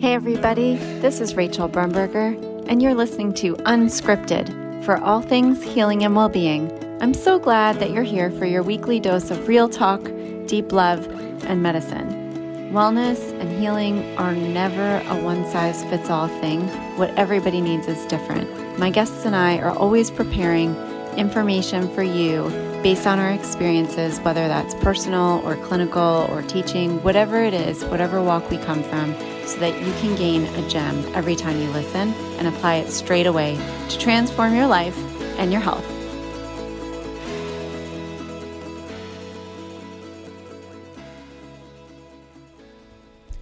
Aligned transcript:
Hey, 0.00 0.14
everybody, 0.14 0.76
this 0.76 1.20
is 1.20 1.34
Rachel 1.34 1.68
Brumberger, 1.68 2.34
and 2.66 2.80
you're 2.80 2.94
listening 2.94 3.34
to 3.34 3.54
Unscripted 3.56 4.82
for 4.82 4.96
all 4.96 5.20
things 5.20 5.62
healing 5.62 6.04
and 6.04 6.16
well 6.16 6.30
being. 6.30 6.72
I'm 7.02 7.12
so 7.12 7.38
glad 7.38 7.78
that 7.80 7.90
you're 7.90 8.02
here 8.02 8.30
for 8.30 8.46
your 8.46 8.62
weekly 8.62 8.98
dose 8.98 9.30
of 9.30 9.46
real 9.46 9.68
talk, 9.68 10.02
deep 10.46 10.72
love, 10.72 11.06
and 11.44 11.62
medicine. 11.62 12.08
Wellness 12.72 13.38
and 13.38 13.60
healing 13.60 14.16
are 14.16 14.32
never 14.32 15.02
a 15.06 15.22
one 15.22 15.44
size 15.50 15.84
fits 15.84 16.08
all 16.08 16.28
thing. 16.40 16.66
What 16.96 17.10
everybody 17.18 17.60
needs 17.60 17.86
is 17.86 18.02
different. 18.06 18.78
My 18.78 18.88
guests 18.88 19.26
and 19.26 19.36
I 19.36 19.58
are 19.58 19.76
always 19.76 20.10
preparing 20.10 20.74
information 21.18 21.94
for 21.94 22.02
you 22.02 22.48
based 22.82 23.06
on 23.06 23.18
our 23.18 23.30
experiences, 23.30 24.18
whether 24.20 24.48
that's 24.48 24.74
personal 24.76 25.42
or 25.44 25.56
clinical 25.56 26.26
or 26.30 26.42
teaching, 26.42 27.02
whatever 27.02 27.42
it 27.42 27.52
is, 27.52 27.84
whatever 27.84 28.22
walk 28.22 28.48
we 28.50 28.58
come 28.58 28.82
from, 28.82 29.14
so 29.46 29.58
that 29.58 29.78
you 29.84 29.92
can 29.94 30.14
gain 30.16 30.44
a 30.54 30.68
gem 30.68 31.04
every 31.14 31.36
time 31.36 31.60
you 31.60 31.68
listen 31.70 32.14
and 32.38 32.48
apply 32.48 32.76
it 32.76 32.90
straight 32.90 33.26
away 33.26 33.58
to 33.88 33.98
transform 33.98 34.54
your 34.54 34.66
life 34.66 34.96
and 35.38 35.52
your 35.52 35.60
health. 35.60 35.99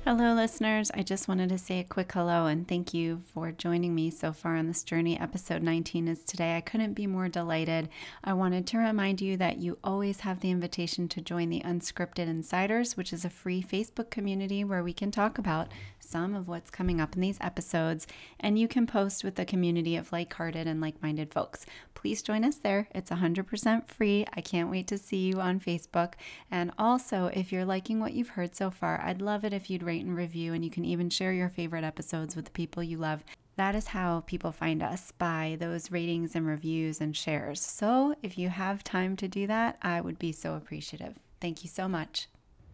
Hello, 0.09 0.33
listeners. 0.33 0.91
I 0.95 1.03
just 1.03 1.29
wanted 1.29 1.51
to 1.51 1.59
say 1.59 1.81
a 1.81 1.85
quick 1.85 2.11
hello 2.13 2.47
and 2.47 2.67
thank 2.67 2.95
you 2.95 3.21
for 3.35 3.53
joining 3.53 3.95
me 3.95 4.09
so 4.09 4.33
far 4.33 4.57
on 4.57 4.67
this 4.67 4.83
journey. 4.83 5.21
Episode 5.21 5.63
19 5.63 6.09
is 6.09 6.25
today. 6.25 6.57
I 6.57 6.63
couldn't 6.63 6.95
be 6.95 7.07
more 7.07 7.29
delighted. 7.29 7.91
I 8.25 8.33
wanted 8.33 8.67
to 8.69 8.79
remind 8.79 9.21
you 9.21 9.37
that 9.37 9.59
you 9.59 9.77
always 9.85 10.21
have 10.21 10.41
the 10.41 10.51
invitation 10.51 11.09
to 11.09 11.21
join 11.21 11.51
the 11.51 11.61
Unscripted 11.61 12.27
Insiders, 12.27 12.97
which 12.97 13.13
is 13.13 13.27
a 13.27 13.29
free 13.29 13.63
Facebook 13.63 14.09
community 14.09 14.65
where 14.65 14.83
we 14.83 14.95
can 14.95 15.11
talk 15.11 15.37
about 15.37 15.69
some 16.09 16.35
of 16.35 16.49
what's 16.49 16.71
coming 16.71 17.01
up 17.01 17.15
in 17.15 17.21
these 17.21 17.39
episodes, 17.41 18.07
and 18.41 18.59
you 18.59 18.67
can 18.67 18.87
post 18.87 19.23
with 19.23 19.39
a 19.39 19.45
community 19.45 19.97
of 19.97 20.11
like 20.11 20.33
hearted 20.33 20.67
and 20.67 20.81
like 20.81 21.03
minded 21.03 21.33
folks. 21.33 21.67
Please 21.95 22.23
join 22.23 22.45
us 22.45 22.57
there. 22.57 22.89
It's 22.95 23.11
100% 23.11 23.89
free. 23.89 24.25
I 24.35 24.41
can't 24.41 24.71
wait 24.71 24.87
to 24.89 24.99
see 24.99 25.29
you 25.29 25.41
on 25.41 25.61
Facebook. 25.61 26.15
And 26.51 26.73
also, 26.79 27.27
if 27.35 27.53
you're 27.53 27.65
liking 27.65 28.01
what 28.01 28.15
you've 28.15 28.31
heard 28.31 28.55
so 28.55 28.71
far, 28.71 29.01
I'd 29.05 29.21
love 29.21 29.45
it 29.45 29.53
if 29.53 29.69
you'd 29.69 29.83
rate 29.83 30.05
and 30.05 30.17
review, 30.17 30.55
and 30.55 30.65
you 30.65 30.71
can 30.71 30.85
even 30.85 31.11
share 31.11 31.33
your 31.33 31.49
favorite 31.49 31.85
episodes 31.85 32.35
with 32.35 32.47
the 32.47 32.51
people 32.53 32.83
you 32.83 32.97
love. 32.97 33.25
That 33.57 33.75
is 33.75 33.89
how 33.89 34.21
people 34.21 34.53
find 34.53 34.83
us 34.83 35.13
by 35.19 35.57
those 35.59 35.91
ratings 35.91 36.37
and 36.37 36.47
reviews 36.47 37.01
and 37.01 37.17
shares. 37.17 37.61
So, 37.61 38.15
if 38.23 38.39
you 38.39 38.49
have 38.51 38.85
time 38.85 39.17
to 39.17 39.27
do 39.27 39.49
that, 39.49 39.79
I 39.83 40.01
would 40.01 40.19
be 40.19 40.31
so 40.31 40.55
appreciative. 40.55 41.19
Thank 41.41 41.65
you 41.65 41.69
so 41.69 41.89
much. 41.89 42.29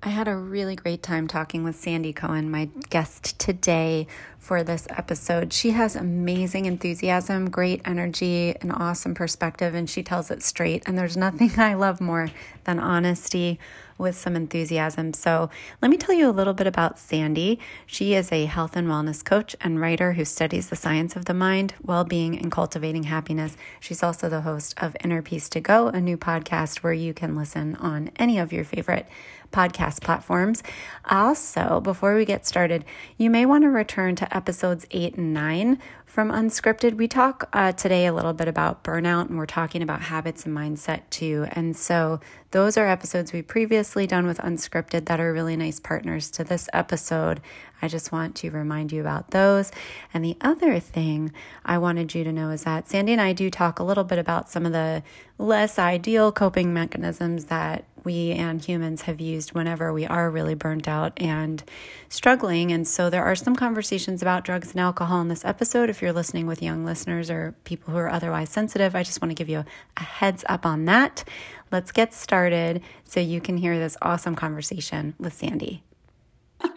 I 0.07 0.11
had 0.11 0.29
a 0.29 0.37
really 0.37 0.77
great 0.77 1.03
time 1.03 1.27
talking 1.27 1.65
with 1.65 1.77
Sandy 1.77 2.13
Cohen, 2.13 2.51
my 2.51 2.69
guest 2.91 3.39
today 3.39 4.07
for 4.39 4.63
this 4.63 4.87
episode. 4.91 5.55
She 5.55 5.71
has 5.71 5.97
amazing 5.97 6.67
enthusiasm, 6.67 7.49
great 7.49 7.81
energy, 7.87 8.55
an 8.61 8.71
awesome 8.71 9.15
perspective, 9.15 9.75
and 9.75 9.89
she 9.89 10.03
tells 10.03 10.31
it 10.31 10.43
straight. 10.43 10.83
And 10.85 10.99
there's 10.99 11.17
nothing 11.17 11.53
I 11.57 11.73
love 11.73 12.03
more 12.03 12.29
than 12.65 12.79
honesty 12.79 13.59
with 13.99 14.17
some 14.17 14.37
enthusiasm. 14.37 15.13
So, 15.13 15.51
let 15.83 15.91
me 15.91 15.97
tell 15.97 16.15
you 16.15 16.29
a 16.29 16.33
little 16.33 16.55
bit 16.55 16.67
about 16.67 16.99
Sandy. 16.99 17.59
She 17.87 18.15
is 18.15 18.31
a 18.33 18.47
health 18.47 18.77
and 18.77 18.89
wellness 18.89 19.25
coach 19.25 19.55
and 19.61 19.81
writer 19.81 20.13
who 20.13 20.25
studies 20.25 20.69
the 20.69 20.77
science 20.77 21.17
of 21.17 21.25
the 21.25 21.35
mind, 21.35 21.75
well 21.83 22.05
being, 22.05 22.39
and 22.39 22.51
cultivating 22.51 23.05
happiness. 23.05 23.57
She's 23.81 24.03
also 24.03 24.29
the 24.29 24.43
host 24.43 24.75
of 24.79 24.97
Inner 25.03 25.23
Peace 25.23 25.49
to 25.51 25.61
Go, 25.61 25.89
a 25.89 26.01
new 26.01 26.17
podcast 26.17 26.79
where 26.79 26.93
you 26.93 27.15
can 27.15 27.37
listen 27.37 27.77
on 27.77 28.11
any 28.17 28.39
of 28.39 28.53
your 28.53 28.65
favorite 28.65 29.07
podcast 29.55 30.03
platforms. 30.03 30.63
Also, 31.09 31.81
before 31.81 32.17
we 32.17 32.25
get 32.25 32.45
started, 32.45 32.85
you 33.17 33.31
may 33.31 33.47
want 33.47 33.63
to 33.63 33.71
return 33.71 34.17
to 34.17 34.37
episodes 34.37 34.85
eight 34.91 35.15
and 35.15 35.33
nine 35.33 35.79
from 36.05 36.31
Unscripted. 36.31 36.97
We 36.97 37.07
talk 37.07 37.49
uh, 37.53 37.73
today 37.73 38.07
a 38.07 38.13
little 38.13 38.33
bit 38.33 38.49
about 38.49 38.83
burnout 38.83 39.29
and 39.29 39.39
we're 39.39 39.47
talking 39.47 39.81
about 39.81 40.03
habits 40.03 40.45
and 40.45 40.57
mindset 40.57 41.03
too. 41.11 41.47
And 41.53 41.77
so, 41.77 42.21
those 42.55 42.77
are 42.77 42.87
episodes 42.87 43.33
we 43.33 43.43
previously 43.43 44.07
done 44.07 44.29
with 44.29 44.39
Unscripted 44.39 45.07
that 45.07 45.19
are 45.19 45.33
really 45.33 45.57
nice 45.57 45.81
partners 45.81 46.31
to 46.31 46.45
this 46.45 46.69
episode. 46.73 47.41
I 47.83 47.89
just 47.89 48.13
want 48.13 48.37
to 48.37 48.51
remind 48.51 48.93
you 48.93 49.01
about 49.01 49.33
those. 49.33 49.73
And 50.15 50.25
the 50.25 50.37
other 50.41 50.79
thing 50.79 51.33
I 51.67 51.79
wanted 51.79 52.15
you 52.15 52.23
to 52.23 52.31
know 52.31 52.51
is 52.51 52.63
that 52.63 52.89
Sandy 52.89 53.11
and 53.11 53.21
I 53.21 53.33
do 53.33 53.51
talk 53.51 53.81
a 53.81 53.83
little 53.83 54.05
bit 54.05 54.21
about 54.21 54.49
some 54.49 54.65
of 54.67 54.71
the 54.71 55.03
less 55.37 55.81
ideal 55.81 56.31
coping 56.31 56.73
mechanisms 56.73 57.47
that 57.47 57.87
we 58.05 58.33
and 58.33 58.63
humans 58.65 59.03
have 59.03 59.21
used 59.21 59.53
whenever 59.53 59.93
we 59.93 60.07
are 60.07 60.31
really 60.31 60.55
burnt 60.55 60.87
out 60.87 61.21
and 61.21 61.65
struggling. 62.09 62.71
And 62.71 62.87
so 62.87 63.11
there 63.11 63.25
are 63.25 63.35
some 63.35 63.57
conversations 63.57 64.23
about 64.23 64.45
drugs 64.45 64.71
and 64.71 64.81
alcohol 64.81 65.21
in 65.23 65.29
this 65.29 65.45
episode. 65.45 65.91
If 65.91 66.03
you're 66.03 66.13
listening 66.13 66.47
with 66.47 66.63
young 66.63 66.85
listeners 66.85 67.31
or 67.31 67.55
people 67.65 67.93
who 67.93 67.99
are 67.99 68.11
otherwise 68.11 68.51
sensitive, 68.51 68.95
I 68.95 69.03
just 69.03 69.21
want 69.21 69.31
to 69.31 69.35
give 69.35 69.49
you 69.49 69.65
a 69.97 70.03
heads 70.03 70.45
up 70.49 70.65
on 70.65 70.85
that. 70.85 71.25
Let's 71.75 71.91
get 71.91 72.15
started 72.15 72.83
so 73.03 73.19
you 73.19 73.41
can 73.41 73.57
hear 73.57 73.77
this 73.77 73.97
awesome 74.01 74.37
conversation 74.37 75.15
with 75.19 75.33
Sandy. 75.33 75.83
oh, 76.63 76.71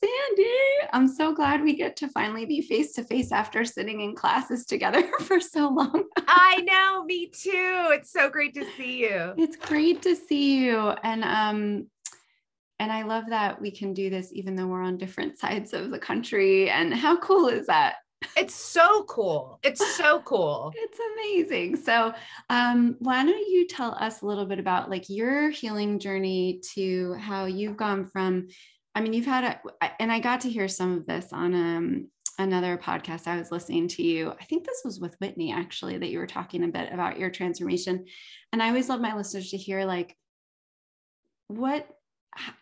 Sandy, 0.00 0.88
I'm 0.90 1.06
so 1.06 1.34
glad 1.34 1.60
we 1.60 1.76
get 1.76 1.96
to 1.96 2.08
finally 2.08 2.46
be 2.46 2.62
face 2.62 2.94
to 2.94 3.04
face 3.04 3.30
after 3.30 3.66
sitting 3.66 4.00
in 4.00 4.14
classes 4.14 4.64
together 4.64 5.06
for 5.20 5.38
so 5.38 5.68
long. 5.68 6.04
I 6.26 6.62
know, 6.62 7.04
me 7.04 7.26
too. 7.26 7.88
It's 7.90 8.10
so 8.10 8.30
great 8.30 8.54
to 8.54 8.64
see 8.74 9.02
you. 9.02 9.34
It's 9.36 9.56
great 9.56 10.00
to 10.00 10.16
see 10.16 10.64
you. 10.64 10.94
And 11.02 11.24
um 11.24 11.88
and 12.78 12.90
I 12.90 13.02
love 13.02 13.24
that 13.28 13.60
we 13.60 13.70
can 13.70 13.92
do 13.92 14.08
this 14.08 14.32
even 14.32 14.56
though 14.56 14.68
we're 14.68 14.80
on 14.80 14.96
different 14.96 15.38
sides 15.38 15.74
of 15.74 15.90
the 15.90 15.98
country. 15.98 16.70
And 16.70 16.94
how 16.94 17.18
cool 17.18 17.48
is 17.48 17.66
that? 17.66 17.96
It's 18.36 18.54
so 18.54 19.04
cool. 19.04 19.58
It's 19.62 19.96
so 19.96 20.20
cool. 20.20 20.72
it's 20.74 20.98
amazing. 21.14 21.76
So, 21.76 22.14
um, 22.50 22.96
why 22.98 23.24
don't 23.24 23.48
you 23.48 23.66
tell 23.66 23.94
us 23.94 24.22
a 24.22 24.26
little 24.26 24.46
bit 24.46 24.58
about 24.58 24.90
like 24.90 25.08
your 25.08 25.50
healing 25.50 25.98
journey 25.98 26.60
to 26.74 27.14
how 27.14 27.46
you've 27.46 27.76
gone 27.76 28.06
from, 28.06 28.48
I 28.94 29.00
mean, 29.00 29.12
you've 29.12 29.26
had 29.26 29.44
a, 29.44 29.90
and 30.00 30.10
I 30.10 30.20
got 30.20 30.42
to 30.42 30.50
hear 30.50 30.68
some 30.68 30.96
of 30.96 31.06
this 31.06 31.32
on 31.32 31.54
um, 31.54 32.08
another 32.38 32.76
podcast 32.76 33.26
I 33.26 33.38
was 33.38 33.52
listening 33.52 33.88
to 33.88 34.02
you. 34.02 34.32
I 34.38 34.44
think 34.44 34.64
this 34.64 34.82
was 34.84 35.00
with 35.00 35.16
Whitney 35.20 35.52
actually, 35.52 35.98
that 35.98 36.10
you 36.10 36.18
were 36.18 36.26
talking 36.26 36.64
a 36.64 36.68
bit 36.68 36.92
about 36.92 37.18
your 37.18 37.30
transformation. 37.30 38.06
And 38.52 38.62
I 38.62 38.68
always 38.68 38.88
love 38.88 39.00
my 39.00 39.14
listeners 39.14 39.50
to 39.50 39.56
hear 39.56 39.84
like, 39.84 40.16
what 41.48 41.88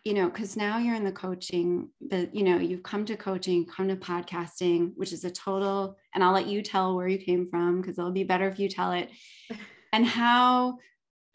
you 0.03 0.13
know, 0.13 0.29
because 0.29 0.55
now 0.55 0.77
you're 0.77 0.95
in 0.95 1.03
the 1.03 1.11
coaching, 1.11 1.89
but 2.01 2.33
you 2.33 2.43
know, 2.43 2.57
you've 2.57 2.83
come 2.83 3.05
to 3.05 3.17
coaching, 3.17 3.65
come 3.65 3.87
to 3.87 3.95
podcasting, 3.95 4.93
which 4.95 5.13
is 5.13 5.23
a 5.23 5.31
total, 5.31 5.97
and 6.13 6.23
I'll 6.23 6.33
let 6.33 6.47
you 6.47 6.61
tell 6.61 6.95
where 6.95 7.07
you 7.07 7.17
came 7.17 7.49
from 7.49 7.81
because 7.81 7.97
it'll 7.97 8.11
be 8.11 8.23
better 8.23 8.47
if 8.47 8.59
you 8.59 8.69
tell 8.69 8.91
it 8.91 9.09
and 9.93 10.05
how, 10.05 10.77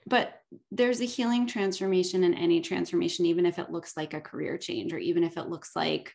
but 0.07 0.41
there's 0.71 1.01
a 1.01 1.07
healing 1.07 1.47
transformation 1.47 2.25
in 2.25 2.35
any 2.35 2.61
transformation, 2.61 3.27
even 3.27 3.47
if 3.47 3.59
it 3.59 3.71
looks 3.71 3.97
like 3.97 4.15
a 4.15 4.21
career 4.21 4.59
change 4.59 4.93
or 4.93 4.99
even 4.99 5.25
if 5.25 5.37
it 5.37 5.49
looks 5.49 5.77
like 5.77 6.13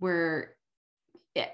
we're 0.00 0.48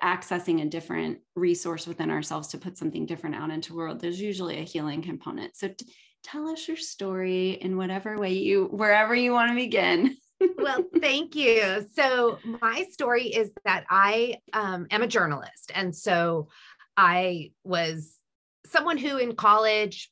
accessing 0.03 0.63
a 0.63 0.67
different 0.69 1.19
resource 1.37 1.87
within 1.87 2.11
ourselves 2.11 2.49
to 2.49 2.59
put 2.59 2.77
something 2.77 3.07
different 3.07 3.37
out 3.37 3.51
into 3.51 3.71
the 3.71 3.77
world. 3.77 4.01
There's 4.01 4.21
usually 4.21 4.59
a 4.59 4.65
healing 4.65 5.03
component. 5.03 5.57
So, 5.57 5.69
t- 5.69 5.87
tell 6.23 6.49
us 6.49 6.69
your 6.69 6.77
story 6.77 7.53
in 7.53 7.77
whatever 7.77 8.19
way 8.19 8.33
you, 8.33 8.67
wherever 8.67 9.15
you 9.15 9.33
want 9.33 9.51
to 9.51 9.55
begin. 9.55 10.17
well, 10.59 10.85
thank 11.01 11.35
you. 11.35 11.87
So, 11.95 12.39
my 12.45 12.87
story 12.91 13.29
is 13.29 13.53
that 13.65 13.85
I 13.89 14.37
um, 14.53 14.87
am 14.91 15.03
a 15.03 15.07
journalist. 15.07 15.73
And 15.75 15.95
so 15.95 16.49
I 16.97 17.53
was 17.65 18.17
someone 18.67 18.99
who 18.99 19.17
in 19.17 19.35
college, 19.35 20.11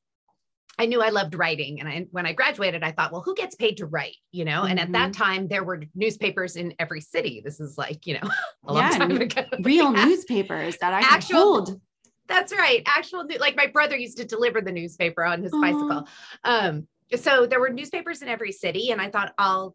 I 0.79 0.87
knew 0.87 1.03
I 1.03 1.09
loved 1.11 1.35
writing. 1.35 1.81
And 1.81 1.89
I, 1.89 2.07
when 2.11 2.25
I 2.25 2.33
graduated, 2.33 2.83
I 2.83 2.93
thought, 2.93 3.11
well, 3.13 3.23
who 3.23 3.35
gets 3.35 3.57
paid 3.57 3.79
to 3.79 3.87
write? 3.87 4.17
You 4.31 4.45
know, 4.45 4.63
mm-hmm. 4.63 4.71
and 4.71 4.81
at 4.81 4.93
that 4.93 5.13
mm-hmm. 5.13 5.23
time, 5.23 5.49
there 5.49 5.65
were 5.65 5.83
newspapers 5.95 6.57
in 6.57 6.75
every 6.79 7.01
city. 7.01 7.43
This 7.45 7.61
is 7.61 7.77
like, 7.77 8.07
you 8.07 8.15
know, 8.15 8.31
a 8.67 8.73
long 8.73 8.83
yeah, 8.83 8.99
time 8.99 9.21
ago. 9.21 9.45
Real 9.63 9.93
yeah. 9.95 10.05
newspapers 10.05 10.77
that 10.81 10.93
I 10.93 11.01
actual, 11.01 11.37
hold. 11.37 11.81
That's 12.29 12.53
right. 12.53 12.83
Actual, 12.87 13.27
like 13.41 13.57
my 13.57 13.67
brother 13.67 13.97
used 13.97 14.19
to 14.19 14.25
deliver 14.25 14.61
the 14.61 14.73
newspaper 14.73 15.25
on 15.25 15.43
his 15.43 15.53
Aww. 15.53 15.61
bicycle. 15.63 16.09
Um, 16.45 16.87
so 17.17 17.47
there 17.47 17.59
were 17.59 17.71
newspapers 17.71 18.23
in 18.23 18.29
every 18.29 18.53
city, 18.53 18.91
and 18.91 19.01
I 19.01 19.11
thought 19.11 19.33
I'll 19.39 19.75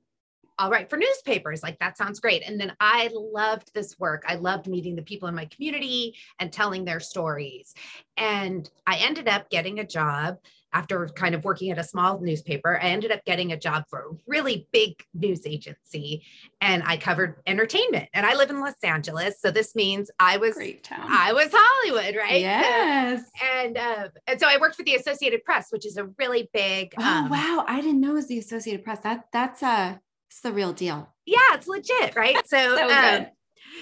I'll 0.60 0.70
write 0.70 0.90
for 0.90 0.98
newspapers. 0.98 1.64
Like 1.64 1.80
that 1.80 1.98
sounds 1.98 2.20
great. 2.20 2.44
And 2.48 2.60
then 2.60 2.74
I 2.80 3.10
loved 3.12 3.74
this 3.74 3.98
work. 3.98 4.24
I 4.28 4.36
loved 4.36 4.68
meeting 4.68 4.96
the 4.96 5.02
people 5.02 5.28
in 5.28 5.36
my 5.36 5.46
community 5.46 6.16
and 6.40 6.54
telling 6.54 6.86
their 6.86 7.00
stories. 7.00 7.74
And 8.18 8.70
I 8.86 8.98
ended 8.98 9.28
up 9.28 9.50
getting 9.50 9.80
a 9.80 9.88
job 9.88 10.38
after 10.74 11.08
kind 11.08 11.36
of 11.36 11.44
working 11.44 11.72
at 11.72 11.78
a 11.78 11.84
small 11.84 12.20
newspaper, 12.20 12.80
I 12.82 12.88
ended 12.88 13.12
up 13.12 13.24
getting 13.26 13.52
a 13.52 13.58
job 13.58 13.86
for 13.90 14.00
a 14.00 14.16
really 14.28 14.68
big 14.72 15.04
news 15.14 15.46
agency 15.46 16.26
and 16.62 16.84
I 16.86 16.98
covered 16.98 17.42
entertainment. 17.48 18.10
And 18.14 18.26
I 18.26 18.36
live 18.36 18.50
in 18.50 18.60
Los 18.60 18.74
Angeles. 18.84 19.40
So 19.40 19.52
this 19.52 19.76
means 19.76 20.10
I 20.20 20.38
was 20.38 20.58
I 20.90 21.34
was 21.34 21.50
Hollywood, 21.54 22.16
right? 22.16 22.42
Yes. 22.42 23.22
So, 23.22 23.46
and 23.46 23.78
uh, 23.78 24.08
and 24.28 24.40
so 24.40 24.48
I 24.48 24.58
worked 24.60 24.76
for 24.76 24.84
the 24.84 24.96
Associated 24.96 25.44
Press, 25.44 25.68
which 25.72 25.86
is 25.86 25.98
a 25.98 26.06
really 26.18 26.50
big 26.54 26.94
Oh 26.98 27.04
um, 27.04 27.30
wow. 27.30 27.66
I 27.68 27.82
didn't 27.82 28.02
know 28.02 28.12
it 28.12 28.16
was 28.16 28.28
the 28.28 28.40
Associated 28.40 28.84
Press. 28.84 29.00
That 29.00 29.28
that's 29.32 29.62
uh 29.64 29.98
It's 30.30 30.42
the 30.42 30.52
real 30.52 30.74
deal. 30.74 31.10
Yeah, 31.26 31.38
it's 31.54 31.68
legit, 31.68 32.16
right? 32.16 32.38
So, 32.48 32.58
So 32.78 32.90
um, 32.90 33.28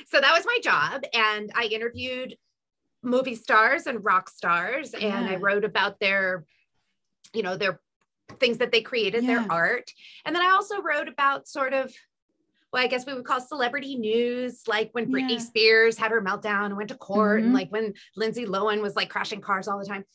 so 0.08 0.22
that 0.22 0.34
was 0.34 0.46
my 0.46 0.60
job, 0.64 1.04
and 1.14 1.52
I 1.56 1.66
interviewed 1.66 2.36
movie 3.04 3.36
stars 3.36 3.88
and 3.88 4.04
rock 4.04 4.30
stars, 4.30 4.94
and 4.94 5.28
I 5.28 5.36
wrote 5.36 5.66
about 5.66 6.00
their, 6.00 6.46
you 7.34 7.44
know, 7.44 7.58
their 7.58 7.80
things 8.40 8.58
that 8.60 8.72
they 8.72 8.82
created, 8.82 9.24
Yeah. 9.24 9.40
their 9.42 9.52
art, 9.52 9.92
and 10.26 10.36
then 10.36 10.44
I 10.44 10.52
also 10.52 10.82
wrote 10.82 11.08
about 11.08 11.48
sort 11.48 11.74
of. 11.74 11.94
Well, 12.74 12.82
I 12.82 12.88
guess 12.88 13.06
we 13.06 13.14
would 13.14 13.26
call 13.26 13.42
celebrity 13.42 13.96
news, 13.98 14.62
like 14.66 14.92
when 14.94 15.12
Britney 15.12 15.32
Yeah. 15.32 15.40
Spears 15.40 15.98
had 15.98 16.12
her 16.12 16.22
meltdown 16.22 16.68
and 16.68 16.78
went 16.78 16.88
to 16.88 16.96
court, 16.96 17.42
Mhm. 17.42 17.46
and 17.48 17.54
like 17.54 17.70
when 17.70 17.94
Lindsay 18.16 18.46
Lohan 18.46 18.82
was 18.82 18.96
like 18.96 19.10
crashing 19.10 19.42
cars 19.42 19.68
all 19.68 19.78
the 19.78 19.86
time. 19.86 20.06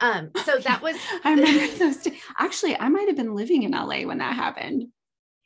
Um, 0.00 0.30
so 0.46 0.56
that 0.58 0.80
was 0.80 0.96
I 1.24 1.34
remember 1.34 1.66
those. 1.78 1.98
Days. 1.98 2.18
Actually, 2.38 2.78
I 2.80 2.88
might 2.88 3.08
have 3.08 3.16
been 3.18 3.34
living 3.34 3.64
in 3.64 3.72
LA 3.72 4.06
when 4.06 4.16
that 4.18 4.34
happened. 4.34 4.88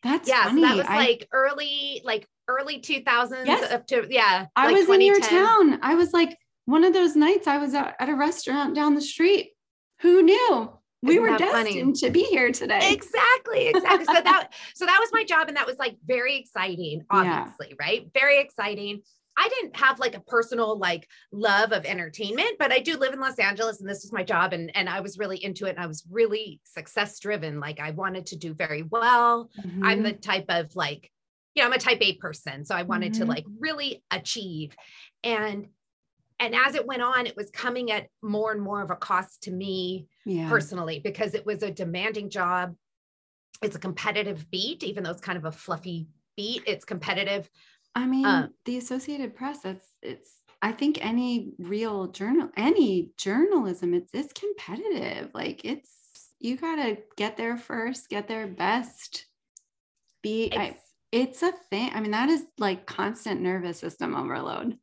That's 0.05 0.29
yeah, 0.29 0.45
funny. 0.45 0.63
so 0.63 0.69
that 0.69 0.77
was 0.77 0.87
I, 0.89 0.97
like 0.97 1.29
early, 1.33 2.03
like 2.05 2.29
early 2.47 2.81
2000s 2.81 3.47
Yes. 3.47 3.73
up 3.73 3.89
to 3.89 4.07
yeah. 4.09 4.47
I 4.55 4.67
like 4.67 4.77
was 4.77 4.89
in 4.89 5.01
your 5.01 5.17
2010. 5.17 5.45
town. 5.73 5.81
I 5.83 5.97
was 5.97 6.13
like 6.13 6.39
one 6.67 6.85
of 6.85 6.93
those 6.93 7.17
nights. 7.17 7.49
I 7.49 7.59
was 7.59 7.75
at 7.75 7.97
a 8.09 8.15
restaurant 8.15 8.77
down 8.77 8.95
the 8.95 9.01
street. 9.03 9.55
Who 10.03 10.23
knew 10.23 10.71
we 11.03 11.13
Isn't 11.15 11.23
were 11.23 11.39
that 11.39 11.41
funny? 11.41 11.75
destined 11.75 11.97
to 11.97 12.11
be 12.11 12.25
here 12.25 12.53
today? 12.53 12.93
Exactly, 12.93 13.69
exactly. 13.69 14.05
so 14.05 14.21
that 14.21 14.49
so 14.75 14.87
that 14.87 14.99
was 15.01 15.11
my 15.13 15.25
job, 15.25 15.49
and 15.49 15.57
that 15.57 15.67
was 15.67 15.79
like 15.79 15.97
very 16.05 16.37
exciting, 16.37 17.05
Yeah. 17.13 17.41
obviously, 17.47 17.75
right? 17.79 18.09
Very 18.13 18.41
exciting. 18.41 19.03
I 19.37 19.49
didn't 19.49 19.77
have 19.77 19.99
like 19.99 20.15
a 20.17 20.21
personal 20.21 20.77
like 20.79 21.09
love 21.33 21.73
of 21.73 21.87
entertainment, 21.87 22.57
but 22.59 22.73
I 22.73 22.81
do 22.81 22.97
live 22.99 23.15
in 23.15 23.21
Los 23.21 23.39
Angeles 23.39 23.81
and 23.81 23.89
this 23.89 24.03
was 24.03 24.13
my 24.13 24.23
job 24.25 24.53
and 24.53 24.75
and 24.77 24.89
I 24.89 25.01
was 25.01 25.17
really 25.19 25.43
into 25.43 25.65
it 25.67 25.71
and 25.71 25.79
I 25.79 25.87
was 25.87 26.05
really 26.11 26.61
success 26.65 27.19
driven. 27.21 27.59
Like 27.61 27.81
I 27.81 27.93
wanted 27.93 28.27
to 28.27 28.37
do 28.37 28.53
very 28.53 28.83
well. 28.83 29.49
I'm 29.83 30.01
Mhm. 30.01 30.05
the 30.05 30.13
type 30.13 30.47
of 30.51 30.77
like, 30.77 31.11
you 31.55 31.63
know, 31.63 31.69
I'm 31.69 31.73
a 31.73 31.79
type 31.79 31.99
A 32.03 32.17
person. 32.17 32.67
So 32.67 32.75
I 32.75 32.83
wanted 32.83 33.15
to 33.15 33.25
Mhm. 33.25 33.29
like 33.29 33.45
really 33.59 34.03
achieve. 34.11 34.77
And 35.25 35.69
and 36.41 36.55
as 36.55 36.75
it 36.75 36.87
went 36.87 37.03
on, 37.03 37.27
it 37.27 37.37
was 37.37 37.51
coming 37.51 37.93
at 37.93 38.09
more 38.23 38.51
and 38.51 38.63
more 38.63 38.81
of 38.83 38.91
a 38.91 38.97
cost 38.97 39.43
to 39.43 39.51
me 39.51 40.09
yeah. 40.25 40.49
personally 40.49 40.99
because 40.99 41.35
it 41.35 41.45
was 41.45 41.63
a 41.63 41.71
demanding 41.71 42.31
job. 42.31 42.75
It's 43.63 43.77
a 43.77 43.79
competitive 43.79 44.51
beat, 44.51 44.83
even 44.83 45.05
though 45.05 45.11
it's 45.11 45.21
kind 45.21 45.37
of 45.37 45.45
a 45.45 45.53
fluffy 45.53 46.09
beat. 46.37 46.63
It's 46.67 46.87
competitive. 46.87 47.49
I 47.95 48.07
mean, 48.07 48.25
Um, 48.25 48.55
the 48.65 48.79
Associated 48.79 49.37
Press, 49.37 49.65
it's 49.65 49.87
it's 50.03 50.31
I 50.63 50.73
think 50.73 51.05
any 51.05 51.53
real 51.59 52.09
journal, 52.09 52.51
any 52.57 53.11
journalism, 53.19 53.93
it's 53.93 54.11
it's 54.15 54.33
competitive. 54.33 55.31
Like 55.35 55.65
it's 55.65 56.33
you 56.39 56.57
gotta 56.57 56.99
get 57.17 57.37
there 57.37 57.59
first, 57.59 58.09
get 58.09 58.29
there 58.29 58.47
best. 58.47 59.27
Be 60.23 60.51
I, 60.53 60.77
it's 61.13 61.43
a 61.43 61.53
thing. 61.71 61.91
I 61.93 62.01
mean, 62.01 62.13
that 62.13 62.29
is 62.29 62.45
like 62.59 62.87
constant 62.87 63.41
nervous 63.41 63.79
system 63.79 64.15
overload. 64.15 64.79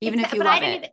Even 0.00 0.20
if 0.20 0.32
you 0.32 0.40
love 0.42 0.60
didn't 0.60 0.84
it. 0.84 0.92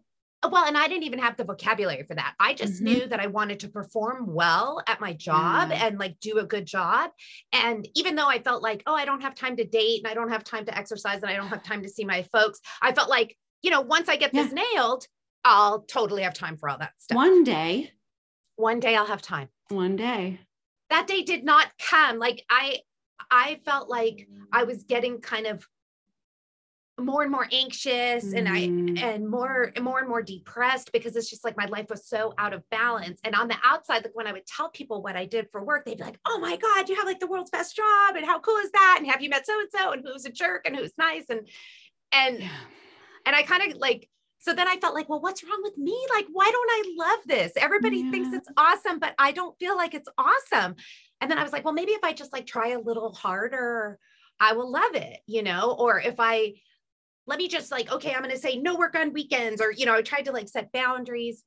well, 0.49 0.65
and 0.65 0.77
I 0.77 0.87
didn't 0.87 1.03
even 1.03 1.19
have 1.19 1.35
the 1.37 1.43
vocabulary 1.43 2.03
for 2.03 2.15
that. 2.15 2.35
I 2.39 2.53
just 2.53 2.81
Mhm. 2.81 2.81
knew 2.81 3.07
that 3.07 3.19
I 3.19 3.27
wanted 3.27 3.59
to 3.61 3.69
perform 3.69 4.25
well 4.33 4.81
at 4.87 4.99
my 5.01 5.13
job 5.13 5.69
Yeah. 5.71 5.87
and 5.87 5.97
like 5.99 6.19
do 6.19 6.37
a 6.39 6.45
good 6.45 6.65
job. 6.65 7.11
And 7.51 7.87
even 7.95 8.15
though 8.15 8.27
I 8.27 8.39
felt 8.39 8.61
like, 8.61 8.83
oh, 8.85 8.93
I 8.93 9.05
don't 9.05 9.21
have 9.21 9.35
time 9.35 9.55
to 9.57 9.63
date 9.65 9.99
and 10.03 10.07
I 10.07 10.13
don't 10.13 10.29
have 10.29 10.43
time 10.43 10.65
to 10.65 10.77
exercise 10.77 11.21
and 11.21 11.31
I 11.31 11.35
don't 11.35 11.47
have 11.47 11.63
time 11.63 11.81
to 11.83 11.89
see 11.89 12.05
my 12.05 12.23
folks, 12.31 12.59
I 12.81 12.91
felt 12.93 13.09
like, 13.09 13.35
you 13.61 13.71
know, 13.71 13.81
once 13.81 14.09
I 14.09 14.15
get 14.15 14.31
this 14.33 14.51
nailed, 14.51 15.07
I'll 15.43 15.81
totally 15.83 16.23
have 16.23 16.33
time 16.33 16.57
for 16.57 16.69
all 16.69 16.77
that 16.79 16.93
stuff. 16.99 17.15
One 17.15 17.43
day, 17.43 17.93
One 18.57 18.79
day 18.79 18.95
I'll 18.95 19.05
have 19.05 19.21
time. 19.21 19.49
one 19.69 19.95
day. 19.95 20.39
that 20.89 21.05
day 21.07 21.21
did 21.21 21.43
not 21.43 21.67
come 21.77 22.17
like 22.17 22.45
i 22.49 22.79
i 23.29 23.59
felt 23.65 23.89
like 23.89 24.25
i 24.53 24.63
was 24.63 24.83
getting 24.85 25.19
kind 25.19 25.45
of 25.45 25.67
more 26.99 27.21
and 27.21 27.31
more 27.31 27.47
anxious 27.51 28.33
and 28.33 28.49
i 28.49 28.61
Mm. 28.67 28.99
and 28.99 29.29
more 29.29 29.71
and 29.75 29.85
more 29.85 29.99
and 29.99 30.09
more 30.09 30.21
depressed 30.23 30.91
because 30.91 31.15
it's 31.15 31.29
just 31.29 31.43
like 31.43 31.55
my 31.55 31.65
life 31.65 31.85
was 31.89 32.07
so 32.07 32.33
out 32.39 32.53
of 32.53 32.67
balance 32.71 33.19
and 33.23 33.35
on 33.35 33.47
the 33.47 33.55
outside 33.63 34.03
like 34.03 34.15
when 34.15 34.25
i 34.25 34.31
would 34.33 34.47
tell 34.47 34.69
people 34.69 35.03
what 35.03 35.15
i 35.15 35.25
did 35.25 35.47
for 35.51 35.63
work 35.63 35.85
they'd 35.85 35.97
be 35.99 36.03
like 36.03 36.19
oh 36.27 36.39
my 36.39 36.57
god 36.57 36.89
you 36.89 36.95
have 36.95 37.05
like 37.05 37.19
the 37.19 37.27
world's 37.27 37.51
best 37.51 37.75
job 37.75 38.15
and 38.15 38.25
how 38.25 38.39
cool 38.39 38.57
is 38.57 38.71
that 38.71 38.95
and 38.99 39.07
have 39.09 39.21
you 39.21 39.29
met 39.29 39.45
so 39.45 39.59
and 39.59 39.69
so 39.71 39.91
and 39.91 40.03
who's 40.05 40.25
a 40.25 40.31
jerk 40.31 40.63
and 40.65 40.75
who's 40.75 40.91
nice 40.97 41.25
and 41.29 41.47
and 42.11 42.39
Yeah. 42.39 42.49
and 43.27 43.35
I 43.35 43.43
kind 43.43 43.71
of 43.71 43.77
like, 43.77 44.09
so 44.39 44.53
then 44.53 44.67
I 44.67 44.77
felt 44.77 44.95
like, 44.95 45.09
well, 45.09 45.19
what's 45.19 45.43
wrong 45.43 45.59
with 45.61 45.77
me? 45.77 45.97
Like, 46.13 46.27
why 46.31 46.49
don't 46.49 46.69
I 46.71 46.83
love 46.95 47.19
this? 47.25 47.51
Everybody 47.57 48.09
thinks 48.09 48.29
it's 48.33 48.47
awesome, 48.55 48.99
but 48.99 49.13
I 49.19 49.33
don't 49.33 49.57
feel 49.59 49.75
like 49.75 49.93
it's 49.93 50.07
awesome. 50.17 50.75
And 51.19 51.29
then 51.29 51.37
I 51.37 51.43
was 51.43 51.51
like, 51.51 51.65
well, 51.65 51.73
maybe 51.73 51.91
if 51.91 52.03
I 52.03 52.13
just 52.13 52.31
like 52.31 52.45
try 52.45 52.69
a 52.69 52.79
little 52.79 53.11
harder, 53.13 53.99
I 54.39 54.53
will 54.53 54.71
love 54.71 54.95
it, 54.95 55.19
you 55.25 55.43
know? 55.43 55.75
Or 55.77 55.99
if 55.99 56.15
I, 56.19 56.53
let 57.27 57.37
me 57.37 57.47
just 57.47 57.71
like, 57.71 57.91
okay, 57.91 58.13
I'm 58.13 58.21
going 58.23 58.33
to 58.33 58.39
say 58.39 58.57
no 58.57 58.75
work 58.77 58.95
on 58.95 59.13
weekends, 59.13 59.61
or, 59.61 59.71
you 59.71 59.85
know, 59.85 59.93
I 59.95 60.01
tried 60.01 60.25
to 60.25 60.31
like 60.31 60.47
set 60.49 60.71
boundaries. 60.71 61.43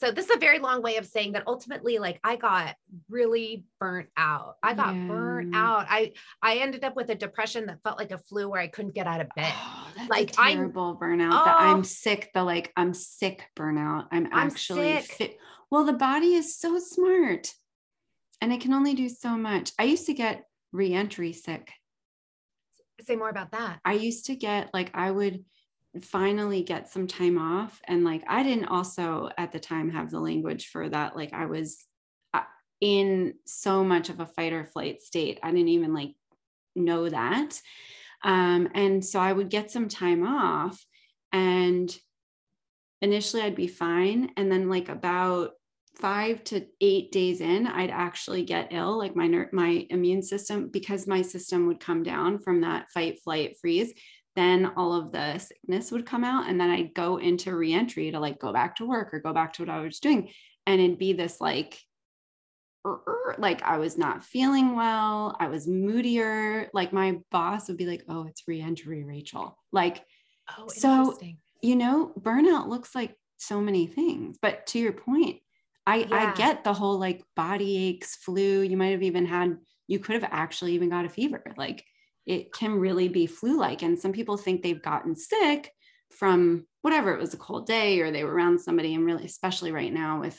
So 0.00 0.10
this 0.10 0.30
is 0.30 0.36
a 0.36 0.38
very 0.38 0.58
long 0.60 0.80
way 0.80 0.96
of 0.96 1.04
saying 1.06 1.32
that 1.32 1.42
ultimately, 1.46 1.98
like 1.98 2.18
I 2.24 2.36
got 2.36 2.74
really 3.10 3.64
burnt 3.78 4.08
out. 4.16 4.56
I 4.62 4.72
got 4.72 4.94
burnt 5.06 5.54
out. 5.54 5.86
I, 5.90 6.14
I 6.42 6.56
ended 6.56 6.84
up 6.84 6.96
with 6.96 7.10
a 7.10 7.14
depression 7.14 7.66
that 7.66 7.82
felt 7.84 7.98
like 7.98 8.10
a 8.10 8.16
flu 8.16 8.48
where 8.48 8.60
I 8.62 8.66
couldn't 8.68 8.94
get 8.94 9.06
out 9.06 9.20
of 9.20 9.28
bed. 9.36 9.52
Oh, 9.54 9.86
Like, 10.08 10.34
a 10.38 10.40
I'm- 10.40 10.56
terrible 10.56 10.96
burnout. 10.96 11.44
that 11.44 11.56
oh. 11.60 11.64
I'm 11.64 11.80
Oh. 11.80 11.82
sick. 11.82 12.30
The 12.32 12.42
like 12.42 12.72
I'm 12.78 12.94
sick 12.94 13.44
burnout. 13.58 14.06
I'm 14.10 14.26
I'm 14.32 14.46
actually 14.48 15.00
sick. 15.02 15.12
fit. 15.12 15.36
Well, 15.70 15.84
the 15.84 15.92
body 15.92 16.34
is 16.34 16.56
so 16.56 16.78
smart, 16.78 17.52
and 18.40 18.52
it 18.54 18.62
can 18.62 18.72
only 18.72 18.94
do 18.94 19.08
so 19.10 19.36
much. 19.36 19.70
I 19.78 19.82
used 19.84 20.06
to 20.06 20.14
get 20.14 20.44
reentry 20.72 21.34
sick. 21.34 21.70
Say 23.02 23.16
more 23.16 23.30
about 23.30 23.52
that. 23.52 23.80
I 23.84 23.94
used 23.94 24.26
to 24.26 24.36
get 24.36 24.70
like 24.74 24.90
I 24.94 25.10
would 25.10 25.44
finally 26.02 26.62
get 26.62 26.88
some 26.88 27.06
time 27.06 27.38
off, 27.38 27.80
and 27.84 28.04
like 28.04 28.22
I 28.28 28.42
didn't 28.42 28.66
also 28.66 29.30
at 29.36 29.52
the 29.52 29.60
time 29.60 29.90
have 29.90 30.10
the 30.10 30.20
language 30.20 30.68
for 30.68 30.88
that. 30.88 31.16
Like 31.16 31.32
I 31.32 31.46
was 31.46 31.84
uh, 32.34 32.42
in 32.80 33.34
so 33.46 33.82
much 33.84 34.08
of 34.08 34.20
a 34.20 34.26
fight 34.26 34.52
or 34.52 34.64
flight 34.64 35.02
state. 35.02 35.40
I 35.42 35.50
didn't 35.50 35.68
even 35.68 35.94
like 35.94 36.14
know 36.76 37.08
that. 37.08 37.60
Um, 38.22 38.68
and 38.74 39.04
so 39.04 39.18
I 39.18 39.32
would 39.32 39.48
get 39.48 39.70
some 39.70 39.88
time 39.88 40.26
off, 40.26 40.84
and 41.32 41.94
initially 43.00 43.42
I'd 43.42 43.54
be 43.54 43.66
fine. 43.66 44.30
And 44.36 44.52
then, 44.52 44.68
like, 44.68 44.88
about 44.88 45.52
five 45.96 46.42
to 46.44 46.66
eight 46.80 47.12
days 47.12 47.40
in, 47.40 47.66
I'd 47.66 47.90
actually 47.90 48.44
get 48.44 48.72
ill, 48.72 48.96
like 48.96 49.14
my 49.16 49.26
ner- 49.26 49.50
my 49.52 49.86
immune 49.90 50.22
system, 50.22 50.68
because 50.68 51.06
my 51.06 51.22
system 51.22 51.66
would 51.66 51.80
come 51.80 52.02
down 52.02 52.38
from 52.38 52.60
that 52.62 52.88
fight, 52.90 53.20
flight, 53.22 53.56
freeze. 53.60 53.92
Then 54.36 54.66
all 54.76 54.92
of 54.94 55.12
the 55.12 55.38
sickness 55.38 55.90
would 55.90 56.06
come 56.06 56.24
out, 56.24 56.48
and 56.48 56.60
then 56.60 56.70
I'd 56.70 56.94
go 56.94 57.16
into 57.18 57.54
reentry 57.54 58.10
to 58.12 58.20
like 58.20 58.38
go 58.38 58.52
back 58.52 58.76
to 58.76 58.86
work 58.86 59.12
or 59.12 59.20
go 59.20 59.32
back 59.32 59.54
to 59.54 59.62
what 59.62 59.68
I 59.68 59.80
was 59.80 59.98
doing, 60.00 60.30
and 60.66 60.80
it'd 60.80 60.98
be 60.98 61.12
this 61.12 61.40
like 61.40 61.78
"Er, 62.86 63.00
er," 63.06 63.34
like 63.38 63.62
I 63.62 63.78
was 63.78 63.98
not 63.98 64.24
feeling 64.24 64.76
well. 64.76 65.36
I 65.40 65.48
was 65.48 65.66
moodier. 65.66 66.70
Like 66.72 66.92
my 66.92 67.18
boss 67.30 67.68
would 67.68 67.76
be 67.76 67.86
like, 67.86 68.04
"Oh, 68.08 68.26
it's 68.26 68.46
reentry, 68.46 69.04
Rachel." 69.04 69.58
Like, 69.72 70.04
Oh, 70.58 70.66
So- 70.68 71.16
you 71.62 71.76
know, 71.76 72.12
burnout 72.18 72.66
looks 72.68 72.94
like 72.94 73.14
so 73.36 73.60
many 73.60 73.86
things. 73.86 74.38
But 74.40 74.66
to 74.68 74.78
your 74.78 74.92
point, 74.92 75.40
I 75.90 75.96
Yeah. 75.96 76.32
I 76.32 76.34
get 76.34 76.64
the 76.64 76.72
whole 76.72 76.98
like 76.98 77.22
body 77.36 77.88
aches, 77.88 78.16
flu. 78.16 78.62
You 78.62 78.76
might 78.76 78.92
have 78.92 79.02
even 79.02 79.26
had 79.26 79.56
you 79.88 79.98
could 79.98 80.14
have 80.14 80.30
actually 80.30 80.72
even 80.72 80.88
got 80.88 81.04
a 81.04 81.08
fever. 81.08 81.42
Like 81.56 81.84
it 82.26 82.52
can 82.52 82.78
really 82.78 83.08
be 83.08 83.26
flu-like 83.26 83.82
and 83.82 83.98
some 83.98 84.12
people 84.12 84.36
think 84.36 84.62
they've 84.62 84.82
gotten 84.82 85.16
sick 85.16 85.72
from 86.10 86.66
whatever 86.82 87.12
it 87.12 87.20
was 87.20 87.34
a 87.34 87.38
cold 87.38 87.66
day 87.66 88.00
or 88.00 88.10
they 88.10 88.24
were 88.24 88.32
around 88.32 88.60
somebody 88.60 88.94
and 88.94 89.04
really 89.04 89.24
especially 89.24 89.72
right 89.72 89.92
now 89.92 90.20
with 90.20 90.38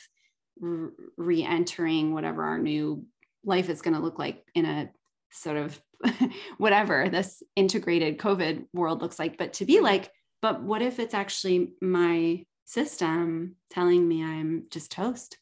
re- 0.60 0.92
re-entering 1.18 2.14
whatever 2.14 2.44
our 2.44 2.58
new 2.58 3.06
life 3.44 3.70
is 3.70 3.82
going 3.82 3.94
to 3.94 4.00
look 4.02 4.20
like 4.20 4.44
in 4.54 4.66
a 4.66 4.90
sort 5.32 5.58
of 5.58 5.82
whatever 6.58 7.10
this 7.10 7.42
integrated 7.56 8.18
covid 8.18 8.66
world 8.74 9.02
looks 9.02 9.20
like 9.20 9.38
but 9.38 9.54
to 9.54 9.66
be 9.66 9.80
like 9.82 10.12
but 10.42 10.62
what 10.62 10.82
if 10.82 11.00
it's 11.00 11.14
actually 11.14 11.74
my 11.82 12.44
system 12.66 13.56
telling 13.70 14.08
me 14.08 14.24
i'm 14.24 14.66
just 14.72 14.92
toast 14.92 15.38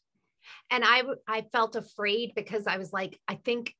And 0.70 0.84
I 0.84 1.02
I 1.26 1.42
felt 1.52 1.76
afraid 1.76 2.32
because 2.34 2.66
I 2.66 2.76
was 2.76 2.92
like, 2.92 3.18
I 3.26 3.34
think, 3.34 3.74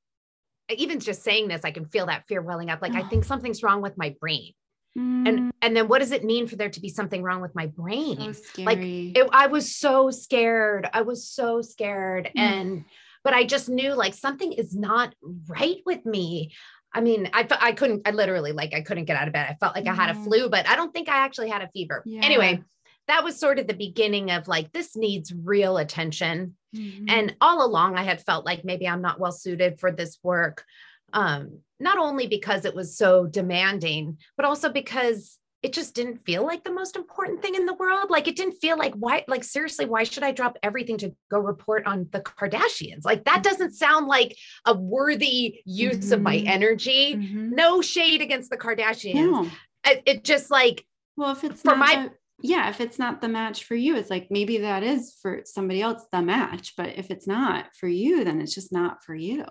even 0.76 1.00
just 1.00 1.22
saying 1.22 1.48
this, 1.48 1.62
I 1.64 1.70
can 1.70 1.86
feel 1.86 2.06
that 2.06 2.24
fear 2.28 2.42
welling 2.42 2.70
up. 2.70 2.82
Like, 2.82 2.94
I 2.94 3.02
think 3.02 3.24
something's 3.24 3.62
wrong 3.62 3.82
with 3.82 3.96
my 3.96 4.14
brain. 4.20 4.52
Mm, 4.98 5.28
And, 5.28 5.52
and 5.62 5.76
then 5.76 5.88
what 5.88 6.00
does 6.00 6.12
it 6.12 6.24
mean 6.24 6.46
for 6.46 6.56
there 6.56 6.70
to 6.70 6.80
be 6.80 6.88
something 6.88 7.22
wrong 7.22 7.40
with 7.40 7.54
my 7.54 7.66
brain? 7.66 8.34
so 8.34 8.62
like, 8.62 8.78
it, 8.80 9.28
I 9.32 9.46
was 9.46 9.76
so 9.76 10.10
scared. 10.10 10.88
I 10.92 11.02
was 11.02 11.28
so 11.28 11.62
scared. 11.62 12.30
Mm. 12.36 12.40
And, 12.40 12.84
but 13.22 13.34
I 13.34 13.44
just 13.44 13.68
knew 13.68 13.94
like 13.94 14.14
something 14.14 14.52
is 14.52 14.74
not 14.74 15.14
right 15.48 15.78
with 15.86 16.04
me. 16.06 16.52
I 16.92 17.00
mean, 17.00 17.30
I, 17.32 17.46
I 17.60 17.72
couldn't, 17.72 18.02
I 18.06 18.10
literally 18.10 18.50
like, 18.50 18.74
I 18.74 18.80
couldn't 18.80 19.04
get 19.04 19.16
out 19.16 19.28
of 19.28 19.32
bed. 19.32 19.46
I 19.48 19.54
felt 19.54 19.76
like 19.76 19.86
I 19.86 19.94
had 19.94 20.10
a 20.10 20.14
flu, 20.24 20.48
but 20.48 20.68
I 20.68 20.74
don't 20.74 20.92
think 20.92 21.08
I 21.08 21.18
actually 21.18 21.50
had 21.50 21.62
a 21.62 21.68
fever. 21.68 22.02
Yeah. 22.04 22.22
Anyway, 22.24 22.62
that 23.10 23.24
was 23.24 23.38
sort 23.38 23.58
of 23.58 23.66
the 23.66 23.74
beginning 23.74 24.30
of 24.30 24.46
like, 24.46 24.72
this 24.72 24.96
needs 24.96 25.34
real 25.34 25.78
attention. 25.78 26.56
Mhm. 26.74 27.10
And 27.10 27.36
all 27.40 27.66
along, 27.66 27.96
I 27.96 28.04
had 28.04 28.24
felt 28.24 28.46
like 28.46 28.64
maybe 28.64 28.86
I'm 28.86 29.02
not 29.02 29.18
well 29.18 29.32
suited 29.32 29.80
for 29.80 29.90
this 29.90 30.18
work. 30.22 30.64
Um, 31.12 31.58
not 31.80 31.98
only 31.98 32.28
because 32.28 32.64
it 32.64 32.74
was 32.74 32.96
so 32.96 33.26
demanding, 33.26 34.18
but 34.36 34.46
also 34.46 34.70
because 34.70 35.38
it 35.62 35.72
just 35.72 35.94
didn't 35.94 36.24
feel 36.24 36.46
like 36.46 36.62
the 36.62 36.72
most 36.72 36.94
important 36.94 37.42
thing 37.42 37.56
in 37.56 37.66
the 37.66 37.74
world. 37.74 38.10
Like 38.10 38.28
it 38.28 38.36
didn't 38.36 38.60
feel 38.60 38.78
like 38.78 38.94
why, 38.94 39.24
like 39.26 39.44
seriously, 39.44 39.86
why 39.86 40.04
should 40.04 40.22
I 40.22 40.30
drop 40.30 40.56
everything 40.62 40.96
to 40.98 41.12
go 41.30 41.38
report 41.38 41.86
on 41.86 42.08
the 42.12 42.20
Kardashians? 42.20 43.04
Like 43.04 43.24
that 43.24 43.42
doesn't 43.42 43.72
sound 43.72 44.06
like 44.06 44.36
a 44.64 44.74
worthy 44.74 45.60
use 45.64 45.96
mm-hmm. 45.96 46.14
of 46.14 46.22
my 46.22 46.36
mm-hmm. 46.36 46.48
energy. 46.48 47.16
Mm-hmm. 47.16 47.50
No 47.50 47.82
shade 47.82 48.22
against 48.22 48.50
the 48.50 48.56
Kardashians. 48.56 49.14
No. 49.14 49.50
It, 49.84 50.02
it, 50.06 50.24
just 50.24 50.50
like, 50.50 50.86
well, 51.16 51.32
if 51.32 51.42
it's 51.42 51.62
for 51.62 51.74
my, 51.74 52.10
yeah, 52.42 52.68
if 52.70 52.80
it's 52.80 52.98
not 52.98 53.20
the 53.20 53.28
match 53.28 53.64
for 53.64 53.74
you, 53.74 53.96
it's 53.96 54.10
like 54.10 54.28
maybe 54.30 54.58
that 54.58 54.82
is 54.82 55.16
for 55.20 55.42
somebody 55.44 55.82
else 55.82 56.04
the 56.12 56.22
match. 56.22 56.74
But 56.76 56.98
if 56.98 57.10
it's 57.10 57.26
not 57.26 57.66
for 57.74 57.88
you, 57.88 58.24
then 58.24 58.40
it's 58.40 58.54
just 58.54 58.72
not 58.72 59.04
for 59.04 59.14
you 59.14 59.44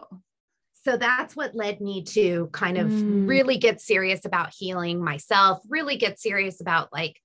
so 0.84 0.98
that's 0.98 1.36
what 1.36 1.56
led 1.56 1.82
me 1.82 2.04
to 2.04 2.50
kind 2.52 2.78
of 2.78 2.88
mm. 2.88 3.28
really 3.28 3.58
get 3.58 3.82
serious 3.82 4.26
about 4.26 4.54
healing 4.56 5.04
myself 5.04 5.60
really 5.68 5.98
get 5.98 6.20
serious 6.20 6.62
about 6.62 6.92
like 6.92 7.20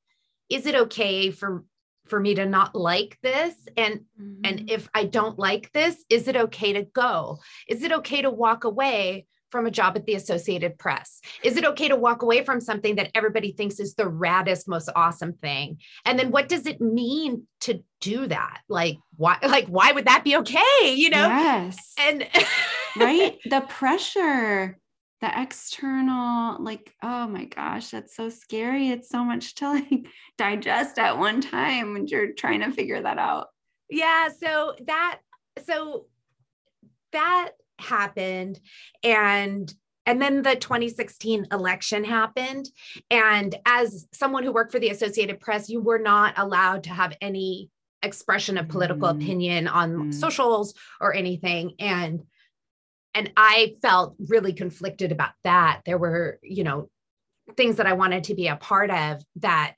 is 0.51 0.67
it 0.67 0.75
okay 0.75 1.31
for 1.31 1.65
for 2.07 2.21
me 2.21 2.35
to 2.35 2.45
not 2.45 2.75
like 2.75 3.17
this 3.23 3.55
and 3.77 4.01
mm-hmm. 4.21 4.41
and 4.45 4.71
if 4.71 4.89
i 4.95 5.05
don't 5.05 5.39
like 5.39 5.71
this 5.73 6.05
is 6.11 6.29
it 6.29 6.37
okay 6.37 6.73
to 6.75 6.83
go 6.83 7.39
is 7.69 7.83
it 7.83 7.93
okay 7.93 8.23
to 8.23 8.31
walk 8.31 8.65
away 8.65 9.27
from 9.55 9.67
a 9.67 9.71
job 9.71 9.97
at 9.97 10.05
the 10.05 10.15
associated 10.15 10.77
press 10.79 11.21
is 11.43 11.57
it 11.57 11.65
okay 11.65 11.89
to 11.89 11.97
walk 11.97 12.23
away 12.23 12.45
from 12.45 12.61
something 12.61 12.97
that 12.97 13.11
everybody 13.15 13.53
thinks 13.53 13.79
is 13.79 13.95
the 13.95 14.05
raddest 14.05 14.67
most 14.67 14.91
awesome 14.97 15.33
thing 15.35 15.79
and 16.05 16.19
then 16.19 16.31
what 16.31 16.49
does 16.49 16.67
it 16.67 16.81
mean 16.81 17.47
to 17.61 17.83
do 18.01 18.27
that 18.27 18.61
like 18.69 18.99
why 19.17 19.39
like 19.43 19.67
why 19.69 19.93
would 19.93 20.07
that 20.07 20.25
be 20.25 20.37
okay 20.37 20.93
you 20.95 21.09
know 21.09 21.29
yes 21.29 21.95
and 21.99 22.27
right? 22.97 23.39
The 23.45 23.61
pressure, 23.63 24.79
the 25.21 25.43
external, 25.43 26.63
like, 26.63 26.95
oh 27.03 27.27
my 27.27 27.45
gosh, 27.45 27.91
that's 27.91 28.17
so 28.17 28.29
scary. 28.29 28.89
It's 28.89 29.09
so 29.09 29.25
much 29.25 29.55
to 29.57 29.71
like 29.71 30.07
digest 30.39 30.99
at 30.99 31.19
one 31.19 31.41
time 31.41 31.93
when 31.93 32.07
you're 32.07 32.33
trying 32.33 32.61
to 32.61 32.73
figure 32.73 33.03
that 33.03 33.19
out. 33.19 33.49
Yeah. 33.91 34.29
So 34.29 34.75
that, 34.87 35.21
so 35.65 36.07
that 37.13 37.51
happened. 37.79 38.61
And 39.03 39.73
and 40.07 40.21
then 40.21 40.43
the 40.43 40.55
2016 40.55 41.47
election 41.51 42.05
happened. 42.05 42.69
And 43.11 43.55
as 43.65 44.07
someone 44.13 44.43
who 44.43 44.53
worked 44.53 44.73
for 44.73 44.79
the 44.79 44.91
Associated 44.91 45.41
Press, 45.41 45.71
you 45.71 45.81
were 45.81 45.99
not 45.99 46.35
allowed 46.37 46.85
to 46.85 46.91
have 46.91 47.17
any 47.23 47.71
expression 48.03 48.59
of 48.59 48.69
political 48.69 49.09
mm. 49.09 49.17
opinion 49.17 49.67
on 49.67 49.95
mm. 49.95 50.15
socials 50.15 50.75
or 51.01 51.15
anything. 51.15 51.75
And 51.79 52.23
and 53.15 53.33
I 53.37 53.77
felt 53.81 54.17
really 54.19 54.53
conflicted 54.53 55.13
about 55.13 55.33
that. 55.45 55.83
There 55.87 55.99
were, 55.99 56.39
you 56.43 56.65
know, 56.65 56.91
things 57.57 57.77
that 57.77 57.87
I 57.87 57.93
wanted 57.93 58.25
to 58.25 58.35
be 58.35 58.49
a 58.49 58.57
part 58.57 58.91
of 58.91 59.23
that 59.37 59.77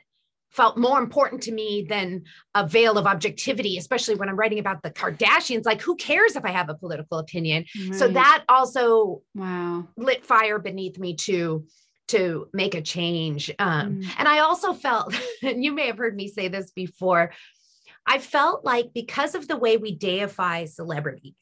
felt 0.56 0.78
more 0.78 0.98
important 0.98 1.42
to 1.42 1.52
me 1.52 1.86
than 1.88 2.24
a 2.54 2.66
veil 2.66 2.96
of 2.96 3.06
objectivity, 3.06 3.76
especially 3.76 4.14
when 4.14 4.28
I'm 4.28 4.36
writing 4.36 4.58
about 4.58 4.82
the 4.82 4.90
Kardashians. 4.90 5.66
Like, 5.66 5.82
who 5.82 5.96
cares 5.96 6.34
if 6.34 6.44
I 6.44 6.50
have 6.50 6.70
a 6.70 6.74
political 6.74 7.18
opinion? 7.18 7.66
Right. 7.78 7.94
So 7.94 8.08
that 8.08 8.44
also 8.48 9.22
wow 9.34 9.86
lit 9.96 10.24
fire 10.24 10.58
beneath 10.58 10.98
me 10.98 11.14
to 11.14 11.66
to 12.08 12.48
make 12.52 12.74
a 12.74 12.82
change. 12.82 13.50
Um, 13.58 14.00
mm. 14.00 14.08
And 14.16 14.28
I 14.28 14.38
also 14.38 14.72
felt, 14.72 15.14
and 15.42 15.62
you 15.62 15.72
may 15.72 15.88
have 15.88 15.98
heard 15.98 16.14
me 16.14 16.28
say 16.28 16.48
this 16.48 16.70
before, 16.70 17.32
I 18.06 18.18
felt 18.18 18.64
like 18.64 18.92
because 18.94 19.34
of 19.34 19.48
the 19.48 19.56
way 19.56 19.76
we 19.76 19.92
deify 19.92 20.66
celebrities 20.66 21.34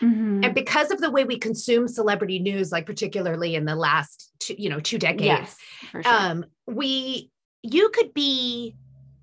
mm-hmm. 0.00 0.44
and 0.44 0.54
because 0.54 0.92
of 0.92 1.00
the 1.00 1.10
way 1.10 1.24
we 1.24 1.38
consume 1.38 1.88
celebrity 1.88 2.38
news, 2.38 2.70
like 2.70 2.86
particularly 2.86 3.56
in 3.56 3.64
the 3.64 3.74
last 3.74 4.30
two, 4.38 4.54
you 4.56 4.70
know, 4.70 4.78
two 4.78 4.98
decades, 4.98 5.24
yes, 5.24 5.56
sure. 5.90 6.02
um, 6.06 6.44
we 6.68 7.31
you 7.62 7.90
could 7.90 8.12
be 8.12 8.74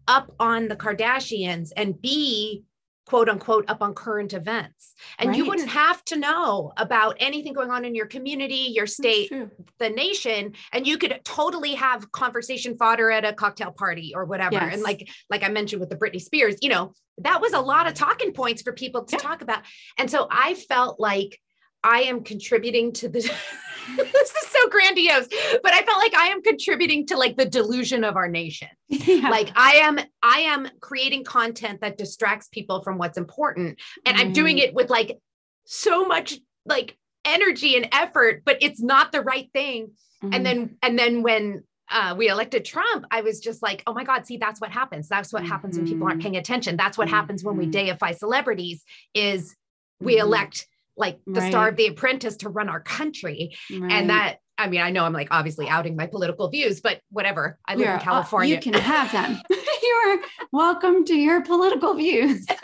up 0.08 0.34
on 0.40 0.68
the 0.68 0.76
Kardashians 0.76 1.72
and 1.76 2.02
be 2.02 2.64
quote 3.10 3.28
unquote 3.28 3.66
up 3.68 3.82
on 3.82 3.96
current 3.96 4.34
events 4.34 4.94
and 5.18 5.30
right. 5.30 5.38
you 5.38 5.46
wouldn't 5.46 5.70
have 5.70 6.06
to 6.06 6.16
know 6.16 6.72
about 6.78 7.16
anything 7.20 7.54
going 7.54 7.72
on 7.72 7.84
in 7.84 7.96
your 7.96 8.06
community 8.06 8.70
your 8.70 8.86
state 8.86 9.34
the 9.80 9.90
nation 9.90 10.54
and 10.74 10.86
you 10.86 10.96
could 10.96 11.20
totally 11.24 11.74
have 11.74 12.12
conversation 12.12 12.78
fodder 12.78 13.10
at 13.10 13.26
a 13.26 13.34
cocktail 13.34 13.72
party 13.72 14.14
or 14.14 14.26
whatever 14.26 14.54
yes. 14.54 14.74
and 14.76 14.84
like 14.84 15.10
like 15.32 15.44
i 15.44 15.50
mentioned 15.50 15.80
with 15.80 15.90
the 15.90 15.96
britney 15.96 16.22
spears 16.22 16.56
you 16.62 16.70
know 16.70 16.94
that 17.18 17.42
was 17.42 17.54
a 17.54 17.60
lot 17.60 17.88
of 17.88 17.96
talking 17.96 18.32
points 18.32 18.62
for 18.62 18.74
people 18.74 19.04
to 19.04 19.16
yeah. 19.16 19.24
talk 19.24 19.42
about 19.42 19.64
and 19.98 20.12
so 20.12 20.28
i 20.30 20.54
felt 20.54 21.00
like 21.00 21.40
i 21.84 22.02
am 22.02 22.24
contributing 22.24 22.94
to 22.94 23.10
the 23.10 23.22
this 23.98 24.32
is 24.32 24.48
so 24.50 24.70
grandiose 24.70 25.28
but 25.64 25.74
i 25.74 25.82
felt 25.84 25.98
like 25.98 26.14
i 26.16 26.28
am 26.28 26.42
contributing 26.42 27.06
to 27.06 27.18
like 27.18 27.38
the 27.38 27.46
delusion 27.46 28.04
of 28.04 28.16
our 28.16 28.28
nation 28.28 28.68
yeah. 28.88 29.30
like 29.30 29.52
i 29.56 29.74
am 29.74 30.00
i 30.24 30.40
am 30.40 30.68
creating 30.80 31.24
content 31.24 31.82
that 31.82 31.98
distracts 31.98 32.48
people 32.50 32.82
from 32.84 32.98
what's 32.98 33.18
important 33.18 33.80
and 34.06 34.18
mm. 34.18 34.22
i'm 34.22 34.34
doing 34.34 34.58
mm. 34.58 34.62
it 34.64 34.74
with 34.74 34.90
like 34.90 35.18
so 35.66 36.06
much 36.06 36.40
like 36.66 36.98
energy 37.26 37.76
and 37.76 37.88
effort 37.92 38.42
but 38.46 38.58
it's 38.62 38.82
not 38.82 39.12
the 39.12 39.22
right 39.22 39.50
thing 39.54 39.92
mm. 40.24 40.36
and 40.36 40.46
then 40.46 40.78
and 40.82 40.98
then 40.98 41.22
when 41.22 41.64
uh, 41.92 42.14
we 42.18 42.30
elected 42.30 42.66
Trump, 42.66 43.06
I 43.10 43.22
was 43.22 43.40
just 43.40 43.64
like, 43.64 43.82
oh 43.88 43.94
my 43.94 44.04
God, 44.04 44.26
see, 44.26 44.38
that's 44.38 44.62
what 44.62 44.72
happens. 44.72 45.08
That's 45.08 45.34
what 45.34 45.42
mm-hmm. 45.42 45.52
happens 45.52 45.78
when 45.78 45.88
people 45.88 46.04
aren't 46.06 46.20
mm-hmm. 46.20 46.24
paying 46.24 46.38
attention. 46.38 46.78
That's 46.78 46.98
what 46.98 47.08
mm-hmm. 47.08 47.16
happens 47.16 47.44
when 47.44 47.58
we 47.58 47.66
mm-hmm. 47.66 47.88
deify 47.88 48.12
celebrities 48.12 48.84
is 49.14 49.56
we 50.00 50.14
mm-hmm. 50.14 50.28
elect 50.28 50.68
like 51.00 51.20
the 51.26 51.40
right. 51.40 51.50
star 51.50 51.70
of 51.70 51.78
the 51.78 51.88
apprentice 51.88 52.38
to 52.38 52.50
run 52.50 52.70
our 52.70 52.82
country. 52.82 53.56
Right. 53.72 53.92
and 53.92 54.10
that 54.10 54.38
i 54.58 54.68
mean 54.68 54.82
i 54.82 54.92
know 54.92 55.06
i'm 55.06 55.14
like 55.14 55.30
obviously 55.32 55.70
outing 55.70 55.96
my 55.96 56.06
political 56.06 56.50
views 56.50 56.82
but 56.82 57.02
whatever. 57.10 57.58
I 57.66 57.76
live 57.76 57.86
You're, 57.86 57.94
in 57.96 58.00
uh, 58.00 58.04
california. 58.04 58.56
you 58.56 58.62
can 58.62 58.74
have 58.74 59.12
them. 59.12 59.42
You're 59.84 60.20
welcome 60.52 61.06
to 61.06 61.16
your 61.16 61.42
political 61.42 61.96
views. 61.96 62.46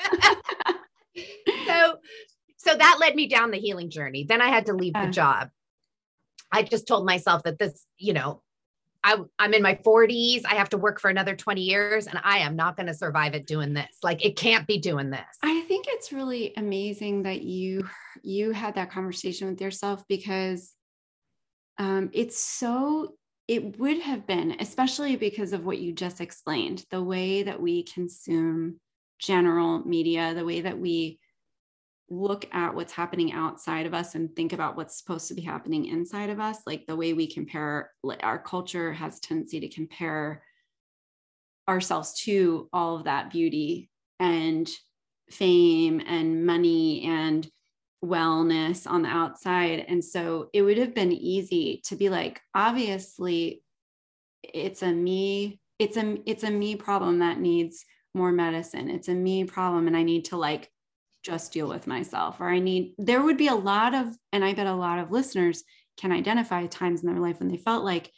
So 1.66 1.98
so 2.58 2.76
that 2.76 2.98
led 3.00 3.16
me 3.16 3.28
down 3.28 3.52
the 3.52 3.58
healing 3.58 3.90
journey. 3.90 4.26
Then 4.28 4.42
i 4.42 4.50
had 4.50 4.66
to 4.66 4.74
leave 4.74 4.94
the 4.94 5.08
job. 5.08 5.50
I 6.52 6.64
just 6.64 6.88
told 6.88 7.06
myself 7.06 7.44
that 7.44 7.58
this 7.58 7.86
you 7.98 8.14
know 8.14 8.42
I, 9.06 9.18
I'm 9.38 9.54
in 9.54 9.62
my 9.62 9.76
40s. 9.76 10.42
I 10.46 10.56
have 10.56 10.70
to 10.70 10.78
work 10.78 11.00
for 11.00 11.12
another 11.12 11.36
20 11.36 11.62
years 11.62 12.08
and 12.08 12.20
I 12.24 12.40
am 12.40 12.56
not 12.56 12.76
going 12.76 12.88
to 12.88 12.94
survive 12.94 13.36
it 13.36 13.46
doing 13.46 13.76
this. 13.76 14.00
Like 14.02 14.26
it 14.26 14.36
can't 14.36 14.66
be 14.66 14.80
doing 14.80 15.12
this. 15.12 15.22
I 15.44 15.62
think 15.68 15.86
it's 15.88 16.12
really 16.12 16.54
amazing 16.58 17.24
that 17.24 17.44
you 17.44 17.88
you 18.24 18.52
had 18.52 18.76
that 18.76 18.90
conversation 18.90 19.48
with 19.48 19.62
yourself 19.62 20.04
because 20.10 20.74
um, 21.78 22.10
it's 22.14 22.40
so 22.40 23.14
it 23.48 23.78
would 23.78 24.00
have 24.00 24.26
been 24.26 24.56
especially 24.60 25.18
because 25.18 25.54
of 25.54 25.66
what 25.66 25.78
you 25.78 25.94
just 25.94 26.20
explained 26.20 26.84
the 26.90 27.04
way 27.04 27.44
that 27.44 27.62
we 27.62 27.84
consume 27.84 28.80
general 29.20 29.86
media 29.86 30.34
the 30.34 30.46
way 30.46 30.62
that 30.62 30.80
we 30.80 31.20
look 32.10 32.48
at 32.54 32.76
what's 32.76 32.94
happening 32.94 33.32
outside 33.34 33.86
of 33.86 33.94
us 33.94 34.16
and 34.16 34.36
think 34.36 34.54
about 34.54 34.78
what's 34.78 34.98
supposed 34.98 35.28
to 35.28 35.34
be 35.34 35.42
happening 35.42 35.86
inside 35.86 36.30
of 36.30 36.40
us 36.40 36.60
like 36.68 36.86
the 36.86 36.96
way 36.96 37.14
we 37.14 37.26
compare 37.26 37.92
our 38.22 38.38
culture 38.38 38.94
has 38.94 39.20
tendency 39.20 39.60
to 39.60 39.70
compare 39.70 40.44
ourselves 41.68 42.14
to 42.22 42.70
all 42.72 42.96
of 42.96 43.06
that 43.06 43.32
beauty 43.32 43.90
and 44.20 44.70
fame 45.30 46.02
and 46.06 46.46
money 46.46 47.04
and 47.06 47.50
wellness 48.04 48.90
on 48.90 49.02
the 49.02 49.10
outside. 49.10 49.86
And 49.88 50.04
so 50.04 50.50
it 50.54 50.62
would 50.62 50.78
have 50.78 50.94
been 50.94 51.12
easy 51.12 51.82
to 51.86 51.96
be 51.96 52.10
like 52.10 52.40
obviously 52.54 53.64
it's 54.44 54.84
a 54.84 54.92
me 54.92 55.60
it's 55.80 55.98
a 55.98 56.18
it's 56.26 56.44
a 56.44 56.52
me 56.52 56.76
problem 56.76 57.20
that 57.20 57.40
needs 57.40 57.84
more 58.14 58.32
medicine. 58.32 58.90
It's 58.90 59.10
a 59.10 59.14
me 59.14 59.44
problem 59.44 59.88
and 59.88 59.98
i 59.98 60.04
need 60.04 60.26
to 60.26 60.38
like 60.38 60.70
just 61.26 61.52
deal 61.52 61.68
with 61.68 61.88
myself 61.88 62.40
or 62.40 62.48
i 62.48 62.60
need 62.60 62.94
there 63.00 63.24
would 63.24 63.38
be 63.38 63.48
a 63.48 63.56
lot 63.56 63.96
of 63.96 64.16
and 64.32 64.46
i 64.46 64.54
bet 64.54 64.68
a 64.68 64.74
lot 64.74 65.00
of 65.00 65.12
listeners 65.12 65.64
can 65.98 66.12
identify 66.12 66.68
times 66.68 67.02
in 67.02 67.12
their 67.12 67.22
life 67.22 67.40
when 67.40 67.50
they 67.50 67.58
felt 67.58 67.84
like 67.84 68.12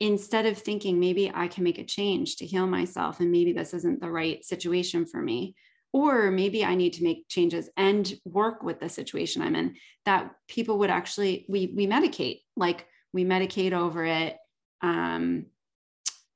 instead 0.00 0.46
of 0.46 0.56
thinking 0.56 0.98
maybe 0.98 1.30
i 1.34 1.46
can 1.46 1.62
make 1.62 1.78
a 1.78 1.84
change 1.84 2.36
to 2.36 2.46
heal 2.46 2.66
myself 2.66 3.20
and 3.20 3.30
maybe 3.30 3.52
this 3.52 3.74
isn't 3.74 4.00
the 4.00 4.10
right 4.10 4.42
situation 4.42 5.04
for 5.04 5.20
me 5.20 5.54
or 5.92 6.30
maybe 6.30 6.64
i 6.64 6.74
need 6.74 6.94
to 6.94 7.04
make 7.04 7.28
changes 7.28 7.68
and 7.76 8.14
work 8.24 8.62
with 8.62 8.80
the 8.80 8.88
situation 8.88 9.42
i'm 9.42 9.54
in 9.54 9.74
that 10.06 10.30
people 10.48 10.78
would 10.78 10.90
actually 10.90 11.44
we 11.46 11.74
we 11.76 11.86
medicate 11.86 12.40
like 12.56 12.86
we 13.12 13.22
medicate 13.22 13.72
over 13.72 14.02
it 14.04 14.38
um 14.80 15.44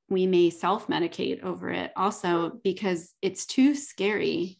we 0.07 0.27
may 0.27 0.49
self 0.49 0.87
medicate 0.87 1.41
over 1.41 1.69
it 1.71 1.91
also 1.95 2.59
because 2.63 3.13
it's 3.21 3.45
too 3.45 3.73
scary 3.73 4.57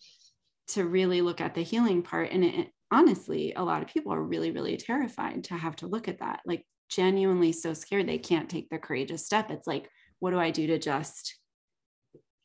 to 0.69 0.85
really 0.85 1.21
look 1.21 1.41
at 1.41 1.55
the 1.55 1.63
healing 1.63 2.01
part. 2.01 2.31
And 2.31 2.43
it, 2.43 2.69
honestly, 2.91 3.53
a 3.55 3.63
lot 3.63 3.81
of 3.81 3.87
people 3.87 4.13
are 4.13 4.21
really, 4.21 4.51
really 4.51 4.77
terrified 4.77 5.45
to 5.45 5.55
have 5.55 5.75
to 5.77 5.87
look 5.87 6.07
at 6.07 6.19
that, 6.19 6.41
like 6.45 6.65
genuinely 6.89 7.51
so 7.51 7.73
scared 7.73 8.07
they 8.07 8.17
can't 8.17 8.49
take 8.49 8.69
the 8.69 8.77
courageous 8.77 9.25
step. 9.25 9.49
It's 9.49 9.67
like, 9.67 9.89
what 10.19 10.31
do 10.31 10.39
I 10.39 10.51
do 10.51 10.67
to 10.67 10.77
just 10.77 11.35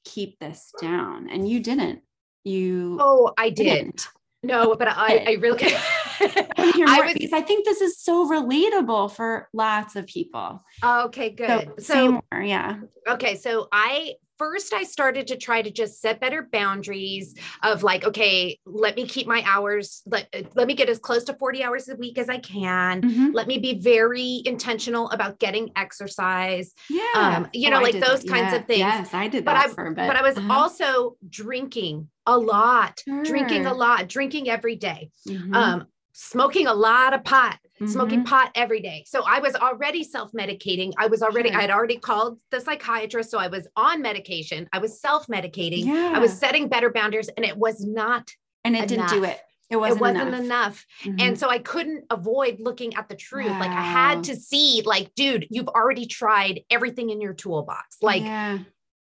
keep 0.05 0.39
this 0.39 0.73
down? 0.81 1.29
And 1.31 1.49
you 1.49 1.61
didn't. 1.61 2.01
You 2.45 2.99
oh, 3.01 3.33
I 3.37 3.51
did. 3.51 3.65
Didn't. 3.65 4.09
No, 4.43 4.77
but 4.77 4.87
I, 4.89 5.25
I 5.27 5.33
really 5.41 5.65
I 6.21 7.01
was, 7.05 7.15
because 7.15 7.33
I 7.33 7.41
think 7.41 7.65
this 7.65 7.81
is 7.81 7.99
so 7.99 8.31
relatable 8.31 9.11
for 9.13 9.49
lots 9.53 9.97
of 9.97 10.07
people. 10.07 10.63
Okay, 10.85 11.31
good. 11.31 11.73
So, 11.79 11.95
so 11.95 12.11
more, 12.13 12.43
yeah. 12.43 12.79
Okay, 13.09 13.37
so 13.37 13.67
I 13.73 14.15
first 14.39 14.73
I 14.73 14.85
started 14.85 15.27
to 15.29 15.37
try 15.37 15.63
to 15.63 15.71
just 15.71 16.01
set 16.01 16.21
better 16.21 16.49
boundaries 16.51 17.35
of 17.63 17.83
like, 17.83 18.05
okay, 18.05 18.59
let 18.65 18.97
me 18.97 19.07
keep 19.07 19.27
my 19.27 19.43
hours, 19.47 20.03
let, 20.07 20.29
let 20.55 20.67
me 20.67 20.75
get 20.75 20.89
as 20.89 20.99
close 20.99 21.25
to 21.25 21.35
40 21.35 21.65
hours 21.65 21.89
a 21.89 21.97
week 21.97 22.19
as 22.19 22.29
I 22.29 22.39
can. 22.39 23.03
Mm-hmm. 23.03 23.31
Let 23.33 23.47
me 23.47 23.59
be 23.59 23.79
very 23.79 24.43
intentional 24.45 25.11
about 25.11 25.39
getting 25.39 25.71
exercise. 25.77 26.73
Yeah. 26.91 27.03
Um, 27.15 27.49
you 27.53 27.69
oh, 27.69 27.73
know, 27.73 27.81
like 27.81 27.95
those 27.95 28.23
that. 28.23 28.29
kinds 28.29 28.53
yeah. 28.53 28.57
of 28.57 28.67
things. 28.67 28.79
Yes, 28.79 29.15
I 29.15 29.29
did 29.29 29.45
that 29.47 29.67
but 29.67 29.75
for 29.75 29.87
I, 29.87 29.91
a 29.91 29.95
bit. 29.95 30.07
But 30.07 30.17
I 30.17 30.23
was 30.23 30.37
uh-huh. 30.37 30.53
also 30.53 31.17
drinking 31.29 32.09
a 32.27 32.37
lot, 32.37 33.03
sure. 33.05 33.23
drinking 33.23 33.67
a 33.67 33.75
lot, 33.75 34.09
drinking 34.09 34.49
every 34.49 34.77
day. 34.77 35.11
Mm-hmm. 35.29 35.55
Um, 35.55 35.87
smoking 36.19 36.67
a 36.67 36.73
lot 36.73 37.13
of 37.13 37.23
pot, 37.25 37.59
mm-hmm. 37.75 37.87
smoking 37.87 38.25
pot 38.25 38.51
every 38.55 38.81
day. 38.81 39.05
So 39.07 39.23
I 39.27 39.39
was 39.39 39.55
already 39.55 40.03
self 40.03 40.33
medicating. 40.33 40.93
I 40.97 41.09
was 41.09 41.23
already, 41.23 41.51
sure. 41.51 41.59
I 41.59 41.61
had 41.61 41.71
already 41.71 41.99
called 41.99 42.39
the 42.51 42.59
psychiatrist. 42.59 43.31
So 43.31 43.39
I 43.39 43.49
was 43.49 43.69
on 43.77 44.01
medication. 44.01 44.67
I 44.73 44.79
was 44.79 44.99
self 44.99 45.27
medicating. 45.27 45.85
Yeah. 45.85 46.13
I 46.15 46.19
was 46.19 46.37
setting 46.37 46.69
better 46.69 46.91
boundaries 46.91 47.29
and 47.37 47.45
it 47.45 47.57
was 47.57 47.85
not. 47.85 48.31
And 48.65 48.75
it 48.75 48.91
enough. 48.91 49.11
didn't 49.11 49.23
do 49.23 49.25
it. 49.25 49.39
It 49.69 49.77
wasn't, 49.77 49.99
it 49.99 50.01
wasn't 50.01 50.29
enough. 50.29 50.41
enough. 50.41 50.87
Mm-hmm. 51.05 51.21
And 51.21 51.39
so 51.39 51.51
I 51.51 51.59
couldn't 51.59 52.05
avoid 52.09 52.61
looking 52.61 52.95
at 52.95 53.09
the 53.09 53.17
truth. 53.17 53.51
Wow. 53.51 53.61
Like 53.61 53.71
I 53.71 53.83
had 53.83 54.25
to 54.25 54.37
see, 54.37 54.83
like, 54.87 55.15
dude, 55.15 55.49
you've 55.51 55.69
already 55.69 56.07
tried 56.07 56.63
everything 56.71 57.11
in 57.11 57.21
your 57.21 57.35
toolbox. 57.35 57.99
Like, 58.01 58.23
yeah 58.23 58.59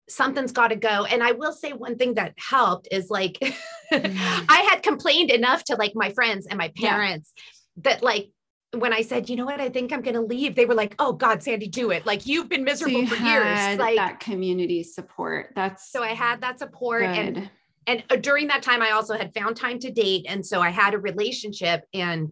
something's 0.10 0.51
got 0.51 0.70
to 0.70 0.75
go. 0.75 1.06
And 1.06 1.24
I 1.24 1.32
will 1.32 1.54
say 1.54 1.74
one 1.74 1.98
thing 1.98 2.16
that 2.16 2.34
helped 2.38 2.88
is 2.92 3.10
like 3.10 3.38
mm. 3.92 4.46
I 4.50 4.68
had 4.70 4.84
complained 4.84 5.32
enough 5.32 5.63
to 5.66 5.75
like 5.75 5.94
my 5.96 6.12
friends 6.12 6.48
and 6.48 6.58
my 6.58 6.70
parents 6.75 7.34
yeah. 7.36 7.44
that 7.84 8.04
like 8.04 8.32
when 8.78 8.94
I 8.94 9.01
said, 9.01 9.30
you 9.30 9.36
know 9.36 9.46
what, 9.46 9.60
I 9.60 9.70
think 9.70 9.92
I'm 9.92 10.01
going 10.01 10.16
to 10.16 10.22
leave, 10.22 10.56
they 10.56 10.66
were 10.66 10.75
like, 10.75 10.94
"Oh 11.00 11.13
God, 11.13 11.42
Sandy, 11.42 11.68
do 11.68 11.89
it! 11.89 12.06
Like 12.06 12.28
you've 12.28 12.50
been 12.50 12.63
miserable 12.63 12.94
so 12.94 13.01
you 13.01 13.08
for 13.08 13.24
years." 13.24 13.80
Like 13.80 13.96
that 13.96 14.20
community 14.20 14.84
support. 14.84 15.54
That's 15.56 15.92
so 15.92 16.04
I 16.04 16.13
had 16.13 16.42
that 16.42 16.60
support, 16.60 17.01
good. 17.01 17.18
and 17.18 17.50
and 17.88 18.04
uh, 18.12 18.18
during 18.18 18.48
that 18.48 18.62
time, 18.62 18.84
I 18.84 18.92
also 18.92 19.18
had 19.18 19.34
found 19.34 19.56
time 19.56 19.80
to 19.80 19.92
date, 19.92 20.28
and 20.30 20.46
so 20.46 20.62
I 20.62 20.70
had 20.70 20.94
a 20.94 21.00
relationship, 21.00 21.84
and 21.94 22.32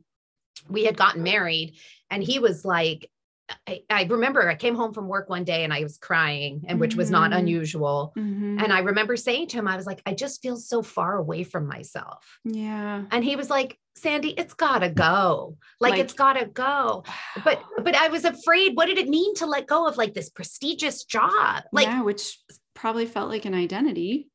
we 0.69 0.85
had 0.85 0.95
gotten 0.95 1.23
married, 1.23 1.77
and 2.11 2.21
he 2.21 2.37
was 2.37 2.63
like, 2.63 3.09
I, 3.65 3.81
I, 3.89 4.03
remember 4.03 4.49
I 4.49 4.55
came 4.55 4.75
home 4.75 4.93
from 4.93 5.07
work 5.07 5.29
one 5.29 5.43
day 5.43 5.63
and 5.63 5.73
I 5.73 5.81
was 5.83 5.97
crying, 5.97 6.65
and 6.67 6.79
which 6.79 6.95
was 6.95 7.09
not 7.09 7.31
mm-hmm. 7.31 7.39
unusual. 7.39 8.13
Mm-hmm. 8.17 8.59
And 8.59 8.73
I 8.73 8.79
remember 8.79 9.15
saying 9.15 9.47
to 9.49 9.57
him, 9.57 9.67
I 9.67 9.77
was 9.77 9.85
like, 9.85 10.01
I 10.05 10.13
just 10.13 10.41
feel 10.41 10.57
so 10.57 10.81
far 10.81 11.17
away 11.17 11.43
from 11.43 11.67
myself. 11.67 12.39
Yeah. 12.43 13.03
And 13.11 13.23
he 13.23 13.35
was 13.35 13.49
like, 13.49 13.77
Sandy, 13.95 14.29
it's 14.31 14.53
gotta 14.53 14.89
go. 14.89 15.57
Like, 15.79 15.91
like 15.91 16.01
it's 16.01 16.13
gotta 16.13 16.45
go. 16.45 17.03
But 17.43 17.63
but 17.83 17.95
I 17.95 18.09
was 18.09 18.25
afraid, 18.25 18.75
what 18.75 18.87
did 18.87 18.97
it 18.97 19.09
mean 19.09 19.33
to 19.35 19.45
let 19.45 19.67
go 19.67 19.87
of 19.87 19.97
like 19.97 20.13
this 20.13 20.29
prestigious 20.29 21.05
job? 21.05 21.63
Like 21.71 21.87
yeah, 21.87 22.03
which 22.03 22.39
probably 22.73 23.05
felt 23.05 23.29
like 23.29 23.45
an 23.45 23.55
identity. 23.55 24.29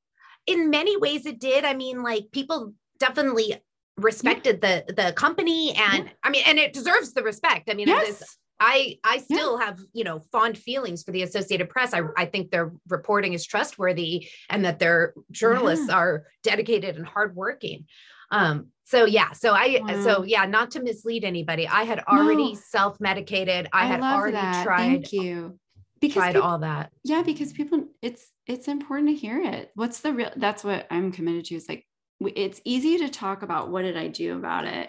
In 0.47 0.71
many 0.71 0.97
ways 0.97 1.27
it 1.27 1.39
did. 1.39 1.65
I 1.65 1.75
mean, 1.75 2.03
like 2.03 2.33
people 2.33 2.75
definitely 2.99 3.63
respected 3.99 4.61
yeah. 4.63 4.83
the 4.87 4.95
the 4.95 5.13
company 5.13 5.75
and 5.77 6.07
yeah. 6.07 6.11
I 6.25 6.31
mean 6.31 6.43
and 6.47 6.59
it 6.59 6.73
deserves 6.73 7.13
the 7.13 7.23
respect. 7.23 7.69
I 7.71 7.75
mean 7.75 7.89
yes. 7.89 8.39
I 8.63 8.99
I 9.03 9.19
still 9.19 9.59
yeah. 9.59 9.67
have 9.67 9.81
you 9.93 10.05
know 10.05 10.21
fond 10.31 10.57
feelings 10.57 11.03
for 11.03 11.11
the 11.11 11.23
Associated 11.23 11.69
Press. 11.69 11.93
I 11.93 12.03
I 12.17 12.27
think 12.27 12.51
their 12.51 12.73
reporting 12.89 13.33
is 13.33 13.45
trustworthy 13.45 14.29
and 14.49 14.65
that 14.65 14.79
their 14.79 15.15
journalists 15.33 15.87
yeah. 15.89 15.97
are 15.97 16.25
dedicated 16.43 16.97
and 16.97 17.05
hardworking. 17.05 17.87
Um, 18.31 18.69
so 18.85 19.05
yeah, 19.05 19.33
so 19.33 19.53
I 19.53 19.81
wow. 19.83 20.03
so 20.03 20.23
yeah, 20.23 20.47
not 20.47 20.71
to 20.73 20.83
mislead 20.83 21.25
anybody. 21.25 21.67
I 21.67 21.83
had 21.83 22.05
already 22.05 22.53
no. 22.53 22.61
self 22.69 23.01
medicated. 23.01 23.69
I, 23.73 23.83
I 23.83 23.87
had 23.87 24.01
already 24.01 24.37
that. 24.37 24.65
tried. 24.65 24.79
Thank 24.79 25.13
you. 25.13 25.59
Because 26.01 26.15
tried 26.15 26.33
people, 26.35 26.49
all 26.49 26.59
that. 26.59 26.91
Yeah, 27.05 27.23
because 27.23 27.53
people, 27.53 27.87
it's 28.01 28.27
it's 28.47 28.69
important 28.69 29.09
to 29.09 29.15
hear 29.15 29.41
it. 29.41 29.71
What's 29.75 30.01
the 30.01 30.13
real? 30.13 30.31
That's 30.37 30.65
what 30.65 30.87
I'm 30.91 31.13
committed 31.13 31.47
to. 31.47 31.57
Is 31.57 31.69
like 31.69 31.87
it's 32.21 32.61
easy 32.65 32.99
to 32.99 33.09
talk 33.09 33.43
about 33.43 33.71
what 33.71 33.83
did 33.83 33.97
I 33.97 34.09
do 34.09 34.37
about 34.37 34.67
it, 34.67 34.89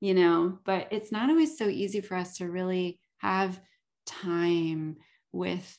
you 0.00 0.14
know, 0.14 0.58
but 0.64 0.88
it's 0.90 1.12
not 1.12 1.30
always 1.30 1.58
so 1.58 1.68
easy 1.68 2.00
for 2.00 2.16
us 2.16 2.36
to 2.38 2.50
really 2.50 2.98
have 3.22 3.58
time 4.06 4.96
with 5.32 5.78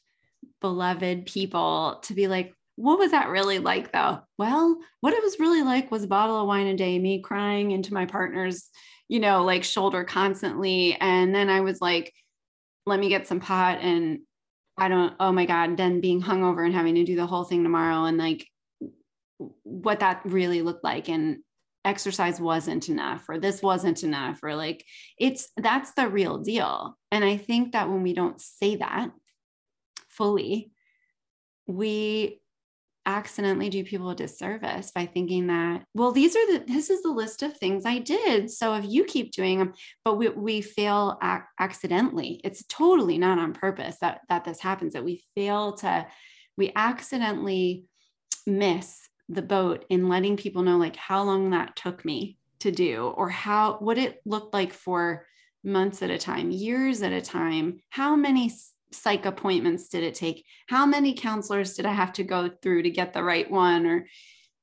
beloved 0.61 1.25
people 1.25 1.99
to 2.03 2.13
be 2.13 2.27
like, 2.27 2.53
what 2.75 2.97
was 2.97 3.11
that 3.11 3.29
really 3.29 3.59
like 3.59 3.91
though? 3.91 4.21
Well, 4.37 4.79
what 5.01 5.13
it 5.13 5.21
was 5.21 5.39
really 5.39 5.61
like 5.61 5.91
was 5.91 6.03
a 6.03 6.07
bottle 6.07 6.39
of 6.39 6.47
wine 6.47 6.67
a 6.67 6.75
day, 6.75 6.97
me 6.97 7.21
crying 7.21 7.71
into 7.71 7.93
my 7.93 8.05
partner's, 8.05 8.69
you 9.07 9.19
know, 9.19 9.43
like 9.43 9.63
shoulder 9.63 10.03
constantly. 10.03 10.97
And 10.99 11.35
then 11.35 11.49
I 11.49 11.61
was 11.61 11.79
like, 11.81 12.11
let 12.85 12.99
me 12.99 13.09
get 13.09 13.27
some 13.27 13.39
pot 13.39 13.79
and 13.81 14.19
I 14.77 14.87
don't, 14.87 15.13
oh 15.19 15.31
my 15.31 15.45
God, 15.45 15.77
then 15.77 16.01
being 16.01 16.21
hungover 16.21 16.65
and 16.65 16.73
having 16.73 16.95
to 16.95 17.03
do 17.03 17.15
the 17.15 17.27
whole 17.27 17.43
thing 17.43 17.63
tomorrow 17.63 18.05
and 18.05 18.17
like 18.17 18.47
what 19.63 19.99
that 19.99 20.21
really 20.25 20.61
looked 20.61 20.83
like. 20.83 21.09
And 21.09 21.39
exercise 21.85 22.39
wasn't 22.39 22.89
enough 22.89 23.27
or 23.27 23.39
this 23.39 23.61
wasn't 23.61 24.03
enough 24.03 24.39
or 24.43 24.55
like 24.55 24.85
it's 25.17 25.49
that's 25.57 25.93
the 25.93 26.07
real 26.07 26.37
deal. 26.37 26.97
And 27.11 27.23
i 27.23 27.37
think 27.37 27.73
that 27.73 27.89
when 27.89 28.03
we 28.03 28.13
don't 28.13 28.39
say 28.39 28.77
that 28.77 29.11
fully 30.09 30.71
we 31.67 32.39
accidentally 33.05 33.69
do 33.69 33.83
people 33.83 34.09
a 34.09 34.15
disservice 34.15 34.91
by 34.91 35.05
thinking 35.05 35.47
that 35.47 35.83
well 35.93 36.11
these 36.11 36.35
are 36.35 36.51
the 36.53 36.63
this 36.67 36.89
is 36.89 37.01
the 37.03 37.11
list 37.11 37.43
of 37.43 37.55
things 37.57 37.85
i 37.85 37.99
did 37.99 38.49
so 38.49 38.73
if 38.75 38.85
you 38.87 39.03
keep 39.03 39.31
doing 39.33 39.59
them 39.59 39.73
but 40.05 40.17
we, 40.17 40.29
we 40.29 40.61
fail 40.61 41.17
ac- 41.21 41.43
accidentally 41.59 42.39
it's 42.45 42.63
totally 42.69 43.17
not 43.17 43.39
on 43.39 43.53
purpose 43.53 43.97
that 43.99 44.21
that 44.29 44.45
this 44.45 44.61
happens 44.61 44.93
that 44.93 45.03
we 45.03 45.21
fail 45.35 45.73
to 45.73 46.05
we 46.55 46.71
accidentally 46.75 47.83
miss 48.47 49.01
the 49.29 49.41
boat 49.41 49.85
in 49.89 50.09
letting 50.09 50.37
people 50.37 50.63
know 50.63 50.77
like 50.77 50.95
how 50.95 51.23
long 51.23 51.51
that 51.51 51.75
took 51.75 52.03
me 52.03 52.37
to 52.59 52.71
do 52.71 53.07
or 53.17 53.29
how 53.29 53.77
what 53.79 53.97
it 53.97 54.21
looked 54.25 54.53
like 54.53 54.73
for 54.73 55.25
months 55.63 56.01
at 56.01 56.09
a 56.09 56.17
time 56.17 56.51
years 56.51 57.01
at 57.01 57.13
a 57.13 57.21
time. 57.21 57.79
How 57.89 58.15
many 58.15 58.51
psych 58.91 59.25
appointments 59.25 59.89
did 59.89 60.03
it 60.03 60.15
take? 60.15 60.45
How 60.67 60.85
many 60.85 61.13
counselors 61.13 61.73
did 61.73 61.85
i 61.85 61.93
have 61.93 62.13
to 62.13 62.23
go 62.23 62.49
through 62.61 62.83
to 62.83 62.89
get 62.89 63.13
the 63.13 63.23
right 63.23 63.49
one? 63.49 63.85
Or 63.85 64.07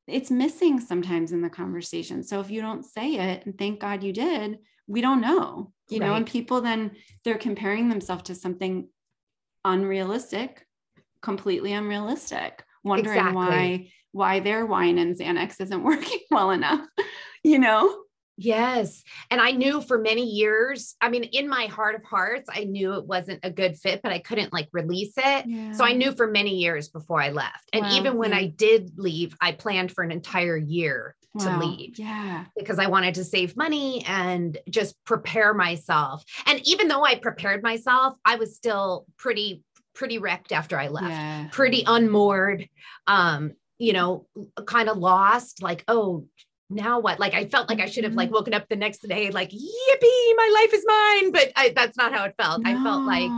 it's 0.07 0.31
missing 0.31 0.81
sometimes 0.81 1.33
in 1.33 1.41
the 1.41 1.51
conversation. 1.51 2.23
So 2.23 2.41
if 2.41 2.51
you 2.51 2.61
don't 2.61 2.85
say 2.85 3.15
it 3.15 3.47
and 3.47 3.57
thank 3.57 3.81
god 3.81 4.03
you 4.03 4.13
did 4.13 4.59
we 4.91 5.01
don't 5.01 5.21
know 5.21 5.73
you 5.89 6.01
right. 6.01 6.07
know 6.07 6.15
and 6.15 6.27
people 6.27 6.61
then 6.61 6.91
they're 7.25 7.39
comparing 7.39 7.89
themselves 7.89 8.25
to 8.25 8.35
something 8.35 8.89
unrealistic 9.65 10.67
completely 11.23 11.73
unrealistic 11.73 12.65
wondering 12.83 13.17
exactly. 13.17 13.35
why 13.35 13.91
why 14.13 14.41
their 14.41 14.67
wine 14.67 14.99
and 14.99 15.17
Xanax 15.17 15.61
isn't 15.61 15.83
working 15.85 16.21
well 16.31 16.51
enough, 16.51 16.87
you 17.45 17.59
know? 17.59 18.03
Yes. 18.37 19.05
And 19.31 19.39
I 19.39 19.51
knew 19.51 19.83
for 19.83 19.99
many 19.99 20.25
years, 20.25 20.97
I 21.03 21.11
mean, 21.11 21.25
in 21.25 21.47
my 21.47 21.67
heart 21.67 21.95
of 21.95 22.03
hearts, 22.05 22.49
I 22.51 22.65
knew 22.65 22.95
it 22.95 23.05
wasn't 23.05 23.41
a 23.43 23.51
good 23.51 23.77
fit, 23.77 24.01
but 24.03 24.13
I 24.13 24.19
couldn't 24.19 24.51
like 24.51 24.69
release 24.73 25.13
it. 25.19 25.47
Yeah. 25.47 25.73
So 25.73 25.85
I 25.85 25.93
knew 25.93 26.13
for 26.13 26.27
many 26.27 26.57
years 26.57 26.89
before 26.89 27.21
I 27.21 27.31
left. 27.31 27.69
And 27.75 27.83
wow. 27.83 27.97
even 27.97 28.17
when 28.17 28.31
yeah. 28.31 28.39
I 28.39 28.47
did 28.47 28.93
leave, 28.97 29.37
I 29.43 29.53
planned 29.53 29.93
for 29.93 30.03
an 30.03 30.11
entire 30.11 30.57
year 30.57 31.15
wow. 31.35 31.45
to 31.61 31.67
leave. 31.67 31.99
Yeah. 31.99 32.47
Because 32.57 32.79
I 32.79 32.87
wanted 32.87 33.15
to 33.17 33.25
save 33.25 33.59
money 33.59 34.05
and 34.07 34.57
just 34.71 34.97
prepare 35.05 35.53
myself. 35.53 36.25
And 36.47 36.67
even 36.67 36.89
though 36.89 37.05
I 37.05 37.17
prepared 37.17 37.63
myself, 37.63 38.15
I 38.25 38.37
was 38.37 38.57
still 38.57 39.05
pretty 39.19 39.63
pretty 39.95 40.19
wrecked 40.19 40.53
after 40.53 40.79
I 40.79 40.89
left. 40.89 41.09
Yeah. 41.09 41.49
Pretty 41.53 41.85
unmoored. 41.87 42.69
Um 43.07 43.53
you 43.81 43.95
know, 43.95 44.27
kind 44.67 44.91
of 44.91 44.99
lost, 44.99 45.63
like, 45.63 45.83
oh, 45.89 46.27
now 46.69 47.01
what? 47.01 47.19
Like 47.19 47.33
I 47.33 47.47
felt 47.47 47.69
like 47.69 47.81
I 47.81 47.87
should 47.87 48.05
have 48.05 48.13
like 48.13 48.29
mm-hmm. 48.29 48.35
woken 48.35 48.55
up 48.55 48.69
the 48.69 48.77
next 48.77 48.99
day, 48.99 49.31
like, 49.31 49.51
yippee, 49.51 50.37
my 50.37 50.51
life 50.55 50.75
is 50.75 50.85
mine. 50.87 51.33
But 51.33 51.53
I, 51.57 51.73
that's 51.75 51.97
not 51.97 52.13
how 52.13 52.25
it 52.25 52.35
felt. 52.37 52.63
No. 52.63 52.71
I 52.71 52.83
felt 52.83 53.05
like 53.05 53.31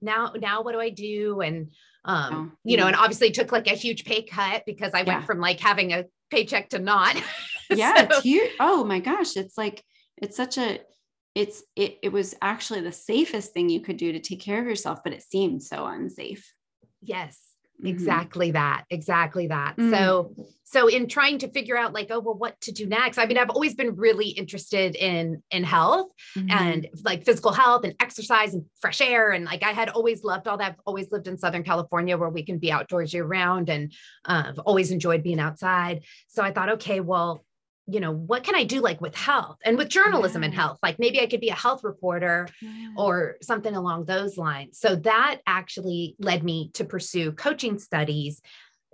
now, 0.00 0.32
now 0.34 0.62
what 0.62 0.72
do 0.72 0.80
I 0.80 0.88
do? 0.88 1.42
And 1.42 1.70
um, 2.04 2.56
you 2.64 2.76
know, 2.78 2.86
and 2.86 2.96
obviously 2.96 3.30
took 3.30 3.52
like 3.52 3.68
a 3.68 3.76
huge 3.76 4.04
pay 4.04 4.22
cut 4.22 4.64
because 4.66 4.92
I 4.94 5.02
yeah. 5.02 5.14
went 5.14 5.26
from 5.26 5.38
like 5.38 5.60
having 5.60 5.92
a 5.92 6.06
paycheck 6.30 6.70
to 6.70 6.78
not. 6.78 7.14
yeah, 7.70 7.94
so. 7.94 8.02
it's 8.04 8.22
huge. 8.22 8.50
Oh 8.58 8.84
my 8.84 8.98
gosh. 8.98 9.36
It's 9.36 9.56
like 9.56 9.84
it's 10.16 10.36
such 10.36 10.58
a 10.58 10.80
it's 11.34 11.62
it 11.76 11.98
it 12.02 12.10
was 12.10 12.34
actually 12.42 12.80
the 12.80 12.92
safest 12.92 13.52
thing 13.52 13.68
you 13.68 13.80
could 13.80 13.96
do 13.96 14.12
to 14.12 14.20
take 14.20 14.40
care 14.40 14.60
of 14.60 14.66
yourself, 14.66 15.00
but 15.02 15.12
it 15.12 15.22
seemed 15.22 15.62
so 15.62 15.86
unsafe. 15.86 16.52
Yes 17.00 17.52
Mm-hmm. 17.82 17.88
exactly 17.88 18.50
that 18.52 18.84
exactly 18.90 19.48
that 19.48 19.76
mm. 19.76 19.90
so 19.90 20.32
so 20.62 20.86
in 20.86 21.08
trying 21.08 21.38
to 21.38 21.50
figure 21.50 21.76
out 21.76 21.92
like 21.92 22.08
oh 22.10 22.20
well 22.20 22.36
what 22.36 22.60
to 22.60 22.70
do 22.70 22.86
next 22.86 23.18
i 23.18 23.26
mean 23.26 23.36
i've 23.36 23.50
always 23.50 23.74
been 23.74 23.96
really 23.96 24.28
interested 24.28 24.94
in 24.94 25.42
in 25.50 25.64
health 25.64 26.10
mm-hmm. 26.38 26.48
and 26.50 26.88
like 27.02 27.24
physical 27.24 27.50
health 27.50 27.82
and 27.82 27.94
exercise 27.98 28.54
and 28.54 28.64
fresh 28.80 29.00
air 29.00 29.32
and 29.32 29.46
like 29.46 29.64
i 29.64 29.72
had 29.72 29.88
always 29.88 30.22
loved 30.22 30.46
all 30.46 30.58
that 30.58 30.72
i've 30.72 30.80
always 30.86 31.10
lived 31.10 31.26
in 31.26 31.36
southern 31.36 31.64
california 31.64 32.16
where 32.16 32.28
we 32.28 32.44
can 32.44 32.58
be 32.58 32.70
outdoors 32.70 33.12
year 33.12 33.24
round 33.24 33.68
and 33.68 33.92
uh, 34.26 34.44
i've 34.46 34.60
always 34.60 34.92
enjoyed 34.92 35.24
being 35.24 35.40
outside 35.40 36.04
so 36.28 36.40
i 36.40 36.52
thought 36.52 36.68
okay 36.68 37.00
well 37.00 37.44
you 37.86 38.00
know, 38.00 38.12
what 38.12 38.44
can 38.44 38.54
I 38.54 38.64
do 38.64 38.80
like 38.80 39.00
with 39.00 39.14
health 39.14 39.58
and 39.64 39.76
with 39.76 39.88
journalism 39.88 40.44
and 40.44 40.54
health? 40.54 40.78
Like 40.82 40.98
maybe 40.98 41.20
I 41.20 41.26
could 41.26 41.40
be 41.40 41.48
a 41.48 41.54
health 41.54 41.82
reporter 41.82 42.48
yeah. 42.60 42.90
or 42.96 43.36
something 43.42 43.74
along 43.74 44.04
those 44.04 44.38
lines. 44.38 44.78
So 44.78 44.96
that 44.96 45.40
actually 45.46 46.14
led 46.18 46.44
me 46.44 46.70
to 46.74 46.84
pursue 46.84 47.32
coaching 47.32 47.78
studies 47.78 48.40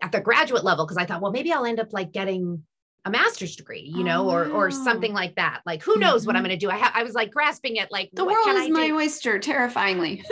at 0.03 0.13
the 0.13 0.21
graduate 0.21 0.65
level 0.65 0.87
because 0.87 0.97
I 0.97 1.05
thought, 1.05 1.21
well, 1.21 1.33
maybe 1.33 1.53
I'll 1.53 1.67
end 1.67 1.81
up 1.81 1.93
like 1.93 2.13
getting 2.13 2.65
a 3.05 3.11
master's 3.11 3.57
degree, 3.57 3.93
you 3.95 4.05
know, 4.05 4.29
oh, 4.29 4.33
or 4.33 4.51
or 4.51 4.71
something 4.71 5.13
like 5.13 5.37
that. 5.37 5.63
Like 5.65 5.83
who 5.83 5.97
knows 5.97 6.23
mm-hmm. 6.23 6.27
what 6.27 6.37
I'm 6.37 6.43
mm-hmm. 6.43 6.49
going 6.49 6.59
to 6.59 6.67
do? 6.67 6.71
I 6.71 6.79
ha- 6.79 6.93
I 6.95 7.03
was 7.03 7.15
like 7.15 7.31
grasping 7.31 7.79
at 7.79 7.93
like 7.93 8.11
the 8.13 8.25
world 8.25 8.49
is 8.49 8.71
my 8.71 8.91
oyster, 8.91 9.39
terrifyingly. 9.39 10.25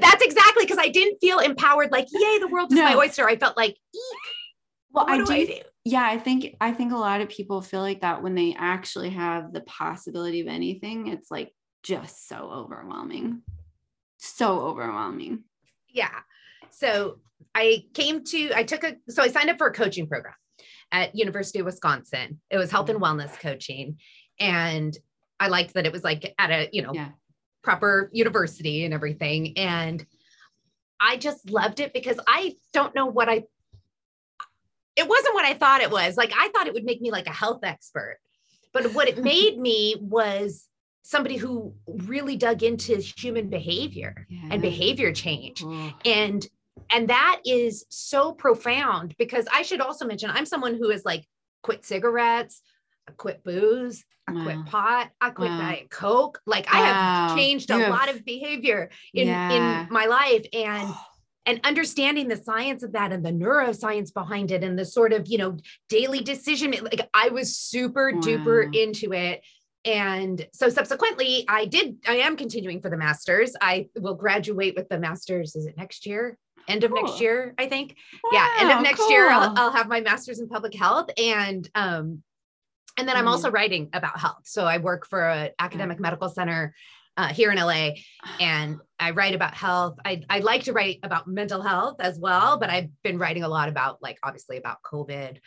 That's 0.00 0.22
exactly 0.22 0.64
because 0.64 0.78
I 0.78 0.88
didn't 0.88 1.18
feel 1.20 1.38
empowered. 1.38 1.90
Like, 1.92 2.08
yay, 2.10 2.38
the 2.38 2.48
world 2.48 2.72
is 2.72 2.76
no. 2.76 2.84
my 2.84 2.94
oyster. 2.94 3.28
I 3.28 3.36
felt 3.36 3.56
like, 3.56 3.76
Eek, 3.94 4.34
well, 4.92 5.04
I 5.08 5.18
do, 5.18 5.32
I 5.32 5.44
do. 5.44 5.60
Yeah, 5.84 6.04
I 6.04 6.18
think 6.18 6.56
I 6.60 6.72
think 6.72 6.92
a 6.92 6.96
lot 6.96 7.20
of 7.20 7.28
people 7.28 7.62
feel 7.62 7.80
like 7.80 8.02
that 8.02 8.22
when 8.22 8.34
they 8.34 8.54
actually 8.58 9.10
have 9.10 9.52
the 9.52 9.62
possibility 9.62 10.40
of 10.40 10.46
anything. 10.46 11.06
It's 11.06 11.30
like 11.30 11.52
just 11.82 12.28
so 12.28 12.50
overwhelming, 12.52 13.42
so 14.18 14.60
overwhelming. 14.60 15.44
Yeah. 15.88 16.20
So 16.70 17.18
I 17.54 17.84
came 17.94 18.24
to, 18.24 18.52
I 18.54 18.62
took 18.62 18.84
a, 18.84 18.96
so 19.08 19.22
I 19.22 19.28
signed 19.28 19.50
up 19.50 19.58
for 19.58 19.66
a 19.66 19.72
coaching 19.72 20.06
program 20.06 20.34
at 20.92 21.14
University 21.16 21.58
of 21.58 21.66
Wisconsin. 21.66 22.40
It 22.50 22.58
was 22.58 22.70
health 22.70 22.88
and 22.88 23.00
mm-hmm. 23.00 23.20
wellness 23.20 23.38
coaching. 23.40 23.98
And 24.38 24.96
I 25.38 25.48
liked 25.48 25.74
that 25.74 25.86
it 25.86 25.92
was 25.92 26.04
like 26.04 26.34
at 26.38 26.50
a, 26.50 26.68
you 26.72 26.82
know, 26.82 26.92
yeah. 26.92 27.08
proper 27.62 28.10
university 28.12 28.84
and 28.84 28.94
everything. 28.94 29.56
And 29.56 30.04
I 31.00 31.16
just 31.16 31.50
loved 31.50 31.80
it 31.80 31.92
because 31.92 32.20
I 32.26 32.56
don't 32.72 32.94
know 32.94 33.06
what 33.06 33.28
I, 33.28 33.44
it 35.00 35.08
wasn't 35.08 35.34
what 35.34 35.46
I 35.46 35.54
thought 35.54 35.80
it 35.80 35.90
was. 35.90 36.16
Like 36.16 36.32
I 36.36 36.48
thought 36.48 36.66
it 36.66 36.74
would 36.74 36.84
make 36.84 37.00
me 37.00 37.10
like 37.10 37.26
a 37.26 37.32
health 37.32 37.60
expert. 37.62 38.18
But 38.72 38.92
what 38.94 39.08
it 39.08 39.18
made 39.32 39.58
me 39.58 39.96
was 39.98 40.68
somebody 41.02 41.36
who 41.36 41.74
really 41.86 42.36
dug 42.36 42.62
into 42.62 42.96
human 42.96 43.48
behavior 43.48 44.26
yeah. 44.28 44.48
and 44.50 44.62
behavior 44.62 45.12
change. 45.12 45.62
Oh. 45.64 45.92
And 46.04 46.46
and 46.90 47.08
that 47.08 47.40
is 47.44 47.86
so 47.88 48.32
profound 48.32 49.14
because 49.18 49.46
I 49.52 49.62
should 49.62 49.80
also 49.80 50.06
mention 50.06 50.30
I'm 50.30 50.46
someone 50.46 50.74
who 50.74 50.90
has 50.90 51.04
like 51.04 51.24
quit 51.62 51.84
cigarettes, 51.84 52.60
I 53.08 53.12
quit 53.12 53.42
booze, 53.42 54.04
I 54.28 54.32
wow. 54.32 54.44
quit 54.44 54.66
pot, 54.66 55.10
I 55.20 55.30
quit 55.30 55.50
wow. 55.50 55.58
diet 55.58 55.90
coke. 55.90 56.40
Like 56.44 56.66
wow. 56.66 56.78
I 56.78 56.86
have 56.86 57.36
changed 57.36 57.70
a 57.70 57.78
have... 57.78 57.90
lot 57.90 58.10
of 58.10 58.24
behavior 58.24 58.90
in 59.14 59.28
yeah. 59.28 59.86
in 59.86 59.92
my 59.92 60.04
life 60.04 60.44
and 60.52 60.92
and 61.46 61.60
understanding 61.64 62.28
the 62.28 62.36
science 62.36 62.82
of 62.82 62.92
that 62.92 63.12
and 63.12 63.24
the 63.24 63.32
neuroscience 63.32 64.12
behind 64.12 64.50
it 64.50 64.62
and 64.62 64.78
the 64.78 64.84
sort 64.84 65.12
of, 65.12 65.26
you 65.26 65.38
know, 65.38 65.56
daily 65.88 66.20
decision 66.20 66.74
like 66.82 67.08
I 67.14 67.28
was 67.28 67.56
super 67.56 68.12
duper 68.12 68.74
into 68.74 69.12
it 69.12 69.42
and 69.86 70.46
so 70.52 70.68
subsequently 70.68 71.46
i 71.48 71.64
did 71.64 71.96
i 72.06 72.16
am 72.16 72.36
continuing 72.36 72.82
for 72.82 72.90
the 72.90 72.98
masters 72.98 73.56
i 73.62 73.88
will 73.98 74.14
graduate 74.14 74.74
with 74.76 74.86
the 74.90 74.98
masters 74.98 75.56
is 75.56 75.64
it 75.64 75.74
next 75.78 76.04
year 76.04 76.36
end 76.68 76.84
of 76.84 76.92
cool. 76.92 77.02
next 77.02 77.20
year, 77.20 77.54
I 77.58 77.66
think. 77.66 77.96
Wow, 78.24 78.30
yeah, 78.32 78.48
end 78.60 78.70
of 78.70 78.82
next 78.82 79.00
cool. 79.00 79.10
year, 79.10 79.30
I'll, 79.30 79.54
I'll, 79.56 79.72
have 79.72 79.88
my 79.88 80.00
master's 80.00 80.40
in 80.40 80.48
public 80.48 80.74
health, 80.74 81.10
and 81.16 81.68
um, 81.74 82.22
and 82.96 83.08
then 83.08 83.16
I'm 83.16 83.28
also 83.28 83.50
writing 83.50 83.90
about 83.92 84.18
health. 84.18 84.42
So 84.44 84.64
I 84.64 84.78
work 84.78 85.06
for 85.06 85.28
an 85.28 85.50
academic 85.58 86.00
medical 86.00 86.28
center 86.28 86.74
uh, 87.20 87.28
here 87.28 87.50
in 87.50 87.58
LA, 87.58 87.90
and 88.40 88.78
I 88.98 89.10
write 89.10 89.34
about 89.34 89.54
health. 89.54 89.98
I 90.04 90.22
I 90.28 90.40
like 90.40 90.64
to 90.64 90.72
write 90.72 91.00
about 91.02 91.26
mental 91.28 91.62
health 91.62 91.96
as 92.00 92.18
well, 92.18 92.58
but 92.58 92.70
I've 92.70 92.88
been 93.02 93.18
writing 93.18 93.42
a 93.42 93.48
lot 93.48 93.68
about 93.68 94.02
like 94.02 94.18
obviously 94.22 94.56
about 94.56 94.78
COVID. 94.82 95.38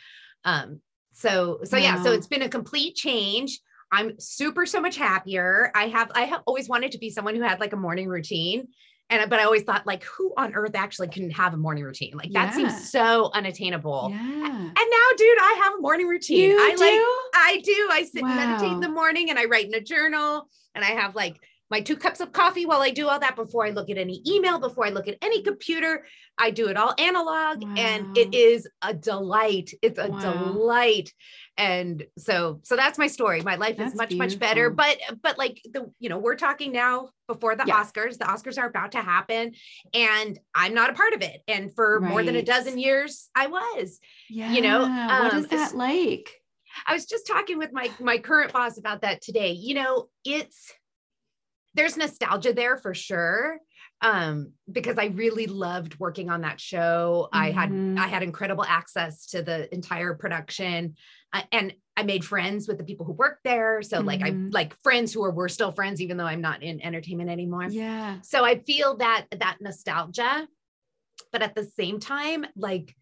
Um, 0.44 0.80
so 1.12 1.60
so 1.64 1.76
yeah, 1.76 2.02
so 2.02 2.12
it's 2.12 2.26
been 2.26 2.42
a 2.42 2.48
complete 2.48 2.94
change. 2.94 3.60
I'm 3.92 4.18
super 4.18 4.66
so 4.66 4.80
much 4.80 4.96
happier. 4.96 5.70
I 5.74 5.88
have 5.88 6.10
I 6.14 6.22
have 6.22 6.42
always 6.46 6.68
wanted 6.68 6.92
to 6.92 6.98
be 6.98 7.10
someone 7.10 7.34
who 7.34 7.42
had 7.42 7.60
like 7.60 7.72
a 7.72 7.76
morning 7.76 8.08
routine 8.08 8.68
and 9.10 9.28
but 9.28 9.38
I 9.38 9.44
always 9.44 9.62
thought 9.62 9.86
like 9.86 10.02
who 10.04 10.32
on 10.36 10.54
earth 10.54 10.74
actually 10.74 11.08
can 11.08 11.30
have 11.30 11.54
a 11.54 11.56
morning 11.56 11.84
routine? 11.84 12.12
Like 12.16 12.32
that 12.32 12.50
yeah. 12.50 12.56
seems 12.56 12.90
so 12.90 13.30
unattainable. 13.34 14.08
Yeah. 14.10 14.16
And 14.16 14.74
now, 14.74 15.08
dude, 15.16 15.38
I 15.38 15.60
have 15.62 15.74
a 15.74 15.80
morning 15.80 16.08
routine. 16.08 16.50
You 16.50 16.58
I 16.58 16.74
do? 16.74 16.80
like 16.80 17.00
I 17.34 17.60
do. 17.62 17.88
I 17.90 18.08
sit 18.10 18.22
wow. 18.22 18.30
and 18.30 18.36
meditate 18.38 18.72
in 18.72 18.80
the 18.80 18.88
morning 18.88 19.30
and 19.30 19.38
I 19.38 19.44
write 19.44 19.66
in 19.66 19.74
a 19.74 19.80
journal 19.80 20.48
and 20.74 20.84
I 20.84 20.88
have 20.88 21.14
like 21.14 21.38
my 21.70 21.80
two 21.80 21.96
cups 21.96 22.20
of 22.20 22.32
coffee 22.32 22.66
while 22.66 22.82
I 22.82 22.90
do 22.90 23.08
all 23.08 23.18
that 23.18 23.36
before 23.36 23.66
I 23.66 23.70
look 23.70 23.90
at 23.90 23.98
any 23.98 24.22
email, 24.26 24.58
before 24.58 24.86
I 24.86 24.90
look 24.90 25.08
at 25.08 25.16
any 25.22 25.42
computer. 25.42 26.06
I 26.36 26.50
do 26.50 26.68
it 26.68 26.76
all 26.76 26.94
analog 26.98 27.62
wow. 27.62 27.74
and 27.76 28.16
it 28.16 28.34
is 28.34 28.68
a 28.82 28.92
delight. 28.92 29.72
It's 29.82 29.98
a 29.98 30.08
wow. 30.08 30.20
delight 30.20 31.12
and 31.56 32.04
so 32.18 32.60
so 32.64 32.74
that's 32.74 32.98
my 32.98 33.06
story 33.06 33.40
my 33.42 33.54
life 33.54 33.76
that's 33.76 33.92
is 33.92 33.96
much 33.96 34.08
beautiful. 34.08 34.26
much 34.26 34.38
better 34.38 34.70
but 34.70 34.98
but 35.22 35.38
like 35.38 35.60
the 35.72 35.90
you 36.00 36.08
know 36.08 36.18
we're 36.18 36.34
talking 36.34 36.72
now 36.72 37.08
before 37.28 37.54
the 37.54 37.64
yeah. 37.66 37.74
oscars 37.74 38.18
the 38.18 38.24
oscars 38.24 38.58
are 38.58 38.66
about 38.66 38.92
to 38.92 39.00
happen 39.00 39.52
and 39.92 40.38
i'm 40.54 40.74
not 40.74 40.90
a 40.90 40.94
part 40.94 41.12
of 41.12 41.22
it 41.22 41.42
and 41.46 41.72
for 41.74 42.00
right. 42.00 42.10
more 42.10 42.22
than 42.24 42.34
a 42.36 42.42
dozen 42.42 42.78
years 42.78 43.28
i 43.36 43.46
was 43.46 44.00
yeah 44.28 44.52
you 44.52 44.60
know 44.60 44.82
um, 44.82 45.24
what 45.24 45.34
is 45.34 45.46
that 45.48 45.76
like 45.76 46.30
i 46.88 46.92
was 46.92 47.06
just 47.06 47.26
talking 47.26 47.56
with 47.56 47.72
my 47.72 47.88
my 48.00 48.18
current 48.18 48.52
boss 48.52 48.76
about 48.76 49.02
that 49.02 49.20
today 49.20 49.52
you 49.52 49.74
know 49.74 50.08
it's 50.24 50.72
there's 51.74 51.96
nostalgia 51.96 52.52
there 52.52 52.76
for 52.76 52.94
sure 52.94 53.58
um, 54.00 54.52
because 54.70 54.98
I 54.98 55.06
really 55.06 55.46
loved 55.46 55.98
working 55.98 56.30
on 56.30 56.42
that 56.42 56.60
show. 56.60 57.28
Mm-hmm. 57.32 57.42
I 57.42 57.50
had 57.50 57.70
mm-hmm. 57.70 57.98
I 57.98 58.06
had 58.06 58.22
incredible 58.22 58.64
access 58.64 59.26
to 59.28 59.42
the 59.42 59.72
entire 59.74 60.14
production, 60.14 60.96
uh, 61.32 61.42
and 61.52 61.74
I 61.96 62.02
made 62.02 62.24
friends 62.24 62.68
with 62.68 62.78
the 62.78 62.84
people 62.84 63.06
who 63.06 63.12
worked 63.12 63.44
there. 63.44 63.82
So 63.82 63.98
mm-hmm. 63.98 64.06
like 64.06 64.22
I 64.22 64.30
mm-hmm. 64.30 64.50
like 64.50 64.74
friends 64.82 65.12
who 65.12 65.24
are 65.24 65.32
we're 65.32 65.48
still 65.48 65.72
friends 65.72 66.00
even 66.00 66.16
though 66.16 66.26
I'm 66.26 66.42
not 66.42 66.62
in 66.62 66.84
entertainment 66.84 67.30
anymore. 67.30 67.66
Yeah. 67.70 68.18
So 68.22 68.44
I 68.44 68.58
feel 68.58 68.96
that 68.98 69.26
that 69.38 69.58
nostalgia, 69.60 70.46
but 71.32 71.42
at 71.42 71.54
the 71.54 71.64
same 71.64 71.98
time, 71.98 72.44
like 72.56 72.94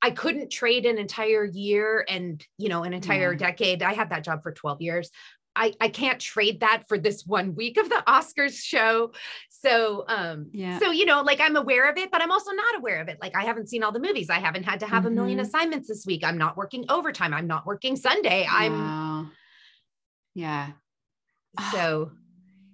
I 0.00 0.12
couldn't 0.12 0.50
trade 0.52 0.86
an 0.86 0.96
entire 0.96 1.44
year 1.44 2.04
and 2.08 2.44
you 2.56 2.68
know 2.68 2.84
an 2.84 2.92
entire 2.92 3.32
yeah. 3.32 3.38
decade. 3.38 3.82
I 3.82 3.94
had 3.94 4.10
that 4.10 4.22
job 4.22 4.44
for 4.44 4.52
12 4.52 4.80
years 4.80 5.10
I, 5.58 5.74
I 5.80 5.88
can't 5.88 6.20
trade 6.20 6.60
that 6.60 6.84
for 6.86 6.96
this 6.96 7.26
one 7.26 7.56
week 7.56 7.76
of 7.78 7.88
the 7.88 8.00
Oscars 8.06 8.56
show. 8.62 9.12
So, 9.50 10.04
um, 10.06 10.50
yeah. 10.52 10.78
So, 10.78 10.92
you 10.92 11.04
know, 11.04 11.22
like 11.22 11.40
I'm 11.40 11.56
aware 11.56 11.90
of 11.90 11.98
it, 11.98 12.12
but 12.12 12.22
I'm 12.22 12.30
also 12.30 12.52
not 12.52 12.78
aware 12.78 13.00
of 13.00 13.08
it. 13.08 13.18
Like 13.20 13.34
I 13.34 13.44
haven't 13.44 13.68
seen 13.68 13.82
all 13.82 13.90
the 13.90 13.98
movies. 13.98 14.30
I 14.30 14.38
haven't 14.38 14.62
had 14.62 14.80
to 14.80 14.86
have 14.86 15.02
mm-hmm. 15.02 15.08
a 15.08 15.10
million 15.16 15.38
mm-hmm. 15.38 15.48
assignments 15.48 15.88
this 15.88 16.06
week. 16.06 16.22
I'm 16.24 16.38
not 16.38 16.56
working 16.56 16.84
overtime. 16.88 17.34
I'm 17.34 17.48
not 17.48 17.66
working 17.66 17.96
Sunday. 17.96 18.46
I'm, 18.48 18.72
wow. 18.72 19.26
yeah. 20.34 20.68
So 21.72 22.12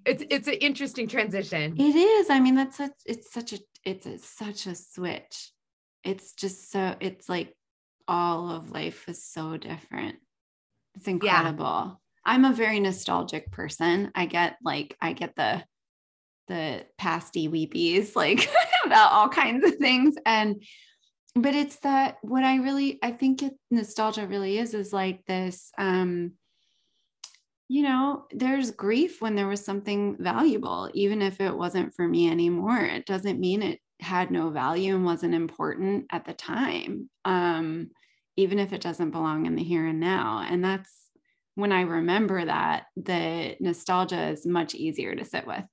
it's, 0.04 0.22
it's 0.28 0.46
an 0.46 0.54
interesting 0.54 1.08
transition. 1.08 1.76
It 1.78 1.96
is. 1.96 2.28
I 2.28 2.38
mean, 2.38 2.54
that's 2.54 2.76
such, 2.76 2.92
it's 3.06 3.32
such 3.32 3.54
a, 3.54 3.58
it's 3.84 4.04
a, 4.04 4.18
such 4.18 4.66
a 4.66 4.74
switch. 4.74 5.52
It's 6.04 6.34
just 6.34 6.70
so, 6.70 6.96
it's 7.00 7.30
like 7.30 7.56
all 8.06 8.50
of 8.50 8.70
life 8.70 9.08
is 9.08 9.24
so 9.24 9.56
different. 9.56 10.16
It's 10.96 11.08
incredible. 11.08 11.64
Yeah. 11.64 11.92
I'm 12.26 12.44
a 12.44 12.52
very 12.52 12.80
nostalgic 12.80 13.50
person. 13.50 14.10
I 14.14 14.26
get 14.26 14.56
like 14.62 14.96
I 15.00 15.12
get 15.12 15.36
the 15.36 15.64
the 16.48 16.84
pasty 16.98 17.48
weepies 17.48 18.14
like 18.16 18.48
about 18.84 19.12
all 19.12 19.28
kinds 19.28 19.64
of 19.66 19.76
things. 19.76 20.16
And 20.24 20.62
but 21.34 21.54
it's 21.54 21.76
that 21.80 22.16
what 22.22 22.44
I 22.44 22.56
really 22.56 22.98
I 23.02 23.12
think 23.12 23.42
it, 23.42 23.54
nostalgia 23.70 24.26
really 24.26 24.58
is 24.58 24.74
is 24.74 24.92
like 24.92 25.24
this 25.26 25.70
um 25.78 26.32
you 27.68 27.82
know 27.82 28.26
there's 28.30 28.70
grief 28.70 29.20
when 29.20 29.34
there 29.34 29.48
was 29.48 29.64
something 29.64 30.16
valuable 30.18 30.90
even 30.94 31.22
if 31.22 31.40
it 31.40 31.56
wasn't 31.56 31.94
for 31.94 32.06
me 32.06 32.30
anymore. 32.30 32.80
It 32.80 33.06
doesn't 33.06 33.40
mean 33.40 33.62
it 33.62 33.80
had 34.00 34.30
no 34.30 34.50
value 34.50 34.94
and 34.94 35.04
wasn't 35.04 35.34
important 35.34 36.06
at 36.10 36.24
the 36.24 36.34
time 36.34 37.08
um 37.24 37.90
even 38.36 38.58
if 38.58 38.72
it 38.72 38.80
doesn't 38.80 39.12
belong 39.12 39.46
in 39.46 39.54
the 39.54 39.62
here 39.62 39.86
and 39.86 40.00
now. 40.00 40.44
And 40.48 40.64
that's 40.64 41.03
when 41.54 41.72
I 41.72 41.82
remember 41.82 42.44
that, 42.44 42.86
the 42.96 43.56
nostalgia 43.60 44.30
is 44.30 44.46
much 44.46 44.74
easier 44.74 45.14
to 45.14 45.24
sit 45.24 45.46
with. 45.46 45.64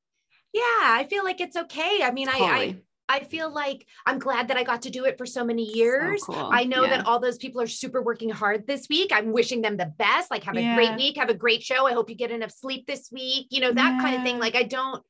Yeah, 0.53 0.61
I 0.61 1.07
feel 1.09 1.23
like 1.23 1.41
it's 1.41 1.55
okay. 1.55 1.99
I 2.03 2.11
mean, 2.11 2.27
totally. 2.27 2.49
I, 2.49 2.55
I 2.55 2.75
I 3.11 3.25
feel 3.25 3.53
like 3.53 3.85
I'm 4.05 4.19
glad 4.19 4.47
that 4.47 4.57
I 4.57 4.63
got 4.63 4.83
to 4.83 4.89
do 4.89 5.03
it 5.03 5.17
for 5.17 5.25
so 5.25 5.43
many 5.43 5.63
years. 5.63 6.25
So 6.25 6.31
cool. 6.31 6.49
I 6.49 6.63
know 6.63 6.83
yeah. 6.83 6.97
that 6.97 7.05
all 7.05 7.19
those 7.19 7.37
people 7.37 7.59
are 7.59 7.67
super 7.67 8.01
working 8.01 8.29
hard 8.29 8.65
this 8.65 8.87
week. 8.87 9.11
I'm 9.13 9.33
wishing 9.33 9.61
them 9.61 9.75
the 9.75 9.91
best. 9.97 10.31
Like, 10.31 10.43
have 10.45 10.55
yeah. 10.55 10.71
a 10.71 10.75
great 10.75 10.95
week, 10.95 11.17
have 11.17 11.29
a 11.29 11.33
great 11.33 11.61
show. 11.61 11.85
I 11.85 11.91
hope 11.91 12.09
you 12.09 12.15
get 12.15 12.31
enough 12.31 12.51
sleep 12.51 12.87
this 12.87 13.09
week. 13.11 13.47
You 13.49 13.59
know, 13.59 13.73
that 13.73 13.95
yeah. 13.95 14.01
kind 14.01 14.15
of 14.15 14.23
thing. 14.23 14.39
Like, 14.39 14.55
I 14.55 14.63
don't, 14.63 15.03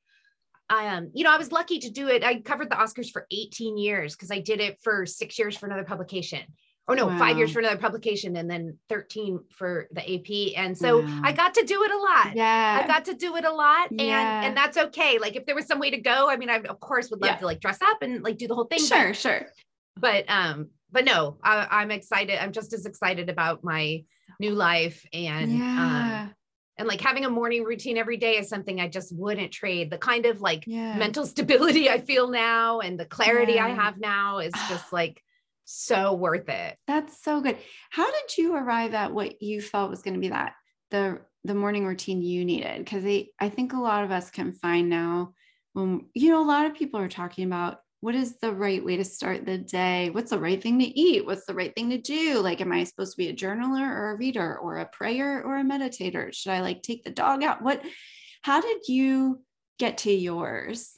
I 0.68 0.88
um, 0.88 1.12
you 1.14 1.24
know, 1.24 1.32
I 1.32 1.38
was 1.38 1.52
lucky 1.52 1.78
to 1.78 1.92
do 1.92 2.08
it. 2.08 2.24
I 2.24 2.42
covered 2.42 2.72
the 2.72 2.76
Oscars 2.76 3.12
for 3.12 3.28
18 3.30 3.78
years 3.78 4.16
because 4.16 4.32
I 4.32 4.40
did 4.40 4.62
it 4.62 4.80
for 4.82 5.06
six 5.06 5.38
years 5.38 5.56
for 5.56 5.68
another 5.68 5.84
publication 5.84 6.42
or 6.92 6.96
no, 6.96 7.08
wow. 7.08 7.18
five 7.18 7.38
years 7.38 7.54
for 7.54 7.60
another 7.60 7.78
publication 7.78 8.36
and 8.36 8.52
then 8.52 8.78
13 8.90 9.40
for 9.50 9.88
the 9.92 10.02
AP. 10.02 10.62
And 10.62 10.78
so 10.78 11.02
wow. 11.02 11.22
I 11.24 11.32
got 11.32 11.54
to 11.54 11.64
do 11.64 11.84
it 11.84 11.92
a 11.92 11.98
lot. 11.98 12.36
Yeah. 12.36 12.82
I 12.84 12.88
got 12.88 13.06
to 13.06 13.14
do 13.14 13.38
it 13.38 13.46
a 13.46 13.52
lot. 13.52 13.92
And 13.92 14.02
yeah. 14.02 14.44
and 14.44 14.58
that's 14.58 14.78
okay. 14.78 15.18
Like 15.18 15.38
if 15.38 15.46
there 15.46 15.56
was 15.56 15.66
some 15.68 15.80
way 15.80 15.90
to 15.90 15.98
go, 15.98 16.30
I 16.30 16.36
mean, 16.36 16.50
I 16.50 16.58
of 16.58 16.82
course 16.82 17.10
would 17.10 17.22
love 17.22 17.32
yeah. 17.32 17.38
to 17.38 17.46
like 17.46 17.62
dress 17.62 17.82
up 17.82 18.02
and 18.02 18.24
like 18.24 18.38
do 18.38 18.48
the 18.48 18.56
whole 18.56 18.66
thing. 18.66 18.80
Sure, 18.80 19.08
but, 19.08 19.16
sure. 19.16 19.48
But 19.98 20.26
um, 20.28 20.68
but 20.92 21.06
no, 21.06 21.38
I, 21.42 21.66
I'm 21.72 21.92
excited. 21.92 22.42
I'm 22.44 22.52
just 22.52 22.74
as 22.74 22.86
excited 22.86 23.30
about 23.30 23.64
my 23.64 24.04
new 24.42 24.52
life 24.52 25.06
and 25.14 25.52
um, 25.52 25.60
yeah. 25.60 26.28
and 26.78 26.88
like 26.90 27.00
having 27.00 27.24
a 27.24 27.30
morning 27.30 27.64
routine 27.64 27.98
every 27.98 28.18
day 28.18 28.38
is 28.38 28.50
something 28.50 28.82
I 28.82 28.90
just 28.90 29.16
wouldn't 29.16 29.54
trade. 29.54 29.90
The 29.90 29.98
kind 29.98 30.26
of 30.26 30.42
like 30.42 30.66
yeah. 30.68 30.98
mental 30.98 31.26
stability 31.36 31.90
I 31.90 32.02
feel 32.02 32.30
now 32.30 32.82
and 32.82 33.00
the 33.00 33.06
clarity 33.06 33.60
I 33.60 33.70
have 33.70 33.98
now 33.98 34.40
is 34.40 34.52
just 34.68 34.92
like 34.92 35.24
so 35.72 36.14
worth 36.14 36.50
it. 36.50 36.78
That's 36.88 37.22
so 37.24 37.42
good. 37.42 37.58
How 37.90 38.10
did 38.10 38.38
you 38.38 38.56
arrive 38.56 38.94
at 38.94 39.14
what 39.14 39.42
you 39.42 39.62
felt 39.62 39.90
was 39.90 40.02
going 40.02 40.16
to 40.16 40.20
be 40.20 40.30
that 40.30 40.54
the 40.92 41.22
the 41.44 41.56
morning 41.56 41.86
routine 41.86 42.22
you 42.22 42.46
needed? 42.46 42.80
Because 42.80 43.06
I, 43.06 43.28
I 43.40 43.50
think 43.50 43.74
a 43.74 43.80
lot 43.80 44.04
of 44.04 44.12
us 44.12 44.30
can 44.30 44.52
find 44.52 44.90
now 44.90 45.34
when 45.74 46.08
you 46.14 46.30
know 46.30 46.44
a 46.44 46.46
lot 46.46 46.66
of 46.66 46.76
people 46.76 47.00
are 47.00 47.10
talking 47.10 47.46
about 47.46 47.80
what 48.02 48.16
is 48.16 48.38
the 48.40 48.52
right 48.52 48.84
way 48.84 48.98
to 48.98 49.06
start 49.06 49.46
the 49.46 49.60
day? 49.60 50.10
What's 50.10 50.32
the 50.32 50.40
right 50.40 50.62
thing 50.62 50.80
to 50.80 50.86
eat? 50.86 51.26
What's 51.26 51.46
the 51.46 51.54
right 51.54 51.74
thing 51.74 51.92
to 51.92 52.00
do? 52.00 52.40
Like, 52.40 52.60
am 52.60 52.72
I 52.72 52.84
supposed 52.84 53.12
to 53.12 53.18
be 53.18 53.30
a 53.30 53.36
journaler 53.36 53.88
or 53.88 54.12
a 54.12 54.18
reader 54.18 54.58
or 54.58 54.78
a 54.78 54.88
prayer 54.88 55.44
or 55.44 55.58
a 55.58 55.64
meditator? 55.64 56.34
Should 56.34 56.52
I 56.52 56.62
like 56.62 56.82
take 56.82 57.04
the 57.04 57.12
dog 57.12 57.44
out? 57.44 57.62
What 57.62 57.82
how 58.42 58.60
did 58.60 58.88
you 58.88 59.42
get 59.78 60.00
to 60.00 60.12
yours? 60.12 60.98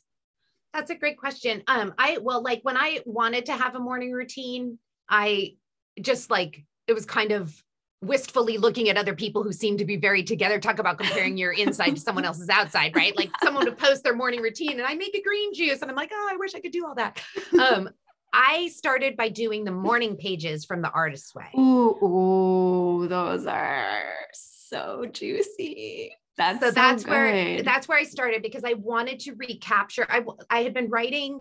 That's 0.73 0.89
a 0.89 0.95
great 0.95 1.17
question. 1.17 1.63
Um, 1.67 1.93
I 1.97 2.17
well, 2.17 2.41
like 2.41 2.62
when 2.63 2.77
I 2.77 3.01
wanted 3.05 3.45
to 3.47 3.53
have 3.53 3.75
a 3.75 3.79
morning 3.79 4.12
routine, 4.12 4.79
I 5.09 5.55
just 6.01 6.31
like 6.31 6.63
it 6.88 6.93
was 6.93 7.05
kind 7.05 7.31
of 7.31 7.63
wistfully 8.01 8.57
looking 8.57 8.89
at 8.89 8.97
other 8.97 9.15
people 9.15 9.43
who 9.43 9.53
seem 9.53 9.77
to 9.77 9.86
be 9.86 9.95
very 9.95 10.23
together. 10.23 10.59
Talk 10.59 10.79
about 10.79 10.97
comparing 10.97 11.38
your 11.38 11.51
inside 11.51 11.91
to 11.91 12.01
someone 12.01 12.25
else's 12.25 12.49
outside, 12.49 12.95
right? 12.95 13.15
Like 13.15 13.29
someone 13.43 13.65
would 13.65 13.77
post 13.77 14.03
their 14.03 14.15
morning 14.15 14.41
routine 14.41 14.71
and 14.71 14.83
I 14.83 14.95
make 14.95 15.15
a 15.15 15.21
green 15.21 15.53
juice, 15.53 15.81
and 15.81 15.91
I'm 15.91 15.95
like, 15.95 16.12
oh, 16.12 16.29
I 16.31 16.38
wish 16.38 16.55
I 16.55 16.59
could 16.59 16.71
do 16.71 16.86
all 16.86 16.95
that. 16.95 17.21
Um, 17.59 17.89
I 18.33 18.69
started 18.69 19.15
by 19.15 19.29
doing 19.29 19.63
the 19.63 19.71
morning 19.71 20.17
pages 20.17 20.65
from 20.65 20.81
the 20.81 20.89
artist's 20.89 21.36
way. 21.36 21.49
Ooh, 21.55 22.03
ooh, 22.03 23.07
those 23.07 23.45
are 23.45 24.01
so 24.33 25.05
juicy. 25.12 26.15
That's 26.38 26.60
so 26.60 26.67
so 26.67 26.72
that's 26.72 27.06
where 27.06 27.62
that's 27.62 27.88
where 27.88 27.98
I 27.98 28.04
started 28.04 28.41
because 28.41 28.63
I 28.63 28.74
wanted 28.74 29.19
to 29.22 29.34
recapture. 29.34 30.06
I 30.10 30.24
I 30.50 30.63
had 30.63 30.74
been 30.74 30.89
writing 30.89 31.39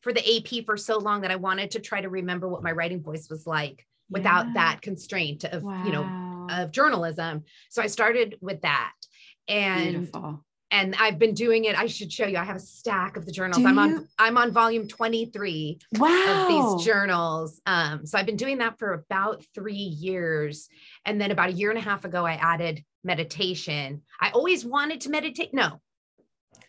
for 0.00 0.12
the 0.12 0.36
AP 0.36 0.64
for 0.64 0.76
so 0.76 0.98
long 0.98 1.22
that 1.22 1.30
I 1.30 1.36
wanted 1.36 1.72
to 1.72 1.80
try 1.80 2.00
to 2.00 2.08
remember 2.08 2.48
what 2.48 2.62
my 2.62 2.72
writing 2.72 3.02
voice 3.02 3.28
was 3.28 3.46
like 3.46 3.86
without 4.08 4.54
that 4.54 4.80
constraint 4.82 5.44
of 5.44 5.62
you 5.62 5.92
know 5.92 6.46
of 6.50 6.70
journalism. 6.72 7.44
So 7.70 7.82
I 7.82 7.86
started 7.86 8.36
with 8.40 8.62
that, 8.62 8.92
and 9.46 9.90
Beautiful. 9.90 10.44
And 10.70 10.94
I've 10.98 11.18
been 11.18 11.34
doing 11.34 11.64
it. 11.64 11.78
I 11.78 11.86
should 11.86 12.12
show 12.12 12.26
you. 12.26 12.36
I 12.38 12.44
have 12.44 12.56
a 12.56 12.60
stack 12.60 13.16
of 13.16 13.26
the 13.26 13.32
journals. 13.32 13.62
Do 13.62 13.66
I'm 13.68 13.78
on 13.78 13.90
you? 13.90 14.08
I'm 14.18 14.36
on 14.38 14.52
volume 14.52 14.86
23 14.88 15.78
of 15.94 16.00
Wow. 16.00 16.46
these 16.48 16.84
journals. 16.84 17.60
Um, 17.66 18.06
so 18.06 18.18
I've 18.18 18.26
been 18.26 18.36
doing 18.36 18.58
that 18.58 18.78
for 18.78 18.92
about 18.92 19.44
three 19.54 19.74
years. 19.74 20.68
And 21.04 21.20
then 21.20 21.30
about 21.30 21.48
a 21.50 21.52
year 21.52 21.70
and 21.70 21.78
a 21.78 21.82
half 21.82 22.04
ago, 22.04 22.24
I 22.24 22.34
added 22.34 22.84
meditation. 23.02 24.02
I 24.20 24.30
always 24.30 24.64
wanted 24.64 25.00
to 25.02 25.10
meditate. 25.10 25.52
No, 25.52 25.80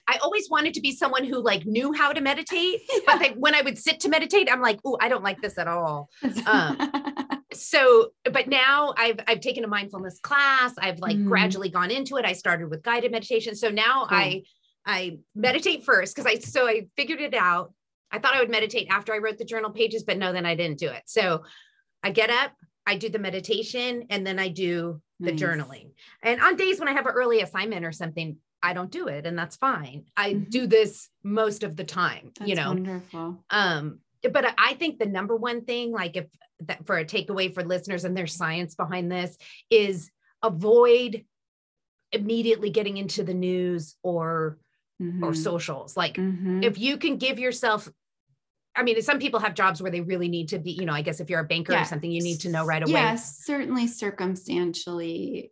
I 0.08 0.18
always 0.24 0.50
wanted 0.50 0.74
to 0.76 0.82
be 0.82 0.92
someone 0.92 1.24
who 1.24 1.42
like 1.42 1.66
knew 1.66 1.94
how 1.94 2.12
to 2.12 2.22
meditate. 2.22 2.82
But 3.06 3.20
like, 3.20 3.36
when 3.36 3.56
I 3.56 3.62
would 3.62 3.78
sit 3.78 4.00
to 4.02 4.10
meditate, 4.10 4.50
I'm 4.52 4.62
like, 4.62 4.80
oh, 4.86 4.98
I 5.00 5.10
don't 5.10 5.24
like 5.24 5.42
this 5.42 5.58
at 5.58 5.68
all. 5.68 6.10
um, 6.46 6.78
So, 7.54 8.12
but 8.32 8.48
now 8.48 8.94
I've 8.98 9.20
I've 9.28 9.40
taken 9.42 9.64
a 9.64 9.68
mindfulness 9.68 10.20
class. 10.20 10.74
I've 10.78 11.00
like 11.00 11.18
Mm. 11.18 11.26
gradually 11.28 11.70
gone 11.70 11.92
into 11.92 12.18
it. 12.18 12.26
I 12.26 12.34
started 12.34 12.70
with 12.70 12.84
guided 12.84 13.12
meditation. 13.12 13.56
So 13.56 13.70
now 13.70 14.06
Cool. 14.08 14.18
I 14.18 14.44
I 14.86 15.18
meditate 15.36 15.84
first 15.84 16.16
because 16.16 16.30
I 16.32 16.40
so 16.40 16.68
I 16.68 16.88
figured 16.96 17.22
it 17.22 17.34
out. 17.34 17.74
I 18.12 18.20
thought 18.20 18.36
I 18.36 18.40
would 18.40 18.50
meditate 18.50 18.88
after 18.90 19.14
I 19.14 19.20
wrote 19.20 19.38
the 19.38 19.46
journal 19.46 19.72
pages, 19.72 20.04
but 20.04 20.18
no, 20.18 20.34
then 20.34 20.46
I 20.46 20.56
didn't 20.56 20.80
do 20.80 20.90
it. 20.90 21.04
So 21.06 21.44
I 22.04 22.12
get 22.12 22.30
up, 22.30 22.52
I 22.86 22.96
do 22.98 23.10
the 23.10 23.20
meditation, 23.20 24.08
and 24.10 24.26
then 24.26 24.40
I 24.40 24.48
do 24.50 25.02
the 25.20 25.32
Nice. 25.32 25.40
journaling. 25.42 25.92
And 26.24 26.42
on 26.42 26.56
days 26.56 26.80
when 26.80 26.88
I 26.90 26.94
have 26.94 27.06
an 27.06 27.14
early 27.14 27.42
assignment 27.42 27.86
or 27.86 27.92
something, 27.92 28.38
I 28.64 28.74
don't 28.74 28.92
do 28.92 29.08
it, 29.08 29.26
and 29.26 29.38
that's 29.38 29.56
fine. 29.56 30.06
I 30.18 30.34
Mhm. 30.34 30.50
do 30.50 30.68
this 30.68 31.10
most 31.24 31.64
of 31.64 31.76
the 31.76 31.84
time, 31.84 32.32
That's 32.40 32.50
you 32.50 32.56
know. 32.56 32.70
wonderful. 32.70 33.46
Um, 33.50 34.00
but 34.32 34.54
I- 34.58 34.74
think 34.76 35.00
the 35.00 35.06
number 35.06 35.36
one 35.36 35.64
thing, 35.66 35.92
like 35.92 36.16
if 36.16 36.26
that 36.62 36.86
for 36.86 36.98
a 36.98 37.06
takeaway 37.06 37.54
for 37.54 37.64
listeners, 37.64 38.04
and 38.06 38.16
there's 38.16 38.34
science 38.36 38.76
behind 38.76 39.12
this, 39.12 39.38
is 39.70 40.12
avoid 40.44 41.26
immediately 42.12 42.70
getting 42.70 42.98
into 42.98 43.24
the 43.24 43.34
news 43.34 43.96
or 44.04 44.58
or 45.00 45.32
Mhm. 45.32 45.36
socials. 45.36 45.98
Like 45.98 46.16
Mhm. 46.18 46.64
if 46.64 46.78
you 46.78 46.98
can 46.98 47.18
give 47.18 47.40
yourself 47.40 47.90
I 48.74 48.84
mean, 48.84 49.02
some 49.02 49.20
people 49.20 49.42
have 49.42 49.54
jobs 49.54 49.82
where 49.82 49.92
they 49.92 50.00
really 50.00 50.30
need 50.30 50.48
to 50.50 50.58
be, 50.60 50.72
you 50.72 50.86
know, 50.86 50.94
I 50.94 51.02
guess 51.02 51.20
if 51.20 51.30
you're 51.30 51.42
a 51.42 51.44
banker 51.44 51.74
Yeah. 51.74 51.82
or 51.82 51.86
something, 51.86 52.10
you 52.10 52.22
need 52.24 52.40
to 52.42 52.50
know 52.50 52.64
right 52.66 52.82
away. 52.82 52.94
Yes, 52.94 53.44
certainly 53.44 53.86
circumstantially. 53.86 55.52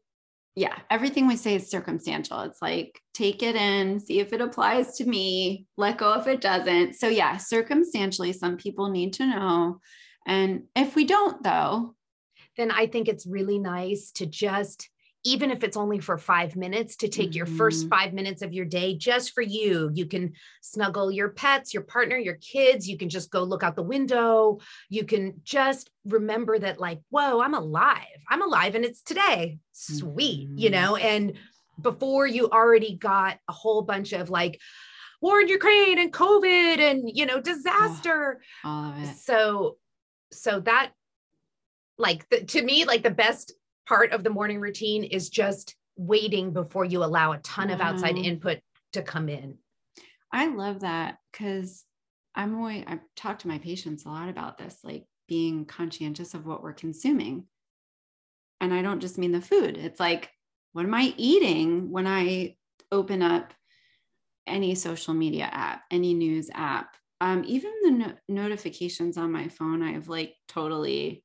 Yeah, 0.60 0.78
everything 0.90 1.26
we 1.26 1.38
say 1.38 1.56
is 1.56 1.70
circumstantial. 1.70 2.42
It's 2.42 2.62
like 2.62 3.00
take 3.14 3.44
it 3.44 3.56
in, 3.56 3.98
see 4.02 4.20
if 4.20 4.34
it 4.34 4.42
applies 4.42 4.98
to 4.98 5.06
me, 5.06 5.68
let 5.78 6.00
go 6.00 6.20
if 6.20 6.28
it 6.28 6.42
doesn't. 6.42 6.96
So, 6.96 7.08
yeah, 7.08 7.38
circumstantially, 7.38 8.34
some 8.34 8.58
people 8.58 8.90
need 8.90 9.14
to 9.14 9.26
know. 9.26 9.80
And 10.28 10.64
if 10.76 10.98
we 10.98 11.06
don't, 11.06 11.42
though, 11.44 11.96
Then 12.58 12.72
I 12.72 12.88
think 12.88 13.08
it's 13.08 13.26
really 13.26 13.58
nice 13.58 14.12
to 14.16 14.26
just 14.26 14.90
even 15.24 15.52
if 15.52 15.64
it's 15.64 15.76
only 15.78 16.00
for 16.00 16.18
five 16.18 16.56
minutes, 16.56 16.96
to 16.98 17.08
take 17.08 17.36
your 17.36 17.46
first 17.46 17.86
Mhm. 17.86 17.90
five 17.90 18.14
minutes 18.14 18.42
of 18.42 18.54
your 18.54 18.66
day 18.66 18.96
just 18.96 19.34
for 19.34 19.42
you. 19.42 19.90
You 19.94 20.06
can 20.06 20.34
snuggle 20.62 21.12
your 21.12 21.30
pets, 21.30 21.74
your 21.74 21.84
partner, 21.84 22.18
your 22.18 22.36
kids. 22.36 22.88
You 22.88 22.98
can 22.98 23.10
just 23.10 23.30
go 23.30 23.44
look 23.44 23.62
out 23.64 23.76
the 23.76 23.84
window. 23.84 24.60
You 24.90 25.06
can 25.06 25.42
just 25.44 25.90
remember 26.06 26.58
that, 26.60 26.80
like, 26.80 27.02
whoa, 27.10 27.42
I'm 27.42 27.54
alive. 27.54 28.06
I'm 28.30 28.42
alive 28.42 28.76
and 28.76 28.86
it's 28.86 29.02
today. 29.02 29.60
Sweet, 29.74 30.50
you 30.56 30.70
Mhm. 30.70 30.74
know? 30.74 30.96
And 30.96 31.38
before 31.82 32.28
you 32.28 32.50
already 32.50 32.96
got 32.96 33.40
a 33.48 33.54
whole 33.54 33.82
bunch 33.82 34.14
of 34.14 34.30
like, 34.30 34.60
war 35.22 35.42
in 35.42 35.50
Ukraine 35.50 36.00
and 36.00 36.14
COVID 36.14 36.80
and, 36.80 37.10
you 37.14 37.26
know, 37.26 37.42
disaster 37.42 38.42
all 38.64 38.92
of 38.92 39.04
it. 39.04 39.18
so 39.18 39.78
so 40.32 40.62
that 40.62 40.94
like 41.98 42.30
the, 42.30 42.46
to 42.46 42.62
me 42.62 42.86
like 42.86 43.04
the 43.04 43.12
best 43.12 43.52
part 43.90 44.14
of 44.14 44.24
the 44.24 44.30
morning 44.30 44.62
routine 44.62 45.04
is 45.04 45.30
just 45.30 45.76
waiting 45.98 46.54
before 46.54 46.86
you 46.86 47.04
allow 47.04 47.34
a 47.34 47.40
ton 47.40 47.70
of 47.70 47.82
outside 47.82 48.18
input 48.18 48.60
to 48.94 49.02
come 49.02 49.28
in 49.28 49.58
I 50.32 50.48
love 50.48 50.82
that 50.82 51.18
because 51.32 51.86
I'm 52.36 52.56
always, 52.56 52.84
I've 52.88 53.02
talked 53.16 53.42
to 53.42 53.48
my 53.48 53.58
patients 53.58 54.06
a 54.06 54.10
lot 54.10 54.30
about 54.30 54.58
this, 54.58 54.78
like 54.84 55.06
being 55.28 55.66
conscientious 55.66 56.34
of 56.34 56.46
what 56.46 56.62
we're 56.62 56.74
consuming. 56.74 57.46
And 58.62 58.74
I 58.74 58.82
don't 58.82 59.00
just 59.00 59.18
mean 59.18 59.32
the 59.32 59.42
food, 59.42 59.78
it's 59.78 60.00
like, 60.00 60.30
what 60.74 60.86
am 60.86 60.94
I 60.94 61.14
eating 61.18 61.92
when 61.92 62.06
I 62.06 62.56
open 62.92 63.22
up 63.22 63.54
any 64.46 64.76
social 64.76 65.14
media 65.14 65.50
app, 65.52 65.82
any 65.90 66.14
news 66.14 66.50
app? 66.54 66.96
Um, 67.22 67.44
even 67.48 67.72
the 67.84 67.92
no- 67.92 68.16
notifications 68.28 69.18
on 69.18 69.32
my 69.32 69.48
phone, 69.48 69.82
I've 69.82 70.10
like 70.10 70.36
totally 70.48 71.24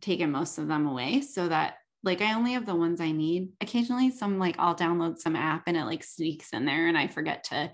taken 0.00 0.30
most 0.30 0.58
of 0.58 0.68
them 0.68 0.86
away 0.86 1.20
so 1.20 1.48
that 1.48 1.77
like 2.02 2.20
I 2.20 2.34
only 2.34 2.52
have 2.52 2.66
the 2.66 2.74
ones 2.74 3.00
I 3.00 3.12
need. 3.12 3.50
Occasionally, 3.60 4.10
some 4.10 4.38
like 4.38 4.56
I'll 4.58 4.76
download 4.76 5.18
some 5.18 5.36
app 5.36 5.64
and 5.66 5.76
it 5.76 5.84
like 5.84 6.04
sneaks 6.04 6.52
in 6.52 6.64
there 6.64 6.86
and 6.86 6.96
I 6.96 7.08
forget 7.08 7.44
to 7.44 7.72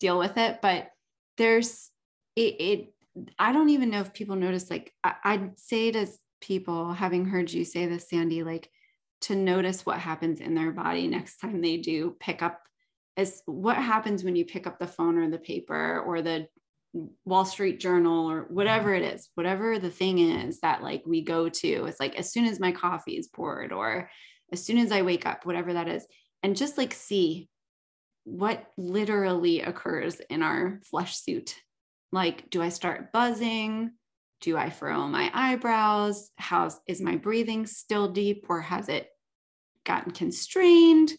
deal 0.00 0.18
with 0.18 0.36
it. 0.36 0.60
But 0.62 0.88
there's 1.36 1.90
it, 2.34 2.60
it 2.60 2.94
I 3.38 3.52
don't 3.52 3.70
even 3.70 3.90
know 3.90 4.00
if 4.00 4.12
people 4.12 4.36
notice, 4.36 4.70
like 4.70 4.92
I, 5.04 5.14
I'd 5.24 5.58
say 5.58 5.90
to 5.92 6.06
people, 6.40 6.92
having 6.92 7.26
heard 7.26 7.52
you 7.52 7.64
say 7.64 7.86
this, 7.86 8.08
Sandy, 8.08 8.42
like 8.42 8.70
to 9.22 9.34
notice 9.34 9.86
what 9.86 9.98
happens 9.98 10.40
in 10.40 10.54
their 10.54 10.72
body 10.72 11.06
next 11.06 11.38
time 11.38 11.60
they 11.60 11.78
do 11.78 12.16
pick 12.20 12.42
up 12.42 12.60
is 13.16 13.42
what 13.46 13.76
happens 13.76 14.22
when 14.22 14.36
you 14.36 14.44
pick 14.44 14.66
up 14.66 14.78
the 14.78 14.86
phone 14.86 15.16
or 15.18 15.30
the 15.30 15.38
paper 15.38 16.00
or 16.00 16.20
the 16.20 16.46
Wall 17.24 17.44
Street 17.44 17.80
Journal 17.80 18.30
or 18.30 18.46
whatever 18.48 18.90
mm-hmm. 18.90 19.04
it 19.04 19.14
is, 19.14 19.28
whatever 19.34 19.78
the 19.78 19.90
thing 19.90 20.18
is 20.18 20.60
that 20.60 20.82
like 20.82 21.02
we 21.06 21.22
go 21.22 21.48
to, 21.48 21.84
it's 21.84 22.00
like 22.00 22.16
as 22.16 22.32
soon 22.32 22.44
as 22.46 22.60
my 22.60 22.72
coffee 22.72 23.16
is 23.16 23.28
poured 23.28 23.72
or 23.72 24.10
as 24.52 24.64
soon 24.64 24.78
as 24.78 24.92
I 24.92 25.02
wake 25.02 25.26
up, 25.26 25.44
whatever 25.44 25.72
that 25.72 25.88
is, 25.88 26.06
and 26.42 26.56
just 26.56 26.78
like 26.78 26.94
see 26.94 27.48
what 28.24 28.66
literally 28.76 29.60
occurs 29.60 30.20
in 30.30 30.42
our 30.42 30.80
flesh 30.90 31.16
suit. 31.16 31.54
Like, 32.12 32.50
do 32.50 32.62
I 32.62 32.70
start 32.70 33.12
buzzing? 33.12 33.92
Do 34.40 34.56
I 34.56 34.70
furrow 34.70 35.06
my 35.06 35.30
eyebrows? 35.32 36.30
How 36.36 36.70
is 36.86 37.00
my 37.00 37.16
breathing 37.16 37.66
still 37.66 38.08
deep 38.12 38.46
or 38.48 38.60
has 38.60 38.88
it 38.88 39.08
gotten 39.84 40.12
constrained? 40.12 41.12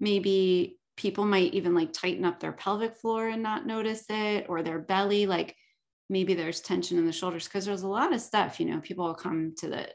Maybe 0.00 0.78
people 0.96 1.24
might 1.24 1.54
even 1.54 1.74
like 1.74 1.92
tighten 1.92 2.24
up 2.24 2.40
their 2.40 2.52
pelvic 2.52 2.96
floor 2.96 3.28
and 3.28 3.42
not 3.42 3.66
notice 3.66 4.04
it 4.08 4.46
or 4.48 4.62
their 4.62 4.78
belly. 4.78 5.26
Like 5.26 5.56
maybe 6.08 6.34
there's 6.34 6.60
tension 6.60 6.98
in 6.98 7.06
the 7.06 7.12
shoulders 7.12 7.44
because 7.44 7.64
there's 7.64 7.82
a 7.82 7.88
lot 7.88 8.12
of 8.12 8.20
stuff, 8.20 8.60
you 8.60 8.66
know, 8.66 8.80
people 8.80 9.06
will 9.06 9.14
come 9.14 9.54
to 9.58 9.68
the 9.68 9.88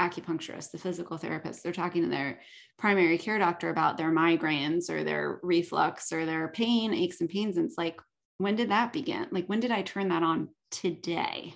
acupuncturist, 0.00 0.70
the 0.70 0.78
physical 0.78 1.16
therapist, 1.16 1.62
they're 1.62 1.72
talking 1.72 2.02
to 2.02 2.08
their 2.08 2.38
primary 2.78 3.18
care 3.18 3.38
doctor 3.38 3.70
about 3.70 3.96
their 3.96 4.12
migraines 4.12 4.90
or 4.90 5.02
their 5.02 5.40
reflux 5.42 6.12
or 6.12 6.24
their 6.24 6.48
pain, 6.48 6.94
aches 6.94 7.20
and 7.20 7.28
pains. 7.28 7.56
And 7.56 7.66
it's 7.66 7.78
like, 7.78 8.00
when 8.36 8.54
did 8.54 8.70
that 8.70 8.92
begin? 8.92 9.26
Like, 9.32 9.46
when 9.46 9.58
did 9.58 9.72
I 9.72 9.82
turn 9.82 10.08
that 10.10 10.22
on 10.22 10.50
today? 10.70 11.54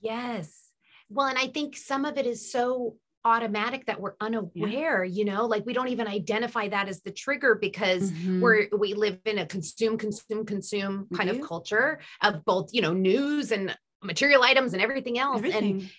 yes 0.00 0.70
well 1.08 1.26
and 1.26 1.38
i 1.38 1.46
think 1.46 1.76
some 1.76 2.04
of 2.04 2.16
it 2.16 2.26
is 2.26 2.50
so 2.50 2.96
automatic 3.26 3.84
that 3.86 4.00
we're 4.00 4.14
unaware 4.20 5.02
yeah. 5.02 5.18
you 5.18 5.24
know 5.24 5.46
like 5.46 5.66
we 5.66 5.72
don't 5.72 5.88
even 5.88 6.06
identify 6.06 6.68
that 6.68 6.88
as 6.88 7.00
the 7.02 7.10
trigger 7.10 7.56
because 7.56 8.12
mm-hmm. 8.12 8.40
we're 8.40 8.68
we 8.78 8.94
live 8.94 9.18
in 9.24 9.38
a 9.38 9.46
consume 9.46 9.98
consume 9.98 10.46
consume 10.46 11.08
kind 11.12 11.28
of 11.28 11.40
culture 11.40 11.98
of 12.22 12.44
both 12.44 12.70
you 12.72 12.80
know 12.80 12.92
news 12.92 13.50
and 13.50 13.76
material 14.00 14.44
items 14.44 14.74
and 14.74 14.80
everything 14.80 15.18
else 15.18 15.38
everything. 15.38 15.80
and 15.80 15.90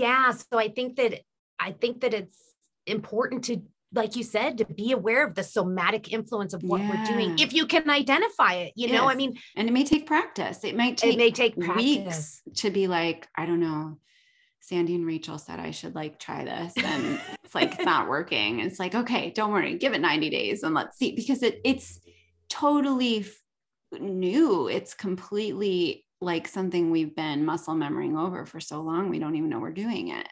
yeah 0.00 0.30
so 0.30 0.58
i 0.58 0.68
think 0.68 0.96
that 0.96 1.20
i 1.60 1.72
think 1.72 2.00
that 2.00 2.14
it's 2.14 2.38
important 2.86 3.44
to 3.44 3.60
like 3.92 4.16
you 4.16 4.22
said 4.22 4.56
to 4.56 4.64
be 4.64 4.92
aware 4.92 5.26
of 5.26 5.34
the 5.34 5.42
somatic 5.42 6.10
influence 6.10 6.54
of 6.54 6.62
what 6.62 6.80
yeah. 6.80 6.88
we're 6.88 7.04
doing 7.04 7.38
if 7.38 7.52
you 7.52 7.66
can 7.66 7.90
identify 7.90 8.54
it 8.54 8.72
you 8.76 8.88
yes. 8.88 8.96
know 8.96 9.06
i 9.06 9.14
mean 9.14 9.36
and 9.56 9.68
it 9.68 9.72
may 9.72 9.84
take 9.84 10.06
practice 10.06 10.64
it 10.64 10.74
might 10.74 10.96
take 10.96 11.12
it 11.12 11.18
may 11.18 11.30
take 11.30 11.54
practice. 11.60 11.84
weeks 11.84 12.42
to 12.54 12.70
be 12.70 12.86
like 12.86 13.28
i 13.36 13.44
don't 13.44 13.60
know 13.60 13.98
Sandy 14.62 14.94
and 14.94 15.04
Rachel 15.04 15.38
said 15.38 15.58
I 15.58 15.72
should 15.72 15.96
like 15.96 16.20
try 16.20 16.44
this 16.44 16.72
and 16.76 17.20
it's 17.44 17.54
like 17.54 17.74
it's 17.74 17.84
not 17.84 18.08
working. 18.08 18.60
It's 18.60 18.78
like, 18.78 18.94
okay, 18.94 19.30
don't 19.30 19.52
worry, 19.52 19.76
give 19.76 19.92
it 19.92 20.00
90 20.00 20.30
days 20.30 20.62
and 20.62 20.72
let's 20.72 20.96
see 20.96 21.16
because 21.16 21.42
it 21.42 21.60
it's 21.64 21.98
totally 22.48 23.26
new. 23.98 24.68
It's 24.68 24.94
completely 24.94 26.06
like 26.20 26.46
something 26.46 26.92
we've 26.92 27.14
been 27.16 27.44
muscle 27.44 27.74
memorying 27.74 28.16
over 28.16 28.46
for 28.46 28.60
so 28.60 28.80
long 28.80 29.10
we 29.10 29.18
don't 29.18 29.34
even 29.34 29.50
know 29.50 29.58
we're 29.58 29.72
doing 29.72 30.08
it. 30.08 30.28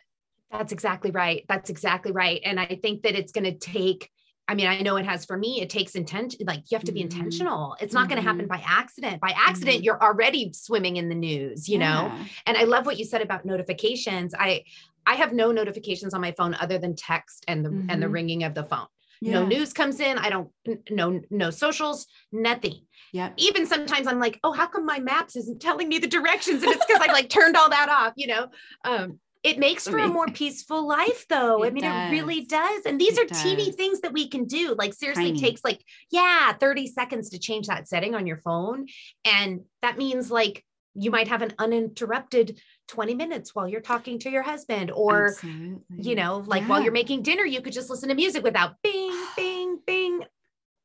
That's 0.53 0.73
exactly 0.73 1.11
right. 1.11 1.45
That's 1.49 1.69
exactly 1.69 2.13
right. 2.13 2.41
And 2.45 2.61
I 2.61 2.79
think 2.81 3.03
that 3.03 3.17
it's 3.17 3.33
going 3.33 3.45
to 3.45 3.59
take 3.59 4.11
I 4.51 4.55
mean, 4.55 4.67
I 4.67 4.81
know 4.81 4.97
it 4.97 5.07
has 5.07 5.25
for 5.25 5.39
me, 5.39 5.61
it 5.61 5.71
takes 5.71 5.95
intention, 5.95 6.41
like 6.45 6.65
you 6.71 6.77
have 6.77 6.85
to 6.85 6.91
be 6.91 7.05
mm-hmm. 7.05 7.21
intentional. 7.21 7.77
It's 7.81 7.95
not 7.95 8.01
mm-hmm. 8.01 8.15
going 8.15 8.23
to 8.25 8.29
happen 8.29 8.47
by 8.49 8.61
accident. 8.67 9.21
By 9.21 9.33
accident, 9.37 9.77
mm-hmm. 9.77 9.85
you're 9.85 10.03
already 10.03 10.53
swimming 10.53 10.97
in 10.97 11.09
the 11.09 11.15
news, 11.15 11.69
you 11.69 11.79
yeah. 11.79 12.09
know? 12.09 12.25
And 12.47 12.57
I 12.57 12.65
love 12.65 12.85
what 12.85 12.99
you 12.99 13.05
said 13.05 13.23
about 13.23 13.45
notifications. 13.45 14.35
I 14.37 14.65
I 15.07 15.15
have 15.15 15.33
no 15.33 15.53
notifications 15.53 16.15
on 16.15 16.21
my 16.21 16.33
phone 16.33 16.55
other 16.55 16.79
than 16.79 16.97
text 16.97 17.45
and 17.47 17.65
the 17.65 17.71
and 17.71 18.03
the 18.03 18.07
mm-hmm. 18.07 18.13
ringing 18.13 18.43
of 18.43 18.55
the 18.55 18.65
phone. 18.65 18.89
Yeah. 19.21 19.35
No 19.35 19.47
news 19.47 19.73
comes 19.73 20.01
in. 20.01 20.19
I 20.19 20.31
don't 20.31 20.51
no 20.91 21.21
no 21.31 21.51
socials, 21.51 22.09
nothing. 22.33 22.81
Yeah. 23.13 23.31
Even 23.37 23.67
sometimes 23.67 24.09
I'm 24.09 24.19
like, 24.19 24.41
oh, 24.43 24.53
how 24.53 24.67
come 24.67 24.85
my 24.85 24.99
maps 24.99 25.37
isn't 25.37 25.63
telling 25.63 25.89
me 25.89 26.01
the 26.01 26.09
directions? 26.09 26.65
And 26.65 26.73
it's 26.73 26.85
because 26.85 27.03
I 27.09 27.13
like 27.13 27.29
turned 27.29 27.57
all 27.57 27.71
that 27.71 27.89
off, 27.89 28.15
you 28.17 28.27
know. 28.27 28.49
Um, 28.85 29.21
it 29.43 29.59
makes 29.59 29.89
for 29.89 29.99
a 29.99 30.07
more 30.07 30.27
peaceful 30.27 30.87
life 30.87 31.27
though. 31.29 31.63
It 31.63 31.69
I 31.69 31.71
mean, 31.71 31.85
does. 31.85 32.09
it 32.09 32.13
really 32.13 32.43
does. 32.43 32.85
And 32.85 33.01
these 33.01 33.17
it 33.17 33.25
are 33.25 33.27
does. 33.27 33.43
teeny 33.43 33.73
things 33.73 34.01
that 34.01 34.13
we 34.13 34.29
can 34.29 34.45
do. 34.45 34.75
Like 34.77 34.93
seriously 34.93 35.33
Tiny. 35.33 35.41
takes 35.41 35.65
like, 35.65 35.83
yeah, 36.11 36.53
30 36.53 36.87
seconds 36.89 37.31
to 37.31 37.39
change 37.39 37.67
that 37.69 37.89
setting 37.89 38.15
on 38.15 38.27
your 38.27 38.37
phone. 38.37 38.87
And 39.25 39.63
that 39.81 39.97
means 39.97 40.31
like 40.31 40.65
you 40.95 41.11
might 41.11 41.29
have 41.29 41.43
an 41.43 41.55
uninterrupted 41.59 42.61
20 42.89 43.15
minutes 43.15 43.55
while 43.55 43.69
you're 43.69 43.81
talking 43.81 44.19
to 44.19 44.31
your 44.31 44.43
husband 44.43 44.91
or 44.91 45.29
Absolutely. 45.29 45.83
you 45.91 46.15
know 46.17 46.43
like 46.47 46.63
yeah. 46.63 46.69
while 46.69 46.83
you're 46.83 46.93
making 46.93 47.23
dinner 47.23 47.45
you 47.45 47.61
could 47.61 47.73
just 47.73 47.91
listen 47.91 48.09
to 48.09 48.15
music 48.15 48.43
without 48.43 48.75
bing 48.83 49.13
bing 49.37 49.79
bing 49.87 50.25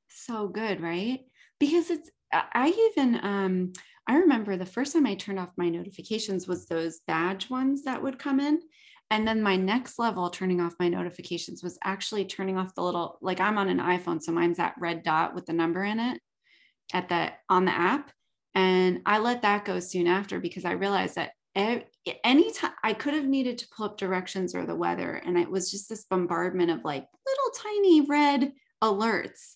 so 0.10 0.48
good 0.48 0.80
right 0.80 1.22
because 1.60 1.90
it's 1.90 2.12
i 2.32 2.92
even 2.92 3.20
um 3.24 3.74
I 4.08 4.18
remember 4.18 4.56
the 4.56 4.66
first 4.66 4.94
time 4.94 5.06
I 5.06 5.16
turned 5.16 5.40
off 5.40 5.50
my 5.58 5.70
notifications 5.70 6.48
was 6.48 6.66
those 6.66 7.00
badge 7.08 7.50
ones 7.50 7.84
that 7.84 8.02
would 8.02 8.20
come 8.20 8.40
in. 8.40 8.60
And 9.12 9.28
then 9.28 9.42
my 9.42 9.56
next 9.56 10.00
level 10.00 10.30
turning 10.30 10.62
off 10.62 10.74
my 10.80 10.90
notifications 10.90 11.64
was 11.64 11.78
actually 11.84 12.26
turning 12.26 12.58
off 12.58 12.76
the 12.76 12.82
little, 12.82 13.18
like 13.22 13.40
I'm 13.40 13.58
on 13.58 13.70
an 13.70 13.80
iPhone. 13.80 14.22
So 14.22 14.32
mine's 14.32 14.58
that 14.58 14.76
red 14.80 15.04
dot 15.04 15.36
with 15.36 15.46
the 15.46 15.54
number 15.54 15.84
in 15.84 16.00
it 16.00 16.20
at 16.94 17.10
the 17.10 17.32
on 17.50 17.66
the 17.66 17.72
app. 17.72 18.12
And 18.54 19.02
I 19.06 19.20
let 19.20 19.42
that 19.44 19.66
go 19.66 19.80
soon 19.80 20.08
after 20.08 20.40
because 20.40 20.66
I 20.66 20.72
realized 20.72 21.16
that 21.16 21.32
anytime 22.24 22.72
I 22.84 22.94
could 22.94 23.14
have 23.14 23.26
needed 23.26 23.58
to 23.60 23.68
pull 23.76 23.86
up 23.86 23.98
directions 23.98 24.56
or 24.56 24.66
the 24.66 24.76
weather. 24.76 25.22
And 25.26 25.38
it 25.38 25.50
was 25.50 25.72
just 25.72 25.88
this 25.88 26.06
bombardment 26.06 26.72
of 26.72 26.84
like 26.84 27.06
little 27.26 27.52
tiny 27.64 28.02
red 28.02 28.54
alerts 28.84 29.54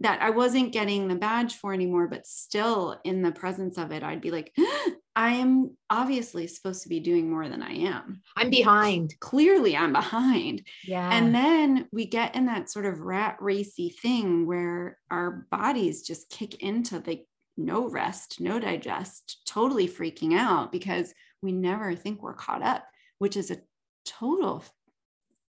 that 0.00 0.20
I 0.20 0.30
wasn't 0.30 0.72
getting 0.72 1.08
the 1.08 1.14
badge 1.14 1.54
for 1.54 1.72
anymore, 1.72 2.08
but 2.08 2.26
still 2.26 3.00
in 3.04 3.22
the 3.22 3.32
presence 3.32 3.78
of 3.78 3.92
it, 3.92 4.02
I'd 4.02 4.20
be 4.20 4.30
like, 4.30 4.54
I 5.16 5.34
am 5.34 5.76
obviously 5.90 6.48
supposed 6.48 6.82
to 6.82 6.88
be 6.88 6.98
doing 6.98 7.30
more 7.30 7.48
than 7.48 7.62
I 7.62 7.72
am. 7.72 8.20
I'm 8.36 8.50
behind. 8.50 9.14
Clearly, 9.20 9.76
I'm 9.76 9.92
behind. 9.92 10.66
Yeah. 10.84 11.08
And 11.12 11.32
then 11.32 11.88
we 11.92 12.06
get 12.06 12.34
in 12.34 12.46
that 12.46 12.68
sort 12.68 12.84
of 12.84 12.98
rat 12.98 13.36
racy 13.40 13.90
thing 13.90 14.44
where 14.44 14.98
our 15.12 15.46
bodies 15.52 16.02
just 16.02 16.30
kick 16.30 16.62
into 16.62 16.98
the 16.98 17.24
no 17.56 17.88
rest, 17.88 18.40
no 18.40 18.58
digest, 18.58 19.42
totally 19.46 19.88
freaking 19.88 20.36
out 20.36 20.72
because 20.72 21.14
we 21.42 21.52
never 21.52 21.94
think 21.94 22.20
we're 22.20 22.34
caught 22.34 22.62
up, 22.62 22.84
which 23.18 23.36
is 23.36 23.52
a 23.52 23.58
total, 24.04 24.64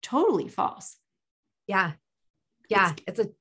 totally 0.02 0.48
false. 0.48 0.98
Yeah. 1.66 1.92
Yeah. 2.68 2.92
It's, 2.92 3.02
it's 3.20 3.30
a 3.30 3.32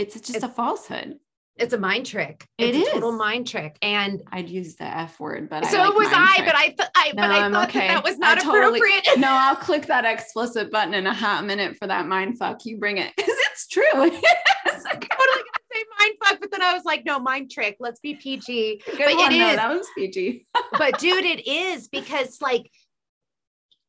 it's 0.00 0.14
just 0.14 0.36
it's, 0.36 0.44
a 0.44 0.48
falsehood. 0.48 1.18
It's 1.56 1.74
a 1.74 1.78
mind 1.78 2.06
trick. 2.06 2.46
It's 2.56 2.76
it 2.76 2.80
is. 2.80 2.88
a 2.88 2.92
total 2.92 3.12
mind 3.12 3.46
trick. 3.46 3.76
And 3.82 4.22
I'd 4.32 4.48
use 4.48 4.76
the 4.76 4.84
F 4.84 5.20
word, 5.20 5.50
but 5.50 5.66
so 5.66 5.78
I 5.78 5.88
like 5.88 5.94
was 5.94 6.08
I, 6.10 6.36
trick. 6.36 6.46
but 6.46 6.54
I, 6.56 6.66
th- 6.68 6.88
I, 6.96 7.08
no, 7.08 7.14
but 7.14 7.30
I 7.30 7.50
thought 7.50 7.68
okay. 7.68 7.88
that, 7.88 7.94
that 7.94 8.04
was 8.04 8.18
not 8.18 8.38
I 8.38 8.40
appropriate. 8.40 9.04
Totally, 9.04 9.20
no, 9.20 9.28
I'll 9.30 9.56
click 9.56 9.86
that 9.86 10.06
explicit 10.06 10.70
button 10.70 10.94
in 10.94 11.06
a 11.06 11.12
hot 11.12 11.44
minute 11.44 11.76
for 11.76 11.86
that 11.86 12.06
mind 12.06 12.38
fuck. 12.38 12.64
You 12.64 12.78
bring 12.78 12.96
it. 12.96 13.14
Cause 13.18 13.28
it's 13.28 13.66
true. 13.66 13.82
yes, 13.94 14.84
I'm 14.90 15.00
totally 15.00 15.44
say 15.72 15.84
mind 15.98 16.14
fuck, 16.24 16.40
but 16.40 16.50
then 16.50 16.62
I 16.62 16.72
was 16.72 16.84
like, 16.84 17.04
no, 17.04 17.18
mind 17.18 17.50
trick. 17.50 17.76
Let's 17.78 18.00
be 18.00 18.14
PG. 18.14 18.82
Good 18.86 18.98
but 18.98 19.16
one. 19.16 19.32
it 19.32 19.38
no, 19.38 19.50
is. 19.50 19.56
That 19.56 19.70
was 19.70 19.86
PG. 19.96 20.46
but 20.78 20.98
dude, 20.98 21.24
it 21.24 21.46
is 21.46 21.88
because 21.88 22.40
like 22.40 22.70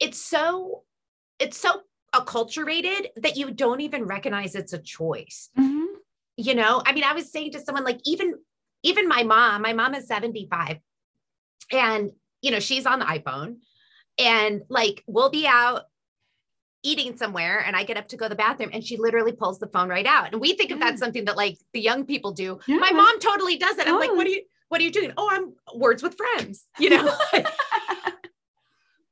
it's 0.01 0.19
so 0.19 0.83
it's 1.39 1.57
so 1.57 1.81
acculturated 2.13 3.07
that 3.15 3.37
you 3.37 3.51
don't 3.51 3.79
even 3.79 4.03
recognize 4.03 4.55
it's 4.55 4.73
a 4.73 4.79
choice. 4.79 5.49
Mm-hmm 5.57 5.70
you 6.45 6.55
know 6.55 6.81
i 6.85 6.93
mean 6.93 7.03
i 7.03 7.13
was 7.13 7.31
saying 7.31 7.51
to 7.51 7.59
someone 7.59 7.83
like 7.83 7.99
even 8.05 8.33
even 8.83 9.07
my 9.07 9.23
mom 9.23 9.61
my 9.61 9.73
mom 9.73 9.93
is 9.93 10.07
75 10.07 10.77
and 11.71 12.11
you 12.41 12.51
know 12.51 12.59
she's 12.59 12.85
on 12.85 12.99
the 12.99 13.05
iphone 13.05 13.57
and 14.17 14.61
like 14.69 15.03
we'll 15.07 15.29
be 15.29 15.47
out 15.47 15.83
eating 16.83 17.15
somewhere 17.15 17.63
and 17.65 17.75
I 17.75 17.83
get 17.83 17.97
up 17.97 18.07
to 18.09 18.17
go 18.17 18.25
to 18.25 18.29
the 18.29 18.35
bathroom 18.35 18.71
and 18.73 18.83
she 18.83 18.97
literally 18.97 19.33
pulls 19.33 19.59
the 19.59 19.67
phone 19.67 19.89
right 19.89 20.05
out. 20.05 20.31
And 20.31 20.41
we 20.41 20.53
think 20.53 20.69
yeah. 20.69 20.77
of 20.77 20.79
that 20.81 20.99
something 20.99 21.25
that 21.25 21.37
like 21.37 21.57
the 21.73 21.79
young 21.79 22.05
people 22.05 22.31
do. 22.31 22.59
Yeah. 22.67 22.77
My 22.77 22.91
mom 22.91 23.19
totally 23.19 23.57
does 23.57 23.77
it. 23.77 23.87
I'm 23.87 23.99
like, 23.99 24.11
what 24.11 24.25
are 24.25 24.31
you 24.31 24.41
what 24.69 24.79
are 24.79 24.83
you 24.83 24.91
doing? 24.91 25.11
Oh, 25.17 25.29
I'm 25.29 25.53
words 25.79 26.01
with 26.01 26.15
friends, 26.15 26.65
you 26.79 26.89
know. 26.89 27.13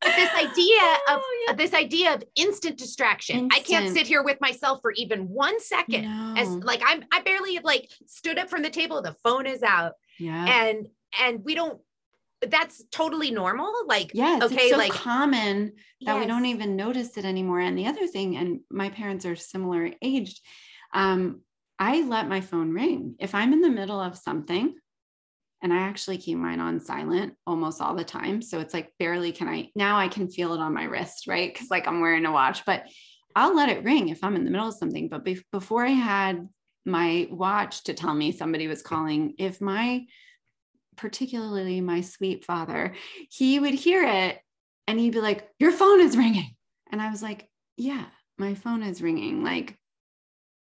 But 0.02 0.16
this 0.16 0.30
idea 0.34 0.82
of 1.10 1.22
oh, 1.22 1.46
yeah. 1.48 1.54
this 1.56 1.74
idea 1.74 2.14
of 2.14 2.24
instant 2.36 2.78
distraction. 2.78 3.40
Instant. 3.40 3.54
I 3.54 3.66
can't 3.66 3.94
sit 3.94 4.08
here 4.08 4.24
with 4.24 4.40
myself 4.42 4.80
for 4.82 4.92
even 4.94 5.28
one 5.28 5.60
second. 5.60 6.04
No. 6.04 6.34
As 6.38 6.48
like 6.50 6.82
I'm 6.86 7.04
I 7.12 7.22
barely 7.22 7.60
like 7.60 7.90
stood 8.06 8.38
up 8.38 8.50
from 8.50 8.62
the 8.62 8.70
table, 8.70 9.02
the 9.02 9.16
phone 9.24 9.46
is 9.46 9.64
out. 9.64 9.94
Yeah. 10.18 10.46
And 10.46 10.88
and 11.22 11.44
we 11.44 11.56
don't 11.56 11.80
that's 12.48 12.84
totally 12.92 13.32
normal. 13.32 13.74
Like, 13.86 14.12
yes, 14.14 14.42
okay, 14.44 14.70
so 14.70 14.78
like 14.78 14.92
common 14.92 15.74
that 16.02 16.14
yes. 16.14 16.20
we 16.20 16.26
don't 16.26 16.46
even 16.46 16.76
notice 16.76 17.18
it 17.18 17.26
anymore. 17.26 17.60
And 17.60 17.78
the 17.78 17.88
other 17.88 18.08
thing, 18.08 18.38
and 18.38 18.62
my 18.70 18.90
parents 18.90 19.26
are 19.26 19.36
similar 19.36 19.92
aged, 20.02 20.40
um, 20.94 21.42
I 21.78 22.02
let 22.04 22.28
my 22.28 22.42
phone 22.42 22.72
ring. 22.72 23.16
If 23.20 23.36
I'm 23.36 23.54
in 23.54 23.62
the 23.62 23.70
middle 23.70 24.00
of 24.00 24.18
something, 24.18 24.76
and 25.62 25.74
I 25.74 25.78
actually 25.78 26.18
keep 26.18 26.38
mine 26.38 26.60
on 26.60 26.80
silent 26.80 27.34
almost 27.46 27.82
all 27.82 27.96
the 27.96 28.04
time. 28.04 28.42
So 28.42 28.60
it's 28.60 28.74
like 28.74 28.94
barely 28.98 29.32
can 29.32 29.48
I 29.48 29.70
now 29.76 29.98
I 29.98 30.08
can 30.08 30.30
feel 30.30 30.54
it 30.54 30.60
on 30.60 30.74
my 30.74 30.86
wrist, 30.86 31.28
right? 31.28 31.52
Because 31.54 31.70
like 31.70 31.88
I'm 31.88 32.02
wearing 32.02 32.26
a 32.26 32.32
watch, 32.32 32.66
but 32.66 32.84
I'll 33.36 33.56
let 33.56 33.70
it 33.70 33.84
ring 33.84 34.10
if 34.10 34.24
I'm 34.24 34.36
in 34.36 34.46
the 34.46 34.52
middle 34.52 34.68
of 34.68 34.76
something. 34.76 35.10
But 35.10 35.24
be- 35.24 35.44
before 35.52 35.86
I 35.86 35.90
had 35.90 36.48
my 36.86 37.28
watch 37.30 37.84
to 37.86 37.94
tell 37.94 38.14
me 38.14 38.32
somebody 38.32 38.68
was 38.68 38.82
calling, 38.82 39.36
if 39.38 39.62
my 39.62 40.06
particularly 40.96 41.82
my 41.82 42.02
sweet 42.02 42.46
father, 42.46 42.96
he 43.30 43.60
would 43.60 43.74
hear 43.74 44.04
it 44.04 44.40
and 44.88 45.00
he'd 45.00 45.14
be 45.14 45.22
like, 45.22 45.48
Your 45.60 45.72
phone 45.72 46.02
is 46.02 46.18
ringing. 46.18 46.56
And 46.92 47.02
I 47.02 47.10
was 47.12 47.22
like, 47.22 47.48
Yeah, 47.78 48.06
my 48.38 48.56
phone 48.56 48.84
is 48.84 49.02
ringing. 49.02 49.44
Like, 49.44 49.78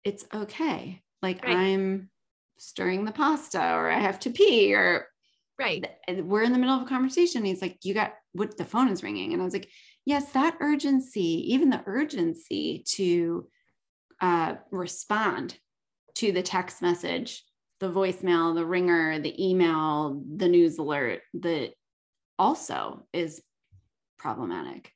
it's 0.04 0.24
okay. 0.34 1.02
Like, 1.22 1.44
right. 1.44 1.56
I'm 1.56 2.10
stirring 2.58 3.04
the 3.04 3.12
pasta 3.12 3.74
or 3.74 3.90
I 3.90 3.98
have 3.98 4.18
to 4.20 4.30
pee 4.30 4.74
or 4.74 5.06
right. 5.58 5.86
We're 6.08 6.42
in 6.42 6.52
the 6.52 6.58
middle 6.58 6.74
of 6.74 6.82
a 6.82 6.88
conversation. 6.88 7.44
He's 7.44 7.62
like, 7.62 7.78
you 7.84 7.94
got 7.94 8.14
what 8.32 8.56
the 8.56 8.64
phone 8.64 8.88
is 8.88 9.02
ringing. 9.02 9.32
And 9.32 9.40
I 9.40 9.44
was 9.44 9.54
like, 9.54 9.68
yes, 10.04 10.32
that 10.32 10.56
urgency, 10.60 11.52
even 11.52 11.70
the 11.70 11.82
urgency 11.86 12.84
to 12.88 13.48
uh, 14.20 14.54
respond 14.70 15.56
to 16.16 16.32
the 16.32 16.42
text 16.42 16.82
message, 16.82 17.44
the 17.80 17.90
voicemail, 17.90 18.54
the 18.54 18.66
ringer, 18.66 19.18
the 19.18 19.48
email, 19.50 20.22
the 20.36 20.48
news 20.48 20.78
alert, 20.78 21.22
that 21.34 21.70
also 22.38 23.06
is 23.12 23.42
problematic. 24.18 24.90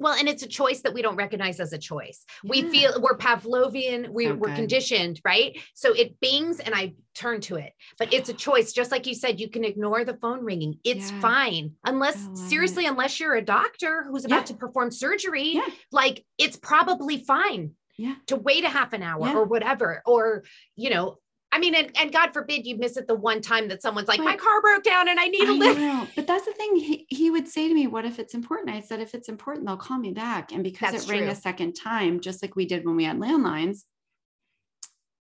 Well, 0.00 0.14
and 0.14 0.28
it's 0.28 0.42
a 0.42 0.48
choice 0.48 0.80
that 0.82 0.94
we 0.94 1.02
don't 1.02 1.16
recognize 1.16 1.60
as 1.60 1.72
a 1.72 1.78
choice. 1.78 2.24
Yeah. 2.42 2.50
We 2.50 2.62
feel 2.70 3.00
we're 3.00 3.16
Pavlovian, 3.18 4.08
we, 4.08 4.26
So 4.26 4.34
we're 4.34 4.54
conditioned, 4.54 5.20
right? 5.24 5.60
So 5.74 5.92
it 5.92 6.18
bings 6.20 6.58
and 6.58 6.74
I 6.74 6.94
turn 7.14 7.40
to 7.42 7.56
it. 7.56 7.72
But 7.98 8.12
it's 8.12 8.30
a 8.30 8.34
choice. 8.34 8.72
Just 8.72 8.90
like 8.90 9.06
you 9.06 9.14
said, 9.14 9.38
you 9.38 9.50
can 9.50 9.62
ignore 9.62 10.04
the 10.04 10.14
phone 10.14 10.42
ringing. 10.42 10.78
It's 10.84 11.12
Yeah. 11.12 11.20
fine. 11.20 11.72
Unless, 11.84 12.28
seriously, 12.48 12.86
unless 12.86 13.20
you're 13.20 13.34
a 13.34 13.42
doctor 13.44 14.06
who's 14.10 14.24
about 14.24 14.40
Yeah. 14.40 14.44
to 14.46 14.54
perform 14.54 14.90
surgery, 14.90 15.60
like 15.92 16.24
it's 16.38 16.56
probably 16.56 17.22
fine 17.22 17.72
Yeah. 17.98 18.14
to 18.28 18.36
wait 18.36 18.64
a 18.64 18.68
half 18.70 18.94
an 18.94 19.02
hour 19.02 19.28
or 19.36 19.44
whatever. 19.44 20.02
Or, 20.06 20.44
you 20.76 20.88
know, 20.90 21.18
I 21.52 21.58
mean, 21.58 21.74
and, 21.74 21.90
and 21.98 22.12
God 22.12 22.32
forbid 22.32 22.64
you 22.64 22.76
miss 22.76 22.96
it 22.96 23.08
the 23.08 23.14
one 23.14 23.40
time 23.40 23.68
that 23.68 23.82
someone's 23.82 24.06
like, 24.06 24.20
my 24.20 24.36
car 24.36 24.60
broke 24.60 24.84
down 24.84 25.08
and 25.08 25.18
I 25.18 25.26
need 25.26 25.48
a 25.48 25.52
lift. 25.52 26.14
but 26.14 26.26
that's 26.26 26.44
the 26.46 26.52
thing. 26.52 26.76
He, 26.76 27.06
he 27.08 27.30
would 27.30 27.48
say 27.48 27.66
to 27.68 27.74
me, 27.74 27.88
What 27.88 28.04
if 28.04 28.20
it's 28.20 28.34
important? 28.34 28.70
I 28.70 28.80
said, 28.80 29.00
If 29.00 29.14
it's 29.14 29.28
important, 29.28 29.66
they'll 29.66 29.76
call 29.76 29.98
me 29.98 30.12
back. 30.12 30.52
And 30.52 30.62
because 30.62 30.92
That's 30.92 31.06
it 31.06 31.10
rang 31.10 31.22
true. 31.22 31.30
a 31.30 31.34
second 31.34 31.72
time, 31.72 32.20
just 32.20 32.40
like 32.40 32.54
we 32.54 32.66
did 32.66 32.84
when 32.84 32.94
we 32.94 33.04
had 33.04 33.18
landlines, 33.18 33.80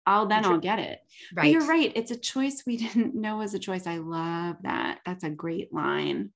I'll 0.07 0.27
then 0.27 0.47
I'll 0.47 0.59
get 0.59 0.79
it. 0.79 1.01
But 1.35 1.49
you're 1.49 1.67
right. 1.67 1.93
It's 1.95 2.11
a 2.11 2.17
choice 2.17 2.65
we 2.67 2.77
didn't 2.79 3.15
know 3.15 3.39
was 3.39 3.53
a 3.53 3.59
choice. 3.59 3.87
I 3.87 3.99
love 3.99 4.57
that. 4.63 5.01
That's 5.05 5.25
a 5.25 5.31
great 5.31 5.75
line. 5.75 6.31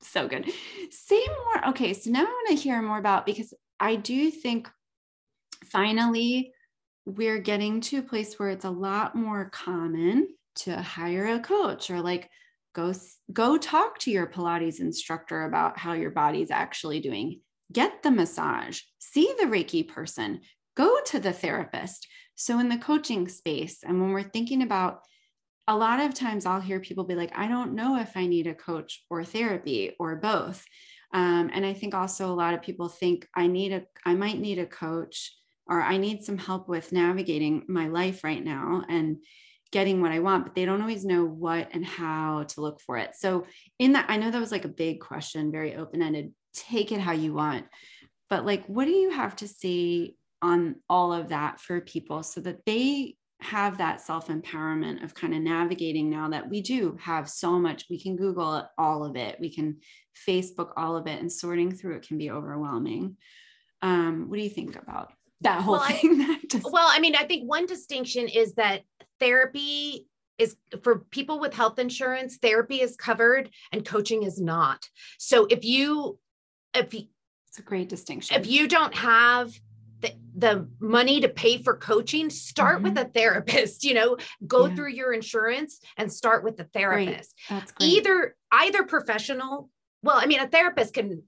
So 0.00 0.26
good. 0.26 0.50
Say 0.90 1.22
more. 1.26 1.68
Okay. 1.68 1.92
So 1.92 2.10
now 2.10 2.20
I 2.20 2.24
want 2.24 2.48
to 2.48 2.54
hear 2.54 2.80
more 2.80 2.98
about 2.98 3.26
because 3.26 3.52
I 3.78 3.96
do 3.96 4.30
think 4.30 4.70
finally 5.66 6.53
we're 7.06 7.38
getting 7.38 7.80
to 7.82 7.98
a 7.98 8.02
place 8.02 8.38
where 8.38 8.50
it's 8.50 8.64
a 8.64 8.70
lot 8.70 9.14
more 9.14 9.50
common 9.50 10.28
to 10.56 10.76
hire 10.80 11.26
a 11.26 11.40
coach 11.40 11.90
or 11.90 12.00
like 12.00 12.30
go 12.74 12.92
go 13.32 13.58
talk 13.58 13.98
to 13.98 14.10
your 14.10 14.26
pilates 14.26 14.80
instructor 14.80 15.44
about 15.44 15.78
how 15.78 15.92
your 15.92 16.10
body's 16.10 16.50
actually 16.50 17.00
doing. 17.00 17.40
Get 17.72 18.02
the 18.02 18.10
massage. 18.10 18.80
See 18.98 19.32
the 19.38 19.46
reiki 19.46 19.86
person. 19.86 20.40
Go 20.76 21.00
to 21.06 21.18
the 21.18 21.32
therapist. 21.32 22.08
So 22.36 22.58
in 22.58 22.68
the 22.68 22.78
coaching 22.78 23.28
space 23.28 23.82
and 23.84 24.00
when 24.00 24.10
we're 24.10 24.22
thinking 24.22 24.62
about 24.62 25.00
a 25.66 25.76
lot 25.76 26.00
of 26.00 26.12
times 26.12 26.44
i'll 26.44 26.60
hear 26.60 26.78
people 26.78 27.04
be 27.04 27.14
like 27.14 27.32
i 27.34 27.48
don't 27.48 27.72
know 27.72 27.96
if 27.98 28.18
i 28.18 28.26
need 28.26 28.46
a 28.46 28.54
coach 28.54 29.02
or 29.08 29.24
therapy 29.24 29.94
or 29.98 30.16
both. 30.16 30.64
Um, 31.12 31.50
and 31.52 31.64
i 31.64 31.72
think 31.72 31.94
also 31.94 32.26
a 32.26 32.34
lot 32.34 32.54
of 32.54 32.62
people 32.62 32.88
think 32.88 33.28
i 33.34 33.46
need 33.46 33.72
a 33.72 33.82
i 34.04 34.14
might 34.14 34.38
need 34.38 34.58
a 34.58 34.66
coach 34.66 35.32
or 35.66 35.80
I 35.80 35.96
need 35.96 36.24
some 36.24 36.38
help 36.38 36.68
with 36.68 36.92
navigating 36.92 37.64
my 37.68 37.88
life 37.88 38.24
right 38.24 38.44
now 38.44 38.82
and 38.88 39.18
getting 39.74 40.00
what 40.00 40.12
I 40.12 40.20
want, 40.20 40.44
but 40.44 40.54
they 40.54 40.64
don't 40.64 40.80
always 40.80 41.04
know 41.04 41.24
what 41.24 41.68
and 41.72 41.84
how 41.84 42.44
to 42.44 42.60
look 42.60 42.80
for 42.80 42.96
it. 42.96 43.16
So, 43.16 43.46
in 43.80 43.92
that, 43.92 44.06
I 44.08 44.16
know 44.16 44.30
that 44.30 44.40
was 44.40 44.52
like 44.52 44.64
a 44.64 44.68
big 44.68 45.00
question, 45.00 45.50
very 45.50 45.74
open 45.74 46.00
ended. 46.00 46.32
Take 46.54 46.92
it 46.92 47.00
how 47.00 47.10
you 47.10 47.34
want. 47.34 47.66
But, 48.30 48.46
like, 48.46 48.64
what 48.66 48.84
do 48.84 48.92
you 48.92 49.10
have 49.10 49.34
to 49.36 49.48
say 49.48 50.14
on 50.40 50.76
all 50.88 51.12
of 51.12 51.30
that 51.30 51.60
for 51.60 51.80
people 51.80 52.22
so 52.22 52.40
that 52.42 52.64
they 52.66 53.16
have 53.40 53.78
that 53.78 54.00
self 54.00 54.28
empowerment 54.28 55.02
of 55.02 55.14
kind 55.14 55.34
of 55.34 55.40
navigating 55.40 56.08
now 56.08 56.28
that 56.28 56.48
we 56.48 56.60
do 56.60 56.96
have 57.00 57.28
so 57.28 57.58
much? 57.58 57.86
We 57.90 58.00
can 58.00 58.14
Google 58.14 58.68
all 58.78 59.04
of 59.04 59.16
it, 59.16 59.40
we 59.40 59.52
can 59.52 59.78
Facebook 60.28 60.70
all 60.76 60.96
of 60.96 61.08
it, 61.08 61.20
and 61.20 61.32
sorting 61.32 61.72
through 61.72 61.96
it 61.96 62.06
can 62.06 62.16
be 62.16 62.30
overwhelming. 62.30 63.16
Um, 63.82 64.28
what 64.28 64.36
do 64.36 64.42
you 64.42 64.50
think 64.50 64.76
about 64.76 65.12
that 65.40 65.60
whole 65.62 65.74
Well, 65.74 65.82
I- 65.82 65.92
thing? 65.94 66.18
that 66.26 66.40
just, 66.50 66.72
Well, 66.72 66.88
I 66.88 67.00
mean, 67.00 67.14
I 67.16 67.24
think 67.24 67.48
one 67.48 67.66
distinction 67.66 68.28
is 68.28 68.54
that 68.54 68.82
therapy 69.20 70.06
is 70.38 70.56
for 70.82 70.98
people 71.10 71.38
with 71.38 71.54
health 71.54 71.78
insurance, 71.78 72.38
therapy 72.38 72.80
is 72.80 72.96
covered 72.96 73.50
and 73.72 73.84
coaching 73.84 74.24
is 74.24 74.40
not. 74.40 74.88
So 75.18 75.46
if 75.46 75.64
you 75.64 76.18
if 76.74 76.92
you, 76.92 77.04
it's 77.48 77.58
a 77.60 77.62
great 77.62 77.88
distinction. 77.88 78.40
if 78.40 78.48
you 78.48 78.66
don't 78.66 78.94
have 78.96 79.52
the, 80.00 80.12
the 80.36 80.68
money 80.80 81.20
to 81.20 81.28
pay 81.28 81.62
for 81.62 81.76
coaching, 81.76 82.28
start 82.30 82.82
with 82.82 82.94
mm-hmm. 82.94 83.06
a 83.08 83.12
therapist, 83.12 83.84
you 83.84 83.94
know, 83.94 84.16
go 84.44 84.66
Yeah. 84.66 84.74
through 84.74 84.90
your 84.90 85.12
insurance 85.12 85.78
and 85.96 86.12
start 86.12 86.42
with 86.42 86.56
the 86.56 86.64
therapist. 86.64 87.32
That's 87.48 87.70
great. 87.70 87.90
Either 87.90 88.36
either 88.50 88.82
professional, 88.84 89.70
well, 90.02 90.16
I 90.16 90.26
mean, 90.26 90.40
a 90.40 90.48
therapist 90.48 90.94
can 90.94 91.22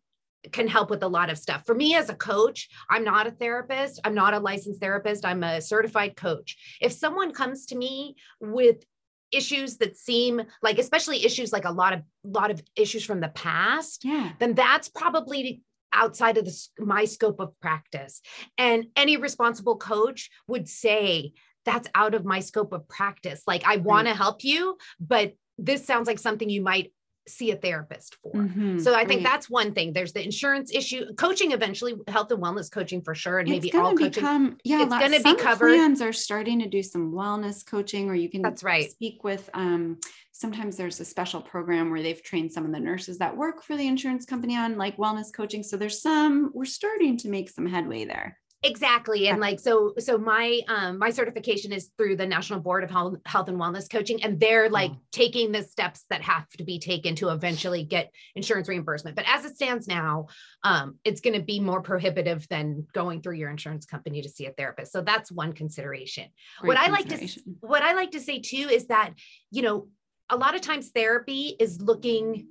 can 0.53 0.69
help 0.69 0.91
with 0.91 1.03
a 1.03 1.09
lot 1.09 1.31
of 1.31 1.39
stuff. 1.39 1.65
For 1.67 1.75
me 1.75 1.95
as 1.95 2.09
a 2.09 2.15
coach, 2.15 2.69
I'm 2.89 3.05
not 3.05 3.27
a 3.27 3.31
therapist. 3.31 4.01
I'm 4.05 4.15
not 4.15 4.35
a 4.35 4.39
licensed 4.39 4.81
therapist. 4.81 5.25
I'm 5.25 5.43
a 5.43 5.61
certified 5.61 6.17
coach. 6.17 6.57
If 6.81 6.93
someone 6.93 7.33
comes 7.33 7.67
to 7.67 7.77
me 7.77 8.17
with 8.41 8.85
issues 9.33 9.79
that 9.79 9.97
seem 9.97 10.41
like 10.63 10.79
especially 10.79 11.25
issues 11.25 11.53
like 11.53 11.65
a 11.65 11.71
lot 11.71 11.93
of 11.93 12.03
lot 12.23 12.51
of 12.51 12.63
issues 12.77 13.05
from 13.05 13.21
the 13.21 13.29
past, 13.29 14.05
yeah. 14.05 14.33
then 14.39 14.55
that's 14.55 14.89
probably 14.89 15.63
outside 15.93 16.37
of 16.37 16.45
the, 16.45 16.69
my 16.79 17.05
scope 17.05 17.41
of 17.41 17.59
practice. 17.61 18.21
And 18.59 18.87
any 18.97 19.17
responsible 19.17 19.77
coach 19.77 20.31
would 20.47 20.69
say 20.69 21.33
that's 21.65 21.89
out 21.95 22.15
of 22.15 22.25
my 22.25 22.41
scope 22.41 22.73
of 22.73 22.87
practice. 22.89 23.43
Like 23.47 23.63
I 23.67 23.79
want 23.79 24.07
to 24.07 24.15
help 24.15 24.45
you, 24.45 24.77
but 25.01 25.35
this 25.59 25.87
sounds 25.87 26.07
like 26.07 26.19
something 26.19 26.51
you 26.51 26.63
might 26.63 26.93
see 27.29 27.51
a 27.51 27.57
therapist 27.57 28.17
for. 28.23 28.33
Mhm, 28.33 28.81
So 28.81 28.95
I 28.95 28.99
think 29.05 29.21
great. 29.21 29.25
that's 29.25 29.51
one 29.51 29.73
thing. 29.73 29.93
There's 29.93 30.13
the 30.13 30.23
insurance 30.25 30.73
issue, 30.75 31.13
coaching 31.15 31.53
eventually, 31.53 31.95
health 32.09 32.31
and 32.31 32.43
wellness 32.43 32.71
coaching 32.71 33.03
for 33.03 33.15
sure, 33.15 33.39
and 33.39 33.49
it's 33.49 33.65
maybe 33.65 33.77
all 33.77 33.93
coaching. 33.93 34.11
become 34.11 34.59
yeah. 34.65 34.83
It's 34.83 34.91
gonna 34.91 35.19
be 35.19 35.23
some 35.23 35.39
covered. 35.39 35.75
Plans 35.77 36.01
are 36.01 36.13
starting 36.13 36.61
to 36.61 36.69
do 36.69 36.83
some 36.83 37.13
wellness 37.13 37.67
coaching, 37.67 38.09
or 38.09 38.15
you 38.15 38.31
can 38.31 38.43
That's 38.43 38.63
right. 38.63 38.91
speak 38.91 39.25
with. 39.25 39.49
Um, 39.55 39.99
sometimes 40.33 40.77
there's 40.77 41.01
a 41.01 41.05
special 41.05 41.41
program 41.41 41.91
where 41.91 42.03
they've 42.03 42.23
trained 42.23 42.53
some 42.53 42.65
of 42.67 42.73
the 42.73 42.81
nurses 42.81 43.19
that 43.19 43.37
work 43.37 43.63
for 43.63 43.77
the 43.77 43.87
insurance 43.87 44.25
company 44.27 44.57
on 44.57 44.77
like 44.77 44.97
wellness 44.97 45.33
coaching. 45.33 45.63
So 45.63 45.77
there's 45.77 46.01
some. 46.01 46.51
We're 46.55 46.65
starting 46.67 47.17
to 47.19 47.29
make 47.29 47.51
some 47.51 47.67
headway 47.67 48.05
there. 48.05 48.39
Exactly. 48.63 49.29
And 49.29 49.41
like 49.41 49.61
so 49.61 49.95
so 49.99 50.19
my 50.19 50.61
um 50.69 50.99
my 50.99 51.11
certification 51.11 51.73
is 51.73 51.91
through 51.97 52.17
the 52.17 52.27
National 52.27 52.59
Board 52.59 52.85
of 52.85 52.91
Health, 52.91 53.17
Health 53.27 53.49
and 53.49 53.61
Wellness 53.61 53.89
Coaching 53.89 54.23
and 54.25 54.41
they're 54.41 54.71
like 54.71 54.93
taking 55.13 55.53
the 55.53 55.63
steps 55.63 56.05
that 56.11 56.23
have 56.23 56.49
to 56.51 56.65
be 56.65 56.79
taken 56.79 57.15
to 57.17 57.29
eventually 57.29 57.85
get 57.85 58.11
insurance 58.35 58.69
reimbursement. 58.69 59.15
But 59.15 59.27
as 59.29 59.45
it 59.45 59.57
stands 59.57 59.87
now, 59.87 60.29
um 60.65 60.99
it's 61.05 61.21
going 61.21 61.35
to 61.39 61.43
be 61.43 61.61
more 61.61 61.83
prohibitive 61.83 62.49
than 62.49 62.87
going 62.93 63.21
through 63.21 63.37
your 63.37 63.51
insurance 63.51 63.85
company 63.85 64.23
to 64.23 64.29
see 64.29 64.47
a 64.47 64.53
therapist. 64.53 64.91
So 64.91 65.03
that's 65.03 65.31
one 65.31 65.53
consideration. 65.53 66.29
what 66.61 66.77
Great 66.77 66.89
I 66.89 66.91
like 66.91 67.09
to 67.11 67.29
what 67.61 67.83
I 67.83 67.93
like 67.93 68.13
to 68.13 68.21
say 68.21 68.41
too 68.41 68.69
is 68.71 68.87
that, 68.87 69.13
you 69.51 69.63
know, 69.63 69.89
a 70.31 70.37
lot 70.37 70.55
of 70.55 70.63
times 70.63 70.89
therapy 70.89 71.55
is 71.61 71.81
looking 71.81 72.49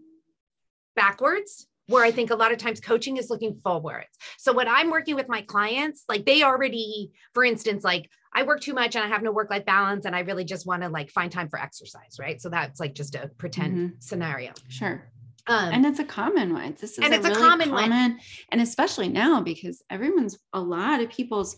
backwards 0.95 1.67
where 1.87 2.03
I 2.03 2.11
think 2.11 2.31
a 2.31 2.35
lot 2.35 2.51
of 2.51 2.57
times 2.57 2.79
coaching 2.79 3.17
is 3.17 3.29
looking 3.29 3.59
forwards. 3.63 4.07
So 4.37 4.53
when 4.53 4.67
I'm 4.67 4.89
working 4.89 5.15
with 5.15 5.29
my 5.29 5.41
clients, 5.41 6.03
like 6.09 6.25
they 6.25 6.43
already, 6.43 7.11
for 7.33 7.43
instance, 7.43 7.83
like 7.83 8.09
I 8.33 8.43
work 8.43 8.61
too 8.61 8.73
much 8.73 8.95
and 8.95 9.03
I 9.03 9.07
have 9.07 9.21
no 9.21 9.31
work 9.31 9.49
life 9.49 9.65
balance 9.65 10.05
and 10.05 10.15
I 10.15 10.21
really 10.21 10.45
just 10.45 10.65
want 10.65 10.81
to 10.83 10.89
like 10.89 11.11
find 11.11 11.31
time 11.31 11.49
for 11.49 11.59
exercise, 11.59 12.17
right? 12.19 12.41
So 12.41 12.49
that's 12.49 12.79
like 12.79 12.95
just 12.95 13.15
a 13.15 13.29
pretend 13.37 13.95
scenario. 13.99 14.51
Sure. 14.67 15.09
Um, 15.47 15.73
and 15.73 15.85
it's 15.85 15.99
a 15.99 16.05
common 16.05 16.53
one. 16.53 16.75
This 16.79 16.93
is 16.93 16.99
and 16.99 17.13
it's 17.13 17.25
a 17.25 17.29
really 17.29 17.41
common 17.41 17.71
one. 17.71 18.19
and 18.49 18.61
especially 18.61 19.09
now 19.09 19.41
because 19.41 19.83
everyone's 19.91 20.39
a 20.53 20.59
lot 20.59 21.01
of 21.01 21.09
people's 21.09 21.55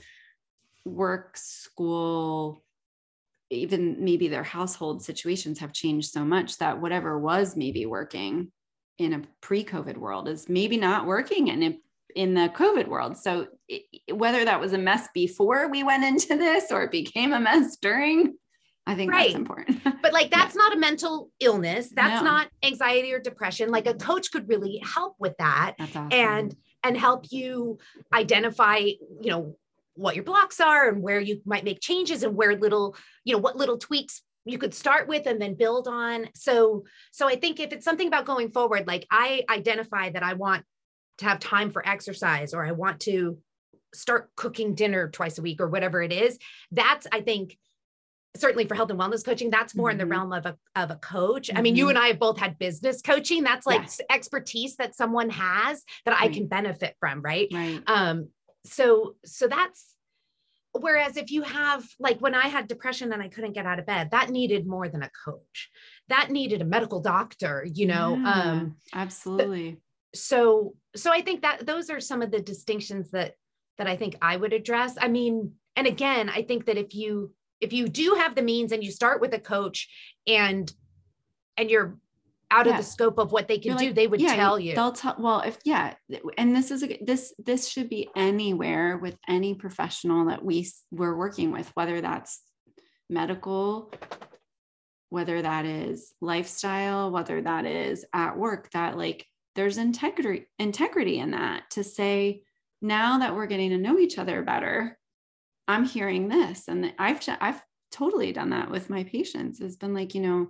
work, 0.84 1.38
school, 1.38 2.64
even 3.50 4.04
maybe 4.04 4.28
their 4.28 4.44
household 4.44 5.04
situations 5.04 5.60
have 5.60 5.72
changed 5.72 6.12
so 6.12 6.26
much 6.26 6.58
that 6.58 6.82
whatever 6.82 7.18
was 7.18 7.56
maybe 7.56 7.86
working 7.86 8.52
in 8.98 9.14
a 9.14 9.22
pre-COVID 9.42 9.98
world 9.98 10.28
is 10.28 10.50
maybe 10.50 10.78
not 10.78 11.06
working 11.06 11.48
in 11.50 11.64
a, 11.64 11.80
in 12.16 12.34
the 12.34 12.50
COVID 12.56 12.88
world. 12.88 13.18
So 13.18 13.48
i- 13.72 13.82
whether 14.12 14.44
that 14.44 14.60
was 14.60 14.74
a 14.74 14.78
mess 14.78 15.08
before 15.14 15.70
we 15.70 15.84
went 15.84 16.04
into 16.04 16.36
this 16.36 16.72
or 16.72 16.84
it 16.84 16.92
became 16.92 17.34
a 17.34 17.40
mess 17.40 17.78
during, 17.78 18.36
I 18.88 18.96
think 18.96 19.12
Right. 19.12 19.28
that's 19.28 19.36
important. 19.36 19.84
but 20.02 20.14
like 20.14 20.32
that's 20.32 20.56
not 20.56 20.74
a 20.76 20.80
mental 20.80 21.30
illness. 21.40 21.90
That's 21.94 22.22
No. 22.24 22.30
not 22.32 22.48
anxiety 22.64 23.14
or 23.14 23.20
depression. 23.20 23.70
Like 23.70 23.86
a 23.88 23.94
coach 23.94 24.32
could 24.32 24.48
really 24.50 24.82
help 24.84 25.16
with 25.20 25.36
that. 25.38 25.76
awesome. 25.80 26.10
and 26.12 26.56
and 26.84 26.96
help 26.96 27.26
you 27.32 27.80
identify 28.14 28.78
you 28.78 28.98
know 29.32 29.58
what 29.96 30.16
your 30.16 30.24
blocks 30.24 30.60
are 30.62 30.88
and 30.90 31.02
where 31.02 31.20
you 31.20 31.42
might 31.44 31.64
make 31.64 31.80
changes 31.82 32.22
and 32.24 32.36
where 32.36 32.56
little 32.56 32.96
you 33.26 33.34
know 33.34 33.40
what 33.40 33.58
little 33.58 33.78
tweaks 33.78 34.22
you 34.48 34.58
could 34.58 34.74
start 34.74 35.08
with 35.08 35.26
and 35.28 35.42
then 35.42 35.54
build 35.56 35.88
on 35.88 36.28
so 36.34 36.84
so 37.12 37.28
i 37.28 37.36
think 37.36 37.60
if 37.60 37.72
it's 37.72 37.86
something 37.86 38.08
about 38.08 38.26
going 38.26 38.50
forward 38.52 38.88
like 38.88 39.06
i 39.12 39.44
identify 39.50 40.10
that 40.10 40.24
i 40.24 40.34
want 40.34 40.64
to 41.18 41.26
have 41.26 41.40
time 41.40 41.70
for 41.70 41.88
exercise 41.88 42.54
or 42.54 42.66
i 42.66 42.72
want 42.72 43.00
to 43.00 43.38
start 43.94 44.30
cooking 44.36 44.74
dinner 44.76 45.10
twice 45.10 45.38
a 45.38 45.42
week 45.42 45.60
or 45.62 45.68
whatever 45.68 46.02
it 46.02 46.14
is 46.14 46.38
that's 46.72 47.08
i 47.12 47.22
think 47.22 47.58
certainly 48.36 48.66
for 48.68 48.76
health 48.76 48.90
and 48.92 49.00
wellness 49.00 49.26
coaching 49.26 49.50
that's 49.50 49.76
more 49.76 49.90
in 49.90 49.98
the 49.98 50.04
Mhm. 50.04 50.12
realm 50.12 50.34
of 50.34 50.46
a, 50.46 50.58
of 50.76 50.92
a 50.92 50.96
coach 50.96 51.50
i 51.56 51.62
mean 51.62 51.76
you 51.76 51.86
Mhm. 51.88 51.90
and 51.92 51.98
i 51.98 52.08
have 52.08 52.20
both 52.20 52.38
had 52.38 52.58
business 52.60 53.02
coaching 53.02 53.44
that's 53.44 53.66
like 53.66 53.82
Yes. 53.82 54.02
expertise 54.10 54.76
that 54.78 54.96
someone 54.96 55.30
has 55.30 55.84
that 56.06 56.16
i 56.20 56.28
can 56.30 56.48
benefit 56.48 56.96
from 57.00 57.22
right 57.22 57.48
right. 57.52 57.82
um 57.88 58.30
so 58.66 59.16
so 59.26 59.48
that's 59.48 59.94
whereas 60.74 61.18
if 61.18 61.32
you 61.32 61.42
have 61.44 61.84
like 62.00 62.20
when 62.20 62.36
i 62.36 62.48
had 62.48 62.68
depression 62.68 63.12
and 63.14 63.22
i 63.22 63.28
couldn't 63.28 63.54
get 63.54 63.66
out 63.66 63.80
of 63.80 63.86
bed 63.86 64.10
that 64.12 64.30
needed 64.30 64.68
more 64.68 64.88
than 64.90 65.02
a 65.04 65.10
coach 65.26 65.70
that 66.10 66.30
needed 66.30 66.62
a 66.62 66.66
medical 66.66 67.00
doctor 67.02 67.66
you 67.74 67.88
know 67.88 68.16
Yeah, 68.22 68.42
um 68.52 68.76
absolutely. 68.94 69.78
so 70.14 70.74
so 70.96 71.12
I 71.12 71.22
think 71.22 71.42
that 71.44 71.66
those 71.66 71.90
are 71.90 72.00
some 72.00 72.22
of 72.22 72.32
the 72.32 72.42
distinctions 72.42 73.12
that 73.12 73.34
that 73.78 73.88
I 73.88 73.96
think 73.96 74.16
I 74.22 74.36
would 74.36 74.54
address. 74.54 74.98
I 75.00 75.08
mean, 75.08 75.54
and 75.76 75.86
again, 75.86 76.30
I 76.30 76.42
think 76.42 76.66
that 76.66 76.78
if 76.78 76.96
you 76.96 77.34
if 77.62 77.72
you 77.74 77.88
do 77.88 78.16
have 78.16 78.34
the 78.34 78.42
means 78.42 78.72
and 78.72 78.84
you 78.84 78.92
start 78.92 79.22
with 79.22 79.34
a 79.36 79.40
coach 79.40 79.88
and 80.26 80.72
and 81.58 81.70
you're 81.70 81.98
out 82.52 82.66
yeah. 82.66 82.74
of 82.74 82.78
the 82.78 82.84
scope 82.84 83.18
of 83.18 83.32
what 83.32 83.48
they 83.48 83.58
can 83.58 83.72
You're 83.72 83.78
do 83.78 83.86
like, 83.88 83.96
they 83.96 84.08
would 84.08 84.22
yeah, 84.22 84.36
tell 84.36 84.60
you 84.60 84.76
they'll 84.76 84.94
tell 84.94 85.16
well 85.20 85.42
if 85.42 85.58
yeah 85.66 85.96
and 86.38 86.56
this 86.56 86.72
is 86.72 86.84
a 86.84 86.98
this 87.02 87.34
this 87.38 87.68
should 87.68 87.90
be 87.90 88.10
anywhere 88.16 88.98
with 88.98 89.18
any 89.28 89.54
professional 89.54 90.26
that 90.28 90.44
we 90.44 90.68
we're 90.92 91.16
working 91.16 91.52
with 91.52 91.70
whether 91.74 92.00
that's 92.00 92.42
medical 93.10 93.92
whether 95.10 95.42
that 95.42 95.66
is 95.66 96.14
lifestyle 96.22 97.12
whether 97.12 97.42
that 97.42 97.66
is 97.66 98.06
at 98.14 98.38
work 98.38 98.70
that 98.72 98.98
like 98.98 99.26
there's 99.56 99.78
integrity 99.78 100.46
integrity 100.60 101.20
in 101.20 101.32
that 101.32 101.70
to 101.72 101.84
say 101.84 102.42
now 102.82 103.20
that 103.20 103.36
we're 103.36 103.48
getting 103.48 103.72
to 103.72 103.78
know 103.78 103.98
each 103.98 104.18
other 104.18 104.42
better 104.42 104.98
i'm 105.68 105.86
hearing 105.86 106.28
this 106.28 106.68
and 106.68 106.94
i've 107.00 107.20
i've 107.42 107.62
totally 107.92 108.32
done 108.32 108.50
that 108.52 108.70
with 108.70 108.90
my 108.90 109.04
patients 109.04 109.60
It's 109.60 109.76
been 109.76 109.94
like 109.94 110.14
you 110.14 110.22
know 110.22 110.50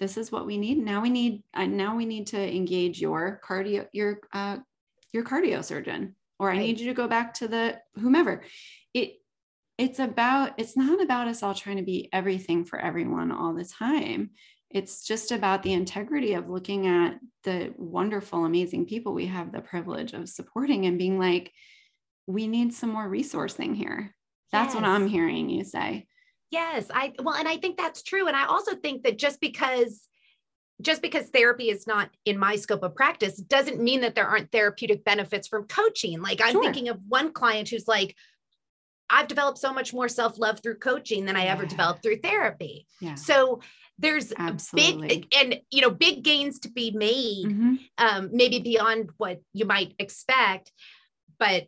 this 0.00 0.16
is 0.16 0.32
what 0.32 0.46
we 0.46 0.58
need. 0.58 0.78
Now 0.78 1.02
we 1.02 1.10
need 1.10 1.44
uh, 1.54 1.66
now 1.66 1.94
we 1.94 2.06
need 2.06 2.26
to 2.28 2.56
engage 2.56 3.00
your 3.00 3.40
cardio 3.46 3.86
your 3.92 4.20
uh, 4.32 4.56
your 5.12 5.24
cardio 5.24 5.62
surgeon 5.62 6.16
or 6.38 6.48
right. 6.48 6.58
i 6.58 6.58
need 6.58 6.80
you 6.80 6.86
to 6.86 6.94
go 6.94 7.06
back 7.06 7.34
to 7.34 7.46
the 7.46 7.78
whomever. 7.94 8.42
It 8.94 9.18
it's 9.78 9.98
about 9.98 10.54
it's 10.58 10.76
not 10.76 11.00
about 11.00 11.28
us 11.28 11.42
all 11.42 11.54
trying 11.54 11.76
to 11.76 11.82
be 11.82 12.08
everything 12.12 12.64
for 12.64 12.78
everyone 12.80 13.30
all 13.30 13.54
the 13.54 13.64
time. 13.64 14.30
It's 14.70 15.04
just 15.06 15.32
about 15.32 15.62
the 15.62 15.72
integrity 15.72 16.34
of 16.34 16.48
looking 16.48 16.86
at 16.86 17.18
the 17.44 17.74
wonderful 17.76 18.44
amazing 18.44 18.86
people 18.86 19.12
we 19.12 19.26
have 19.26 19.52
the 19.52 19.60
privilege 19.60 20.12
of 20.14 20.28
supporting 20.28 20.86
and 20.86 20.98
being 20.98 21.18
like 21.18 21.52
we 22.26 22.46
need 22.46 22.72
some 22.72 22.90
more 22.90 23.08
resourcing 23.08 23.76
here. 23.76 24.14
That's 24.52 24.74
yes. 24.74 24.82
what 24.82 24.90
i'm 24.90 25.06
hearing 25.06 25.48
you 25.48 25.62
say 25.62 26.06
yes 26.50 26.86
i 26.92 27.12
well 27.22 27.34
and 27.34 27.48
i 27.48 27.56
think 27.56 27.76
that's 27.76 28.02
true 28.02 28.26
and 28.26 28.36
i 28.36 28.46
also 28.46 28.74
think 28.76 29.02
that 29.02 29.18
just 29.18 29.40
because 29.40 30.06
just 30.80 31.02
because 31.02 31.26
therapy 31.26 31.68
is 31.68 31.86
not 31.86 32.08
in 32.24 32.38
my 32.38 32.56
scope 32.56 32.82
of 32.82 32.94
practice 32.94 33.36
doesn't 33.36 33.80
mean 33.80 34.00
that 34.00 34.14
there 34.14 34.26
aren't 34.26 34.50
therapeutic 34.50 35.04
benefits 35.04 35.48
from 35.48 35.64
coaching 35.64 36.20
like 36.20 36.40
i'm 36.42 36.52
sure. 36.52 36.62
thinking 36.62 36.88
of 36.88 36.98
one 37.08 37.32
client 37.32 37.68
who's 37.68 37.88
like 37.88 38.14
I've 39.10 39.26
developed 39.28 39.58
so 39.58 39.74
much 39.74 39.92
more 39.92 40.08
self 40.08 40.38
love 40.38 40.60
through 40.62 40.76
coaching 40.76 41.24
than 41.24 41.36
I 41.36 41.46
ever 41.46 41.66
developed 41.66 42.02
through 42.02 42.18
therapy. 42.18 42.86
Yeah. 43.00 43.16
So 43.16 43.60
there's 43.98 44.32
Absolutely. 44.36 45.08
big 45.08 45.26
and 45.36 45.60
you 45.70 45.82
know 45.82 45.90
big 45.90 46.22
gains 46.22 46.60
to 46.60 46.70
be 46.70 46.90
made, 46.92 47.46
mm-hmm. 47.46 47.74
um, 47.98 48.30
maybe 48.32 48.60
beyond 48.60 49.10
what 49.18 49.40
you 49.52 49.66
might 49.66 49.94
expect, 49.98 50.72
but 51.38 51.66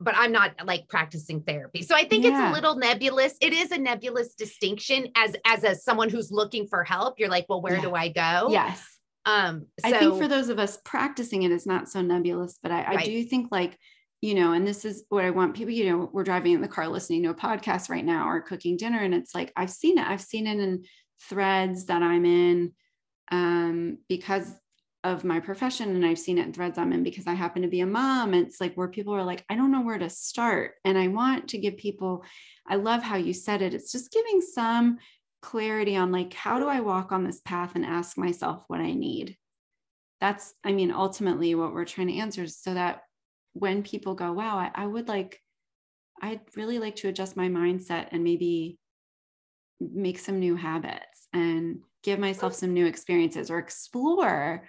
but 0.00 0.14
I'm 0.16 0.32
not 0.32 0.52
like 0.64 0.88
practicing 0.88 1.42
therapy. 1.42 1.82
So 1.82 1.94
I 1.94 2.04
think 2.04 2.24
yeah. 2.24 2.30
it's 2.30 2.50
a 2.50 2.52
little 2.52 2.76
nebulous. 2.76 3.34
It 3.40 3.52
is 3.52 3.70
a 3.70 3.78
nebulous 3.78 4.34
distinction 4.34 5.08
as 5.16 5.36
as 5.44 5.64
a 5.64 5.74
someone 5.74 6.08
who's 6.08 6.32
looking 6.32 6.66
for 6.66 6.84
help. 6.84 7.18
You're 7.18 7.28
like, 7.28 7.46
well, 7.48 7.60
where 7.60 7.76
yeah. 7.76 7.82
do 7.82 7.94
I 7.94 8.08
go? 8.08 8.48
Yes. 8.50 8.84
Um, 9.26 9.66
so, 9.78 9.88
I 9.88 9.98
think 9.98 10.18
for 10.18 10.28
those 10.28 10.48
of 10.48 10.58
us 10.58 10.78
practicing 10.84 11.42
it 11.42 11.52
is 11.52 11.66
not 11.66 11.88
so 11.88 12.00
nebulous, 12.00 12.58
but 12.62 12.72
I, 12.72 12.84
right. 12.84 12.98
I 13.00 13.04
do 13.04 13.22
think 13.24 13.48
like 13.50 13.76
you 14.22 14.34
know, 14.34 14.52
and 14.52 14.66
this 14.66 14.84
is 14.84 15.04
what 15.08 15.24
I 15.24 15.30
want 15.30 15.56
people, 15.56 15.72
you 15.72 15.88
know, 15.88 16.10
we're 16.12 16.24
driving 16.24 16.52
in 16.52 16.60
the 16.60 16.68
car 16.68 16.86
listening 16.88 17.22
to 17.22 17.30
a 17.30 17.34
podcast 17.34 17.88
right 17.88 18.04
now 18.04 18.28
or 18.28 18.42
cooking 18.42 18.76
dinner. 18.76 18.98
And 18.98 19.14
it's 19.14 19.34
like, 19.34 19.50
I've 19.56 19.70
seen 19.70 19.96
it. 19.96 20.06
I've 20.06 20.20
seen 20.20 20.46
it 20.46 20.58
in 20.58 20.84
threads 21.22 21.86
that 21.86 22.02
I'm 22.02 22.26
in 22.26 22.72
um, 23.30 23.98
because 24.10 24.52
of 25.02 25.24
my 25.24 25.40
profession. 25.40 25.94
And 25.96 26.04
I've 26.04 26.18
seen 26.18 26.38
it 26.38 26.46
in 26.46 26.52
threads 26.52 26.78
I'm 26.78 26.92
in 26.92 27.02
because 27.02 27.26
I 27.26 27.34
happen 27.34 27.62
to 27.62 27.68
be 27.68 27.80
a 27.80 27.86
mom. 27.86 28.34
And 28.34 28.46
It's 28.46 28.60
like 28.60 28.74
where 28.74 28.88
people 28.88 29.14
are 29.14 29.24
like, 29.24 29.44
I 29.48 29.56
don't 29.56 29.72
know 29.72 29.80
where 29.80 29.98
to 29.98 30.10
start. 30.10 30.74
And 30.84 30.98
I 30.98 31.08
want 31.08 31.48
to 31.48 31.58
give 31.58 31.76
people, 31.76 32.24
I 32.66 32.76
love 32.76 33.02
how 33.02 33.16
you 33.16 33.32
said 33.32 33.62
it. 33.62 33.72
It's 33.74 33.92
just 33.92 34.12
giving 34.12 34.40
some 34.40 34.98
clarity 35.40 35.96
on 35.96 36.12
like, 36.12 36.34
how 36.34 36.58
do 36.58 36.68
I 36.68 36.80
walk 36.80 37.12
on 37.12 37.24
this 37.24 37.40
path 37.40 37.72
and 37.74 37.84
ask 37.84 38.18
myself 38.18 38.62
what 38.68 38.80
I 38.80 38.92
need? 38.92 39.36
That's, 40.20 40.52
I 40.64 40.72
mean, 40.72 40.90
ultimately 40.90 41.54
what 41.54 41.72
we're 41.72 41.86
trying 41.86 42.08
to 42.08 42.18
answer 42.18 42.42
is 42.42 42.58
so 42.58 42.74
that 42.74 43.02
when 43.54 43.82
people 43.82 44.14
go, 44.14 44.32
wow, 44.32 44.58
I, 44.58 44.70
I 44.74 44.86
would 44.86 45.08
like, 45.08 45.40
I'd 46.20 46.42
really 46.56 46.78
like 46.78 46.96
to 46.96 47.08
adjust 47.08 47.38
my 47.38 47.48
mindset 47.48 48.08
and 48.12 48.22
maybe 48.22 48.78
make 49.80 50.18
some 50.18 50.38
new 50.38 50.56
habits 50.56 51.26
and 51.32 51.80
give 52.02 52.18
myself 52.18 52.54
some 52.54 52.74
new 52.74 52.84
experiences 52.84 53.50
or 53.50 53.58
explore 53.58 54.68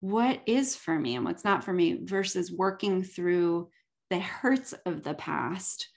what 0.00 0.40
is 0.46 0.74
for 0.74 0.98
me 0.98 1.16
and 1.16 1.24
what's 1.24 1.44
not 1.44 1.64
for 1.64 1.72
me 1.72 2.00
versus 2.02 2.50
working 2.50 3.02
through 3.02 3.68
the 4.08 4.18
hurts 4.18 4.74
of 4.86 5.02
the 5.02 5.14
past 5.14 5.88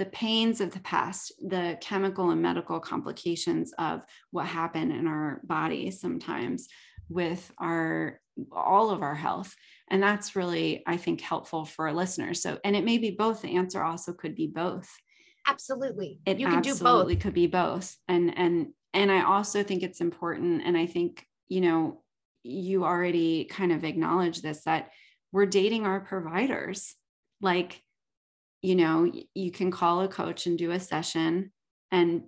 the 0.00 0.06
pains 0.06 0.62
of 0.62 0.72
the 0.72 0.80
past, 0.80 1.30
the 1.46 1.76
chemical 1.82 2.30
and 2.30 2.40
medical 2.40 2.80
complications 2.80 3.74
of 3.78 4.02
what 4.30 4.46
happened 4.46 4.92
in 4.92 5.06
our 5.06 5.42
body 5.44 5.90
sometimes 5.90 6.68
with 7.10 7.52
our 7.58 8.18
all 8.50 8.88
of 8.88 9.02
our 9.02 9.14
health. 9.14 9.54
And 9.90 10.02
that's 10.02 10.34
really 10.34 10.82
i 10.86 10.96
think 10.96 11.20
helpful 11.20 11.66
for 11.66 11.92
listeners. 11.92 12.40
So 12.40 12.58
and 12.64 12.74
it 12.74 12.82
may 12.82 12.96
be 12.96 13.10
both. 13.10 13.42
The 13.42 13.56
answer 13.56 13.82
also 13.82 14.14
could 14.14 14.34
be 14.34 14.46
both. 14.46 14.88
Absolutely. 15.46 16.20
It 16.24 16.40
you 16.40 16.46
can 16.46 16.56
absolutely 16.56 16.78
do 16.78 16.84
both. 16.84 17.12
It 17.12 17.20
could 17.20 17.34
be 17.34 17.46
both. 17.46 17.94
And 18.08 18.38
and 18.38 18.68
and 18.94 19.12
i 19.12 19.22
also 19.22 19.62
think 19.62 19.82
it's 19.82 20.00
important 20.00 20.62
and 20.64 20.76
i 20.78 20.86
think 20.86 21.26
you 21.48 21.60
know 21.60 22.02
you 22.42 22.84
already 22.84 23.44
kind 23.44 23.72
of 23.72 23.84
acknowledge 23.84 24.42
this 24.42 24.62
that 24.64 24.90
we're 25.32 25.46
dating 25.46 25.86
our 25.86 26.00
providers 26.00 26.94
like 27.40 27.82
you 28.62 28.74
know 28.74 29.10
you 29.34 29.50
can 29.50 29.70
call 29.70 30.02
a 30.02 30.08
coach 30.08 30.46
and 30.46 30.58
do 30.58 30.70
a 30.70 30.80
session 30.80 31.52
and 31.90 32.22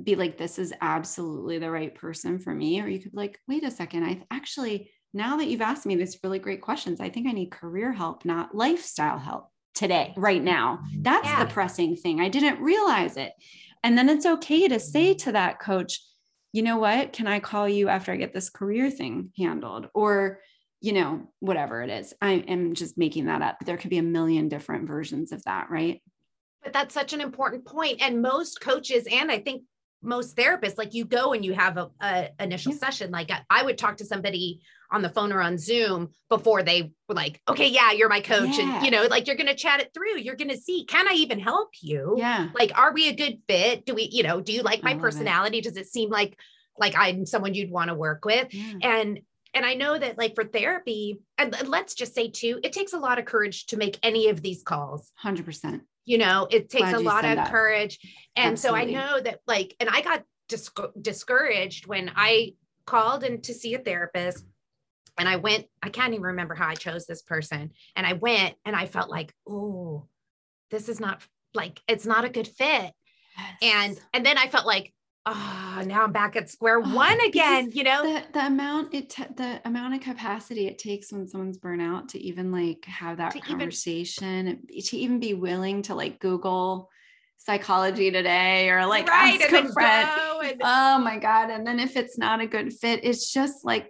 be 0.00 0.14
like 0.14 0.38
this 0.38 0.58
is 0.58 0.72
absolutely 0.80 1.58
the 1.58 1.70
right 1.70 1.94
person 1.94 2.38
for 2.38 2.54
me 2.54 2.80
or 2.80 2.86
you 2.86 3.00
could 3.00 3.12
be 3.12 3.16
like 3.18 3.40
wait 3.48 3.64
a 3.64 3.70
second 3.70 4.04
i 4.04 4.22
actually 4.30 4.90
now 5.14 5.36
that 5.38 5.46
you've 5.46 5.62
asked 5.62 5.86
me 5.86 5.96
these 5.96 6.18
really 6.22 6.38
great 6.38 6.60
questions, 6.60 7.00
I 7.00 7.08
think 7.08 7.26
I 7.26 7.32
need 7.32 7.50
career 7.50 7.92
help, 7.92 8.24
not 8.24 8.54
lifestyle 8.54 9.18
help 9.18 9.50
today, 9.74 10.12
right 10.16 10.42
now. 10.42 10.80
That's 10.98 11.26
yeah. 11.26 11.44
the 11.44 11.50
pressing 11.50 11.96
thing. 11.96 12.20
I 12.20 12.28
didn't 12.28 12.60
realize 12.60 13.16
it. 13.16 13.32
And 13.82 13.96
then 13.96 14.08
it's 14.08 14.26
okay 14.26 14.68
to 14.68 14.78
say 14.78 15.14
to 15.14 15.32
that 15.32 15.60
coach, 15.60 16.00
you 16.52 16.62
know 16.62 16.78
what? 16.78 17.12
Can 17.12 17.26
I 17.26 17.40
call 17.40 17.68
you 17.68 17.88
after 17.88 18.12
I 18.12 18.16
get 18.16 18.32
this 18.32 18.50
career 18.50 18.90
thing 18.90 19.32
handled? 19.36 19.88
Or, 19.94 20.40
you 20.80 20.92
know, 20.92 21.28
whatever 21.40 21.82
it 21.82 21.90
is. 21.90 22.14
I 22.20 22.32
am 22.32 22.74
just 22.74 22.96
making 22.96 23.26
that 23.26 23.42
up. 23.42 23.58
There 23.64 23.76
could 23.76 23.90
be 23.90 23.98
a 23.98 24.02
million 24.02 24.48
different 24.48 24.86
versions 24.86 25.32
of 25.32 25.42
that, 25.44 25.68
right? 25.70 26.02
But 26.62 26.72
that's 26.72 26.94
such 26.94 27.12
an 27.12 27.20
important 27.20 27.64
point. 27.66 28.00
And 28.00 28.22
most 28.22 28.60
coaches, 28.60 29.06
and 29.10 29.30
I 29.30 29.38
think 29.38 29.62
most 30.02 30.36
therapists 30.36 30.78
like 30.78 30.94
you 30.94 31.04
go 31.04 31.32
and 31.32 31.44
you 31.44 31.52
have 31.52 31.76
a, 31.76 31.90
a 32.00 32.28
initial 32.40 32.72
yeah. 32.72 32.78
session 32.78 33.10
like 33.10 33.30
I, 33.50 33.62
would 33.62 33.78
talk 33.78 33.96
to 33.96 34.04
somebody 34.04 34.60
on 34.90 35.02
the 35.02 35.08
phone 35.08 35.32
or 35.32 35.40
on 35.40 35.58
zoom 35.58 36.10
before 36.28 36.62
they 36.62 36.92
were 37.08 37.14
like 37.14 37.40
okay 37.48 37.68
yeah 37.68 37.92
you're 37.92 38.08
my 38.08 38.20
coach 38.20 38.56
yeah. 38.56 38.76
and 38.76 38.84
you 38.84 38.90
know 38.90 39.06
like 39.06 39.26
you're 39.26 39.36
gonna 39.36 39.54
chat 39.54 39.80
it 39.80 39.92
through. 39.92 40.18
You're 40.18 40.36
gonna 40.36 40.56
see. 40.56 40.84
Can 40.84 41.08
i 41.08 41.12
even 41.14 41.40
help 41.40 41.70
you? 41.80 42.14
Yeah. 42.16 42.48
Like 42.58 42.76
are 42.78 42.92
we 42.92 43.08
a 43.08 43.14
good 43.14 43.38
fit? 43.48 43.84
Do 43.84 43.94
we 43.94 44.08
you 44.12 44.22
know 44.22 44.40
do 44.40 44.52
you 44.52 44.62
like 44.62 44.82
my 44.82 44.94
personality 44.94 45.58
it. 45.58 45.64
does 45.64 45.76
it 45.76 45.88
seem 45.88 46.10
like 46.10 46.38
like 46.78 46.94
i'm 46.96 47.26
someone 47.26 47.54
you'd 47.54 47.70
want 47.70 47.88
to 47.88 47.94
work 47.94 48.24
with? 48.24 48.52
Yeah. 48.54 48.74
and 48.82 49.20
and 49.54 49.66
i 49.66 49.74
know 49.74 49.98
that 49.98 50.16
like 50.18 50.34
for 50.34 50.44
therapy 50.44 51.20
and 51.38 51.56
let's 51.66 51.94
just 51.94 52.14
say 52.14 52.28
too 52.28 52.60
it 52.62 52.72
takes 52.72 52.92
a 52.92 52.98
lot 52.98 53.18
of 53.18 53.24
courage 53.24 53.66
to 53.66 53.76
make 53.76 53.98
any 54.02 54.28
of 54.28 54.42
these 54.42 54.62
calls. 54.62 55.10
100% 55.24 55.80
you 56.08 56.16
know 56.16 56.48
it 56.50 56.70
takes 56.70 56.90
Glad 56.90 56.94
a 56.94 57.00
lot 57.00 57.24
of 57.24 57.36
that. 57.36 57.50
courage 57.50 57.98
and 58.34 58.52
Absolutely. 58.52 58.94
so 58.94 58.98
i 58.98 59.00
know 59.00 59.20
that 59.20 59.40
like 59.46 59.76
and 59.78 59.90
i 59.90 60.00
got 60.00 60.24
dis- 60.48 60.70
discouraged 61.00 61.86
when 61.86 62.10
i 62.16 62.54
called 62.86 63.22
in 63.24 63.42
to 63.42 63.52
see 63.52 63.74
a 63.74 63.78
therapist 63.78 64.44
and 65.18 65.28
i 65.28 65.36
went 65.36 65.66
i 65.82 65.90
can't 65.90 66.14
even 66.14 66.22
remember 66.22 66.54
how 66.54 66.66
i 66.66 66.74
chose 66.74 67.04
this 67.04 67.20
person 67.20 67.70
and 67.94 68.06
i 68.06 68.14
went 68.14 68.54
and 68.64 68.74
i 68.74 68.86
felt 68.86 69.10
like 69.10 69.34
oh 69.46 70.06
this 70.70 70.88
is 70.88 70.98
not 70.98 71.22
like 71.52 71.80
it's 71.86 72.06
not 72.06 72.24
a 72.24 72.30
good 72.30 72.48
fit 72.48 72.92
yes. 73.36 73.56
and 73.60 74.00
and 74.14 74.24
then 74.24 74.38
i 74.38 74.48
felt 74.48 74.66
like 74.66 74.94
oh, 75.34 75.82
now 75.86 76.04
I'm 76.04 76.12
back 76.12 76.36
at 76.36 76.50
square 76.50 76.78
oh, 76.78 76.94
one 76.94 77.20
again, 77.20 77.70
you 77.72 77.84
know? 77.84 78.02
The, 78.02 78.22
the 78.32 78.46
amount 78.46 78.94
it 78.94 79.10
t- 79.10 79.24
the 79.36 79.60
amount 79.64 79.94
of 79.94 80.00
capacity 80.00 80.66
it 80.66 80.78
takes 80.78 81.12
when 81.12 81.26
someone's 81.26 81.58
burnout 81.58 82.08
to 82.08 82.18
even 82.20 82.52
like 82.52 82.84
have 82.84 83.18
that 83.18 83.32
to 83.32 83.40
conversation, 83.40 84.48
even, 84.68 84.82
to 84.84 84.96
even 84.96 85.20
be 85.20 85.34
willing 85.34 85.82
to 85.82 85.94
like 85.94 86.20
Google 86.20 86.90
psychology 87.38 88.10
today 88.10 88.68
or 88.70 88.86
like 88.86 89.08
right, 89.08 89.40
ask 89.40 89.52
a 89.52 89.72
friend. 89.72 90.08
And- 90.44 90.60
oh 90.62 90.98
my 90.98 91.18
God. 91.18 91.50
And 91.50 91.66
then 91.66 91.80
if 91.80 91.96
it's 91.96 92.18
not 92.18 92.40
a 92.40 92.46
good 92.46 92.72
fit, 92.72 93.00
it's 93.02 93.32
just 93.32 93.64
like 93.64 93.88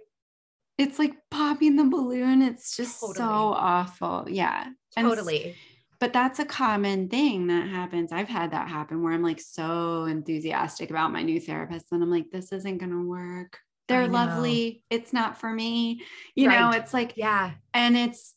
it's 0.77 0.97
like 0.97 1.13
popping 1.29 1.75
the 1.75 1.85
balloon. 1.85 2.41
It's 2.41 2.77
just 2.77 3.01
totally. 3.01 3.17
so 3.17 3.25
awful. 3.25 4.25
Yeah. 4.29 4.69
Totally 4.97 5.55
but 5.99 6.13
that's 6.13 6.39
a 6.39 6.45
common 6.45 7.09
thing 7.09 7.47
that 7.47 7.67
happens. 7.67 8.11
I've 8.11 8.29
had 8.29 8.51
that 8.51 8.69
happen 8.69 9.03
where 9.03 9.13
I'm 9.13 9.23
like 9.23 9.41
so 9.41 10.05
enthusiastic 10.05 10.89
about 10.89 11.11
my 11.11 11.23
new 11.23 11.39
therapist 11.39 11.87
and 11.91 12.01
I'm 12.01 12.09
like, 12.11 12.31
this 12.31 12.51
isn't 12.51 12.77
going 12.77 12.91
to 12.91 13.05
work. 13.07 13.59
they're 13.87 14.07
lovely. 14.07 14.83
It's 14.89 15.11
not 15.13 15.37
for 15.39 15.51
me. 15.51 16.03
You 16.35 16.47
know, 16.47 16.71
it's 16.71 16.93
like, 16.93 17.13
Yeah. 17.15 17.51
and 17.73 17.97
it's, 17.97 18.35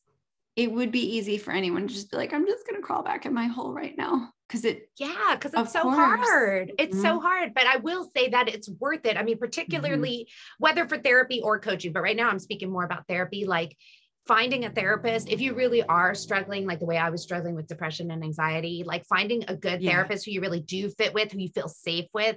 it 0.57 0.71
would 0.73 0.91
be 0.93 1.17
easy 1.17 1.39
for 1.39 1.51
anyone 1.53 1.87
to 1.87 1.95
just 1.95 2.11
be 2.11 2.17
like, 2.17 2.33
I'm 2.35 2.47
just 2.47 2.67
going 2.67 2.81
to 2.81 2.85
crawl 2.87 3.03
back 3.03 3.27
in 3.27 3.33
my 3.35 3.47
hole 3.47 3.73
right 3.73 3.97
now. 3.97 4.31
Cause 4.49 4.67
it, 4.67 4.91
Yeah, 4.99 5.31
because 5.33 5.53
it's 5.55 5.73
so 5.73 5.83
course. 5.83 5.97
hard. 5.97 6.73
It's 6.79 7.01
so 7.01 7.19
Mhm. 7.19 7.23
hard. 7.23 7.55
But 7.55 7.67
I 7.67 7.77
will 7.79 8.11
say 8.15 8.29
that 8.31 8.49
it's 8.49 8.69
worth 8.69 9.07
it. 9.07 9.17
I 9.17 9.23
mean, 9.23 9.39
particularly 9.39 10.29
whether 10.59 10.87
for 10.87 10.99
therapy 10.99 11.41
or 11.43 11.59
coaching, 11.59 11.93
but 11.95 12.03
right 12.03 12.17
now 12.17 12.29
I'm 12.29 12.39
speaking 12.39 12.71
more 12.71 12.85
about 12.85 13.07
therapy, 13.09 13.47
like 13.47 13.75
finding 14.27 14.65
a 14.65 14.71
therapist, 14.71 15.29
if 15.29 15.41
you 15.41 15.55
really 15.55 15.83
are 15.83 16.15
struggling, 16.15 16.67
like 16.67 16.79
the 16.79 16.87
way 16.87 16.97
I 16.97 17.11
was 17.11 17.23
struggling 17.23 17.55
with 17.55 17.67
depression 17.67 18.11
and 18.11 18.23
anxiety, 18.23 18.85
like 18.87 19.05
finding 19.07 19.45
a 19.49 19.57
good 19.57 19.83
Yeah. 19.83 19.93
therapist 19.93 20.25
who 20.25 20.31
you 20.31 20.41
really 20.41 20.61
do 20.61 20.89
fit 20.91 21.13
with, 21.13 21.33
who 21.33 21.39
you 21.39 21.49
feel 21.49 21.69
safe 21.69 22.07
with. 22.15 22.37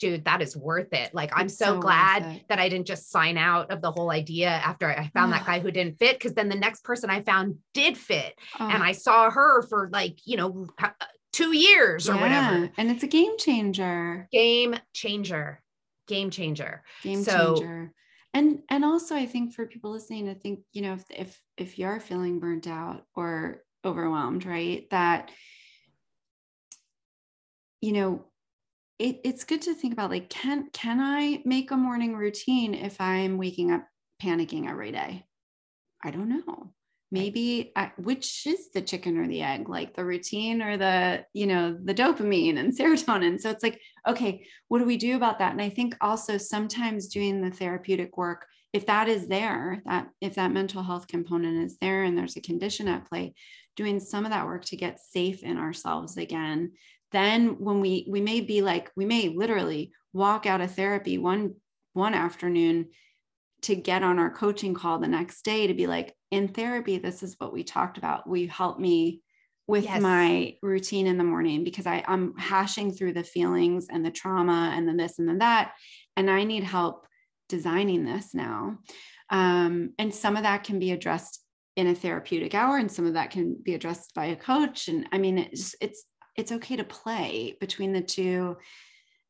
Dude, 0.00 0.24
that 0.24 0.40
is 0.40 0.56
worth 0.56 0.92
it. 0.92 1.12
Like, 1.12 1.30
I'm 1.34 1.48
so, 1.48 1.66
so 1.66 1.80
glad 1.80 2.42
that 2.48 2.58
I 2.58 2.68
didn't 2.68 2.86
just 2.86 3.10
sign 3.10 3.36
out 3.36 3.70
of 3.70 3.82
the 3.82 3.90
whole 3.90 4.10
idea 4.10 4.48
after 4.48 4.88
I 4.90 5.10
found 5.12 5.32
that 5.32 5.44
guy 5.44 5.60
who 5.60 5.70
didn't 5.70 5.98
fit. 5.98 6.18
Cause 6.18 6.32
then 6.34 6.48
the 6.48 6.54
next 6.56 6.82
person 6.82 7.10
I 7.10 7.20
found 7.22 7.56
did 7.74 7.98
fit 7.98 8.34
and 8.58 8.82
oh, 8.82 8.86
I 8.86 8.92
saw 8.92 9.28
her 9.30 9.62
for 9.68 9.90
like, 9.92 10.18
you 10.24 10.36
know, 10.38 10.66
uh, 10.82 10.88
two 11.32 11.54
years 11.54 12.08
or 12.08 12.14
whatever. 12.16 12.70
And 12.78 12.90
it's 12.90 13.02
a 13.02 13.06
game 13.06 13.36
changer. 13.38 14.28
Game 14.32 14.76
changer. 14.94 15.62
Game 16.08 16.30
changer. 16.30 16.82
game 17.02 17.22
So- 17.22 17.56
changer 17.56 17.92
and 18.34 18.60
and 18.70 18.84
also 18.84 19.14
i 19.14 19.26
think 19.26 19.52
for 19.52 19.66
people 19.66 19.90
listening 19.90 20.28
i 20.28 20.34
think 20.34 20.60
you 20.72 20.82
know 20.82 20.94
if 20.94 21.04
if 21.10 21.40
if 21.56 21.78
you're 21.78 22.00
feeling 22.00 22.40
burnt 22.40 22.66
out 22.66 23.04
or 23.14 23.62
overwhelmed 23.84 24.44
right 24.46 24.88
that 24.90 25.30
you 27.80 27.92
know 27.92 28.24
it, 28.98 29.20
it's 29.24 29.44
good 29.44 29.62
to 29.62 29.74
think 29.74 29.92
about 29.92 30.10
like 30.10 30.28
can 30.28 30.68
can 30.72 31.00
i 31.00 31.42
make 31.44 31.70
a 31.70 31.76
morning 31.76 32.14
routine 32.14 32.74
if 32.74 33.00
i'm 33.00 33.38
waking 33.38 33.72
up 33.72 33.86
panicking 34.22 34.68
every 34.68 34.92
day? 34.92 35.24
I 36.02 36.10
don't 36.10 36.28
know 36.28 36.72
maybe 37.12 37.70
I, 37.76 37.92
which 37.96 38.46
is 38.46 38.70
the 38.70 38.82
chicken 38.82 39.18
or 39.18 39.28
the 39.28 39.42
egg? 39.42 39.68
Like 39.68 39.94
the 39.94 40.04
routine 40.04 40.62
or 40.62 40.76
the 40.76 41.24
you 41.32 41.46
know 41.46 41.78
the 41.84 41.94
dopamine 41.94 42.58
and 42.58 42.72
serotonin? 42.78 43.40
So 43.40 43.50
it's 43.50 43.62
like 43.62 43.80
okay 44.08 44.44
what 44.68 44.78
do 44.80 44.84
we 44.84 44.96
do 44.96 45.14
about 45.16 45.38
that? 45.38 45.52
And 45.52 45.62
i 45.62 45.68
think 45.68 45.94
also 46.00 46.38
sometimes 46.38 47.08
doing 47.08 47.40
the 47.40 47.50
therapeutic 47.50 48.16
work 48.16 48.46
if 48.72 48.86
that 48.86 49.08
is 49.08 49.28
there 49.28 49.82
that 49.84 50.08
if 50.20 50.34
that 50.34 50.52
mental 50.52 50.82
health 50.82 51.06
component 51.06 51.64
is 51.64 51.76
there 51.78 52.04
and 52.04 52.16
there's 52.16 52.36
a 52.36 52.40
condition 52.40 52.88
at 52.88 53.08
play 53.08 53.34
doing 53.76 54.00
some 54.00 54.24
of 54.24 54.30
that 54.30 54.46
work 54.46 54.64
to 54.64 54.76
get 54.76 55.00
safe 55.00 55.42
in 55.42 55.58
ourselves 55.58 56.16
again 56.16 56.72
then 57.12 57.58
when 57.58 57.80
we 57.80 58.06
we 58.08 58.20
may 58.20 58.40
be 58.40 58.62
like 58.62 58.90
we 58.96 59.04
may 59.04 59.28
literally 59.28 59.92
walk 60.12 60.46
out 60.46 60.60
of 60.60 60.74
therapy 60.74 61.18
one 61.18 61.54
one 61.92 62.14
afternoon 62.14 62.88
to 63.62 63.74
get 63.74 64.02
on 64.02 64.18
our 64.18 64.30
coaching 64.30 64.74
call 64.74 64.98
the 64.98 65.08
next 65.08 65.42
day 65.44 65.66
to 65.66 65.74
be 65.74 65.86
like 65.86 66.14
in 66.30 66.48
therapy 66.48 66.98
this 66.98 67.22
is 67.22 67.36
what 67.38 67.52
we 67.52 67.62
talked 67.62 67.98
about 67.98 68.28
will 68.28 68.38
you 68.38 68.48
help 68.48 68.78
me 68.78 69.22
with 69.66 69.84
Yes. 69.84 70.02
my 70.02 70.56
routine 70.60 71.06
in 71.06 71.18
the 71.18 71.24
morning 71.24 71.64
because 71.64 71.86
I, 71.86 72.04
I'm 72.06 72.36
hashing 72.36 72.92
through 72.92 73.14
the 73.14 73.24
feelings 73.24 73.86
and 73.90 74.04
the 74.04 74.10
trauma 74.10 74.72
and 74.74 74.86
then 74.86 74.96
this 74.96 75.18
and 75.18 75.28
then 75.28 75.38
that. 75.38 75.72
And 76.16 76.30
I 76.30 76.44
need 76.44 76.64
help 76.64 77.06
designing 77.48 78.04
this 78.04 78.34
now. 78.34 78.78
Um, 79.30 79.94
and 79.98 80.14
some 80.14 80.36
of 80.36 80.42
that 80.42 80.64
can 80.64 80.78
be 80.78 80.90
addressed 80.90 81.40
in 81.76 81.86
a 81.86 81.94
therapeutic 81.94 82.54
hour 82.54 82.76
and 82.76 82.90
some 82.90 83.06
of 83.06 83.14
that 83.14 83.30
can 83.30 83.56
be 83.62 83.74
addressed 83.74 84.14
by 84.14 84.26
a 84.26 84.36
coach. 84.36 84.88
And 84.88 85.08
I 85.12 85.18
mean, 85.18 85.38
it's, 85.38 85.74
it's, 85.80 86.04
it's 86.36 86.52
okay 86.52 86.76
to 86.76 86.84
play 86.84 87.56
between 87.60 87.92
the 87.92 88.02
two, 88.02 88.58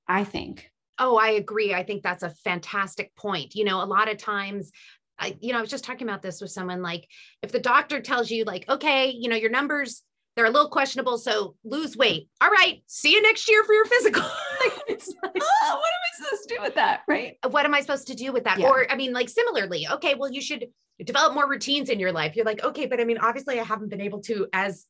I 0.08 0.24
think. 0.24 0.71
Oh, 1.02 1.16
I 1.16 1.30
agree. 1.30 1.74
I 1.74 1.82
think 1.82 2.04
that's 2.04 2.22
a 2.22 2.30
fantastic 2.30 3.14
point. 3.16 3.56
You 3.56 3.64
know, 3.64 3.82
a 3.82 3.84
lot 3.84 4.08
of 4.08 4.18
times, 4.18 4.70
I, 5.18 5.36
you 5.40 5.52
know, 5.52 5.58
I 5.58 5.60
was 5.60 5.70
just 5.70 5.84
talking 5.84 6.08
about 6.08 6.22
this 6.22 6.40
with 6.40 6.52
someone 6.52 6.80
like 6.80 7.08
if 7.42 7.50
the 7.50 7.58
doctor 7.58 8.00
tells 8.00 8.30
you, 8.30 8.44
like, 8.44 8.68
okay, 8.68 9.10
you 9.10 9.28
know, 9.28 9.34
your 9.34 9.50
numbers, 9.50 10.02
they're 10.36 10.46
a 10.46 10.50
little 10.50 10.70
questionable. 10.70 11.18
So 11.18 11.56
lose 11.64 11.96
weight. 11.96 12.28
All 12.40 12.50
right. 12.50 12.84
See 12.86 13.12
you 13.12 13.20
next 13.20 13.50
year 13.50 13.64
for 13.64 13.74
your 13.74 13.84
physical. 13.84 14.22
Like, 15.24 15.42
Oh, 15.64 15.74
what 15.76 15.90
am 15.90 16.02
I 16.04 16.24
supposed 16.24 16.48
to 16.48 16.54
do 16.54 16.62
with 16.62 16.74
that? 16.76 17.02
Right. 17.08 17.36
Uh, 17.42 17.48
what 17.48 17.64
am 17.64 17.74
I 17.74 17.80
supposed 17.80 18.06
to 18.06 18.14
do 18.14 18.32
with 18.32 18.44
that? 18.44 18.58
Yeah. 18.58 18.68
Or, 18.68 18.90
I 18.90 18.94
mean, 18.94 19.12
like, 19.12 19.28
similarly, 19.28 19.86
okay, 19.90 20.14
well, 20.14 20.30
you 20.30 20.40
should 20.40 20.66
develop 21.04 21.34
more 21.34 21.48
routines 21.48 21.88
in 21.88 21.98
your 21.98 22.12
life. 22.12 22.36
You're 22.36 22.44
like, 22.44 22.62
okay, 22.62 22.86
but 22.86 23.00
I 23.00 23.04
mean, 23.04 23.18
obviously, 23.18 23.58
I 23.58 23.64
haven't 23.64 23.88
been 23.88 24.00
able 24.00 24.20
to 24.22 24.46
as 24.52 24.86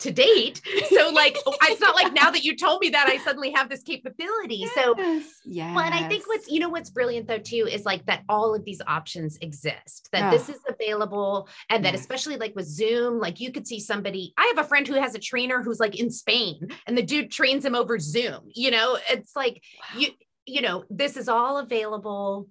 to 0.00 0.10
date. 0.10 0.60
So, 0.88 1.10
like, 1.10 1.36
it's 1.46 1.80
not 1.80 1.94
like 1.94 2.12
now 2.12 2.30
that 2.30 2.42
you 2.44 2.56
told 2.56 2.80
me 2.80 2.90
that 2.90 3.06
I 3.08 3.18
suddenly 3.18 3.50
have 3.52 3.68
this 3.68 3.82
capability. 3.82 4.66
So, 4.74 4.94
yes. 4.96 5.40
yes. 5.44 5.74
Well, 5.74 5.84
and 5.84 5.94
I 5.94 6.08
think 6.08 6.26
what's, 6.26 6.48
you 6.50 6.60
know, 6.60 6.68
what's 6.68 6.90
brilliant 6.90 7.28
though, 7.28 7.38
too, 7.38 7.68
is 7.70 7.84
like 7.84 8.04
that 8.06 8.22
all 8.28 8.54
of 8.54 8.64
these 8.64 8.80
options 8.86 9.36
exist, 9.40 10.08
that 10.12 10.20
Yeah. 10.20 10.30
this 10.30 10.48
is 10.48 10.60
available. 10.68 11.48
And 11.68 11.84
that 11.84 11.94
Yes. 11.94 12.00
especially 12.00 12.36
like 12.36 12.54
with 12.56 12.66
Zoom, 12.66 13.18
like 13.18 13.40
you 13.40 13.52
could 13.52 13.66
see 13.66 13.80
somebody. 13.80 14.32
I 14.36 14.52
have 14.54 14.64
a 14.64 14.68
friend 14.68 14.86
who 14.86 14.94
has 14.94 15.14
a 15.14 15.18
trainer 15.18 15.62
who's 15.62 15.80
like 15.80 15.98
in 15.98 16.10
Spain 16.10 16.68
and 16.86 16.96
the 16.96 17.02
dude 17.02 17.30
trains 17.30 17.64
him 17.64 17.74
over 17.74 17.98
Zoom. 17.98 18.48
You 18.54 18.70
know, 18.70 18.98
it's 19.10 19.36
like 19.36 19.62
you, 19.96 20.08
you 20.46 20.62
know, 20.62 20.84
this 20.90 21.16
is 21.16 21.28
all 21.28 21.58
available. 21.58 22.48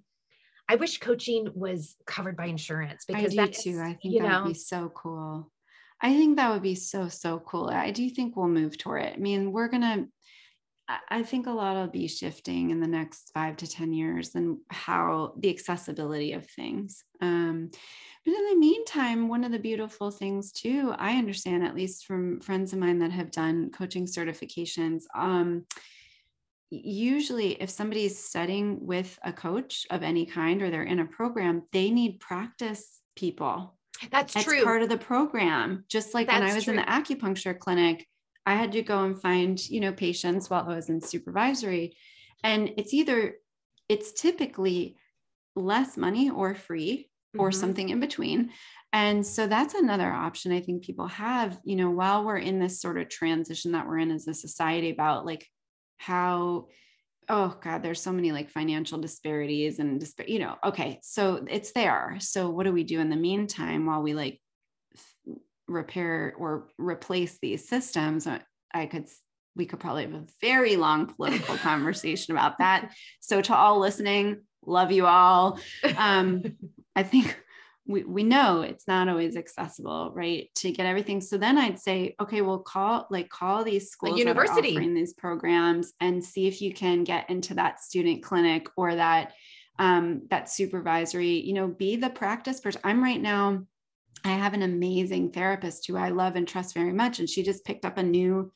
I 0.68 0.76
wish 0.76 0.98
coaching 0.98 1.48
was 1.54 1.96
covered 2.06 2.36
by 2.36 2.46
insurance 2.46 3.04
I 3.08 3.14
because 3.14 3.30
do 3.32 3.36
that's, 3.36 3.64
too. 3.64 3.80
I 3.80 3.98
think 4.00 4.14
you 4.14 4.22
that 4.22 4.44
would 4.44 4.48
be 4.50 4.54
so 4.54 4.90
cool. 4.94 5.50
I 6.00 6.14
think 6.14 6.36
that 6.36 6.50
would 6.50 6.62
be 6.62 6.74
so, 6.74 7.08
so 7.08 7.40
cool. 7.40 7.68
I 7.68 7.90
do 7.90 8.08
think 8.08 8.36
we'll 8.36 8.48
move 8.48 8.78
toward 8.78 9.02
it. 9.02 9.14
I 9.16 9.18
mean, 9.18 9.52
we're 9.52 9.68
going 9.68 9.82
to, 9.82 10.06
I 11.08 11.22
think 11.22 11.46
a 11.46 11.52
lot 11.52 11.76
will 11.76 11.88
be 11.88 12.08
shifting 12.08 12.70
in 12.70 12.80
the 12.80 12.86
next 12.86 13.30
five 13.32 13.56
to 13.58 13.66
10 13.66 13.92
years 13.92 14.34
and 14.34 14.58
how 14.70 15.34
the 15.38 15.50
accessibility 15.50 16.32
of 16.32 16.46
things. 16.46 17.04
Um, 17.20 17.70
but 18.24 18.34
in 18.34 18.44
the 18.50 18.56
meantime, 18.56 19.28
one 19.28 19.44
of 19.44 19.52
the 19.52 19.58
beautiful 19.58 20.10
things 20.10 20.52
too, 20.52 20.92
I 20.98 21.16
understand, 21.16 21.64
at 21.64 21.76
least 21.76 22.06
from 22.06 22.40
friends 22.40 22.72
of 22.72 22.78
mine 22.78 22.98
that 23.00 23.12
have 23.12 23.30
done 23.30 23.70
coaching 23.70 24.06
certifications, 24.06 25.04
um, 25.14 25.64
usually 26.70 27.60
if 27.60 27.70
somebody's 27.70 28.22
studying 28.22 28.84
with 28.86 29.18
a 29.24 29.32
coach 29.32 29.86
of 29.90 30.02
any 30.02 30.26
kind 30.26 30.62
or 30.62 30.70
they're 30.70 30.82
in 30.82 31.00
a 31.00 31.06
program, 31.06 31.62
they 31.72 31.90
need 31.90 32.20
practice 32.20 33.00
people. 33.16 33.76
That's 34.10 34.34
That's 34.34 34.46
true. 34.46 34.62
part 34.64 34.82
of 34.82 34.88
the 34.88 34.98
program. 34.98 35.84
Just 35.88 36.14
like 36.14 36.28
when 36.28 36.36
I 36.42 36.46
That's 36.46 36.54
was 36.54 36.68
in 36.68 36.76
the 36.76 36.82
acupuncture 36.82 37.58
clinic, 37.58 38.06
I 38.46 38.54
had 38.54 38.72
to 38.72 38.82
go 38.82 39.04
and 39.04 39.20
find, 39.20 39.58
you 39.68 39.80
know, 39.80 39.92
patients 39.92 40.48
while 40.48 40.68
I 40.68 40.74
was 40.76 40.88
in 40.88 41.00
supervisory. 41.00 41.96
And 42.42 42.72
it's 42.76 42.94
either, 42.94 43.36
it's 43.88 44.12
typically 44.12 44.96
less 45.54 45.96
money 45.96 46.30
or 46.30 46.54
free 46.54 47.10
or 47.38 47.50
Mhm. 47.50 47.54
something 47.54 47.88
in 47.90 48.00
between. 48.00 48.52
And 48.92 49.24
so 49.24 49.46
that's 49.46 49.74
another 49.74 50.10
option 50.10 50.50
I 50.52 50.60
think 50.60 50.84
people 50.84 51.06
have, 51.06 51.60
you 51.64 51.76
know, 51.76 51.90
while 51.90 52.24
we're 52.24 52.38
in 52.38 52.58
this 52.58 52.80
sort 52.80 52.98
of 52.98 53.08
transition 53.08 53.72
that 53.72 53.86
we're 53.86 53.98
in 53.98 54.10
as 54.10 54.26
a 54.26 54.34
society 54.34 54.90
about 54.90 55.26
like 55.26 55.46
how 55.98 56.68
oh 57.28 57.56
god 57.62 57.82
there's 57.82 58.00
so 58.00 58.12
many 58.12 58.32
like 58.32 58.50
financial 58.50 58.98
disparities 58.98 59.78
and 59.78 60.00
disp- 60.00 60.28
you 60.28 60.38
know 60.38 60.56
okay 60.64 60.98
so 61.02 61.44
it's 61.48 61.72
there. 61.72 62.16
So 62.20 62.50
what 62.50 62.64
do 62.64 62.72
we 62.72 62.84
do 62.84 63.00
in 63.00 63.10
the 63.10 63.16
meantime 63.16 63.86
while 63.86 64.02
we 64.02 64.14
like 64.14 64.40
f- 64.94 65.36
repair 65.68 66.34
or 66.38 66.68
replace 66.78 67.38
these 67.40 67.68
systems? 67.68 68.26
Uh, 68.26 68.38
i 68.72 68.86
could 68.86 69.06
we 69.56 69.66
could 69.66 69.80
probably 69.80 70.04
have 70.04 70.14
a 70.14 70.26
very 70.40 70.76
long 70.76 71.06
political 71.06 71.56
conversation 71.56 72.32
about 72.32 72.58
that. 72.58 72.92
So 73.20 73.42
to 73.42 73.54
all 73.54 73.78
listening 73.80 74.42
love 74.64 74.92
you 74.92 75.06
all. 75.06 75.58
Um 75.96 76.42
i 76.96 77.02
think 77.02 77.40
we, 77.90 78.04
we 78.04 78.22
know 78.22 78.60
it's 78.60 78.86
not 78.86 79.08
always 79.08 79.36
accessible, 79.36 80.12
right? 80.14 80.48
To 80.56 80.70
get 80.70 80.86
everything. 80.86 81.20
So 81.20 81.36
then 81.36 81.58
I'd 81.58 81.78
say, 81.80 82.14
okay, 82.20 82.40
well, 82.40 82.60
call 82.60 83.06
like 83.10 83.28
call 83.28 83.64
these 83.64 83.90
schools 83.90 84.14
are 84.14 84.18
university. 84.18 84.70
offering 84.70 84.94
these 84.94 85.12
programs 85.12 85.92
and 86.00 86.24
see 86.24 86.46
if 86.46 86.62
you 86.62 86.72
can 86.72 87.02
get 87.04 87.28
into 87.28 87.54
that 87.54 87.80
student 87.80 88.22
clinic 88.22 88.68
or 88.76 88.94
that 88.94 89.32
um, 89.78 90.22
that 90.30 90.48
supervisory, 90.50 91.40
you 91.40 91.52
know, 91.54 91.66
be 91.66 91.96
the 91.96 92.10
practice 92.10 92.60
person. 92.60 92.80
I'm 92.84 93.02
right 93.02 93.20
now, 93.20 93.64
I 94.24 94.28
have 94.28 94.52
an 94.54 94.62
amazing 94.62 95.32
therapist 95.32 95.86
who 95.86 95.96
I 95.96 96.10
love 96.10 96.36
and 96.36 96.46
trust 96.46 96.74
very 96.74 96.92
much. 96.92 97.18
And 97.18 97.28
she 97.28 97.42
just 97.42 97.64
picked 97.64 97.84
up 97.86 97.96
a 97.98 98.02
new 98.02 98.52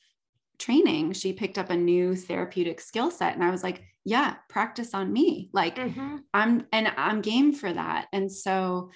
training. 0.58 1.14
She 1.14 1.32
picked 1.32 1.58
up 1.58 1.70
a 1.70 1.76
new 1.76 2.14
therapeutic 2.14 2.80
skill 2.80 3.10
set. 3.10 3.34
And 3.34 3.42
I 3.42 3.50
was 3.50 3.62
like, 3.62 3.82
yeah, 4.04 4.34
practice 4.48 4.92
on 4.94 5.12
me. 5.12 5.50
Like 5.52 5.76
Mhm. 5.76 6.20
I'm 6.34 6.66
and 6.72 6.92
I'm 6.96 7.22
game 7.22 7.52
for 7.52 7.72
that. 7.72 8.06
And 8.12 8.30
so 8.30 8.90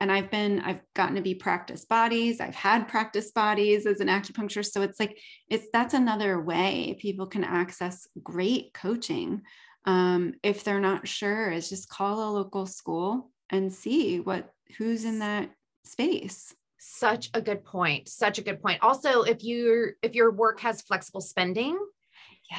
and 0.00 0.10
I've 0.10 0.30
been 0.30 0.60
I've 0.60 0.80
gotten 0.94 1.16
to 1.16 1.22
be 1.22 1.34
practice 1.34 1.84
bodies. 1.84 2.40
I've 2.40 2.54
had 2.54 2.88
practice 2.88 3.30
bodies 3.30 3.86
as 3.86 4.00
an 4.00 4.08
acupuncturist. 4.08 4.72
So 4.72 4.82
it's 4.82 4.98
like 4.98 5.18
it's 5.48 5.66
that's 5.72 5.94
another 5.94 6.40
way 6.40 6.96
people 6.98 7.26
can 7.26 7.44
access 7.44 8.08
great 8.22 8.72
coaching. 8.72 9.42
Um, 9.84 10.34
if 10.42 10.64
they're 10.64 10.80
not 10.80 11.06
sure, 11.06 11.50
is 11.50 11.68
just 11.68 11.88
call 11.88 12.28
a 12.28 12.32
local 12.32 12.66
school 12.66 13.30
and 13.50 13.72
see 13.72 14.20
what 14.20 14.52
who's 14.78 15.04
in 15.04 15.18
that 15.18 15.50
space. 15.84 16.54
Such 16.78 17.30
a 17.34 17.42
good 17.42 17.62
point. 17.62 18.08
Such 18.08 18.38
a 18.38 18.42
good 18.42 18.62
point. 18.62 18.82
Also, 18.82 19.22
if 19.22 19.44
your 19.44 19.92
if 20.02 20.14
your 20.14 20.30
work 20.30 20.60
has 20.60 20.80
flexible 20.80 21.20
spending, 21.20 21.78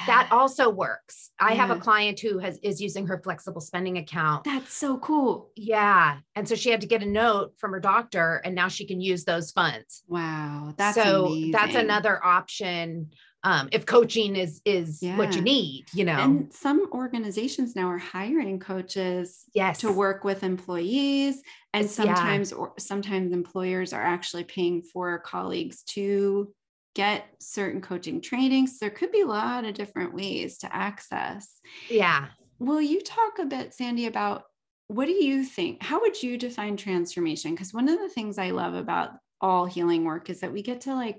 that 0.06 0.28
also 0.30 0.70
works. 0.70 1.30
I 1.38 1.50
yeah. 1.52 1.66
have 1.66 1.76
a 1.76 1.80
client 1.80 2.18
who 2.20 2.38
has 2.38 2.58
is 2.58 2.80
using 2.80 3.06
her 3.06 3.20
flexible 3.22 3.60
spending 3.60 3.98
account. 3.98 4.44
That's 4.44 4.72
so 4.72 4.98
cool. 4.98 5.50
Yeah. 5.54 6.18
And 6.34 6.48
so 6.48 6.54
she 6.54 6.70
had 6.70 6.80
to 6.80 6.86
get 6.86 7.02
a 7.02 7.06
note 7.06 7.58
from 7.58 7.72
her 7.72 7.80
doctor 7.80 8.40
and 8.44 8.54
now 8.54 8.68
she 8.68 8.86
can 8.86 9.00
use 9.00 9.24
those 9.24 9.50
funds. 9.50 10.02
Wow. 10.08 10.74
That's 10.76 10.94
so 10.94 11.26
amazing. 11.26 11.50
that's 11.52 11.74
another 11.74 12.24
option 12.24 13.10
um, 13.44 13.68
if 13.72 13.86
coaching 13.86 14.36
is 14.36 14.60
is 14.64 15.02
yeah. 15.02 15.16
what 15.16 15.34
you 15.34 15.42
need, 15.42 15.86
you 15.92 16.04
know. 16.04 16.18
And 16.18 16.52
some 16.52 16.88
organizations 16.92 17.74
now 17.74 17.88
are 17.88 17.98
hiring 17.98 18.60
coaches 18.60 19.44
yes. 19.52 19.80
to 19.80 19.90
work 19.90 20.22
with 20.22 20.44
employees. 20.44 21.42
And 21.74 21.90
sometimes 21.90 22.52
yeah. 22.52 22.58
or 22.58 22.72
sometimes 22.78 23.32
employers 23.32 23.92
are 23.92 24.02
actually 24.02 24.44
paying 24.44 24.82
for 24.82 25.18
colleagues 25.18 25.82
to 25.94 26.52
get 26.94 27.26
certain 27.40 27.80
coaching 27.80 28.20
trainings. 28.20 28.78
There 28.78 28.90
could 28.90 29.12
be 29.12 29.22
a 29.22 29.26
lot 29.26 29.64
of 29.64 29.74
different 29.74 30.14
ways 30.14 30.58
to 30.58 30.74
access. 30.74 31.58
Yeah. 31.88 32.26
Will 32.58 32.80
you 32.80 33.00
talk 33.00 33.38
a 33.38 33.46
bit, 33.46 33.74
Sandy, 33.74 34.06
about 34.06 34.44
what 34.88 35.06
do 35.06 35.12
you 35.12 35.44
think? 35.44 35.82
How 35.82 36.00
would 36.00 36.22
you 36.22 36.36
define 36.36 36.76
transformation? 36.76 37.52
Because 37.52 37.72
one 37.72 37.88
of 37.88 37.98
the 37.98 38.08
things 38.08 38.38
I 38.38 38.50
love 38.50 38.74
about 38.74 39.10
all 39.40 39.64
healing 39.64 40.04
work 40.04 40.28
is 40.28 40.40
that 40.40 40.52
we 40.52 40.62
get 40.62 40.82
to 40.82 40.94
like, 40.94 41.18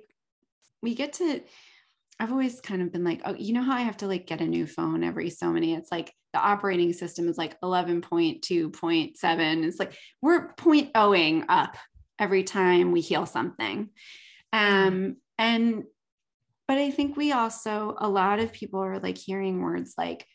we 0.81 0.95
get 0.95 1.13
to, 1.13 1.41
I've 2.19 2.31
always 2.31 2.61
kind 2.61 2.81
of 2.81 2.91
been 2.91 3.03
like, 3.03 3.21
oh, 3.25 3.35
you 3.35 3.53
know 3.53 3.63
how 3.63 3.75
I 3.75 3.81
have 3.81 3.97
to 3.97 4.07
like 4.07 4.27
get 4.27 4.41
a 4.41 4.45
new 4.45 4.67
phone 4.67 5.03
every 5.03 5.31
so 5.31 5.51
many? 5.51 5.73
It's 5.73 5.91
like 5.91 6.13
the 6.33 6.39
operating 6.39 6.93
system 6.93 7.27
is 7.27 7.37
like 7.37 7.59
11.2.7. 7.61 9.63
It's 9.63 9.79
like 9.79 9.97
we're 10.21 10.53
0.0ing 10.53 11.45
up 11.49 11.75
every 12.19 12.43
time 12.43 12.91
we 12.91 13.01
heal 13.01 13.25
something. 13.25 13.89
Um, 14.51 15.17
and 15.37 15.83
but 16.67 16.77
i 16.77 16.91
think 16.91 17.17
we 17.17 17.31
also 17.31 17.95
a 17.99 18.09
lot 18.09 18.39
of 18.39 18.53
people 18.53 18.79
are 18.79 18.99
like 18.99 19.17
hearing 19.17 19.61
words 19.61 19.93
like 19.97 20.25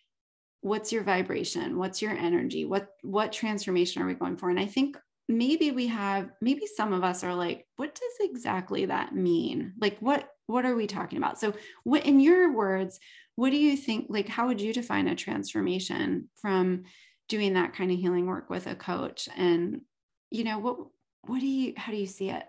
what's 0.60 0.92
your 0.92 1.02
vibration? 1.02 1.78
What's 1.78 2.02
your 2.02 2.12
energy? 2.12 2.64
What 2.64 2.88
what 3.02 3.32
transformation 3.32 4.02
are 4.02 4.06
we 4.06 4.14
going 4.14 4.36
for? 4.36 4.50
And 4.50 4.60
i 4.60 4.66
think 4.66 4.96
maybe 5.28 5.70
we 5.70 5.86
have 5.88 6.30
maybe 6.40 6.66
some 6.66 6.92
of 6.92 7.04
us 7.04 7.22
are 7.22 7.34
like 7.34 7.66
what 7.76 7.94
does 7.94 8.28
exactly 8.28 8.86
that 8.86 9.14
mean? 9.14 9.74
Like 9.80 9.98
what 10.00 10.28
what 10.46 10.64
are 10.64 10.74
we 10.74 10.86
talking 10.86 11.18
about? 11.18 11.38
So 11.38 11.54
what 11.84 12.06
in 12.06 12.20
your 12.20 12.54
words 12.54 12.98
what 13.36 13.50
do 13.50 13.56
you 13.56 13.76
think 13.76 14.06
like 14.08 14.28
how 14.28 14.48
would 14.48 14.60
you 14.60 14.72
define 14.72 15.06
a 15.06 15.14
transformation 15.14 16.28
from 16.40 16.84
doing 17.28 17.54
that 17.54 17.74
kind 17.74 17.92
of 17.92 17.98
healing 17.98 18.26
work 18.26 18.50
with 18.50 18.66
a 18.66 18.74
coach? 18.74 19.28
And 19.36 19.82
you 20.30 20.44
know 20.44 20.58
what 20.58 20.76
what 21.22 21.40
do 21.40 21.46
you 21.46 21.74
how 21.76 21.92
do 21.92 21.98
you 21.98 22.06
see 22.06 22.30
it 22.30 22.44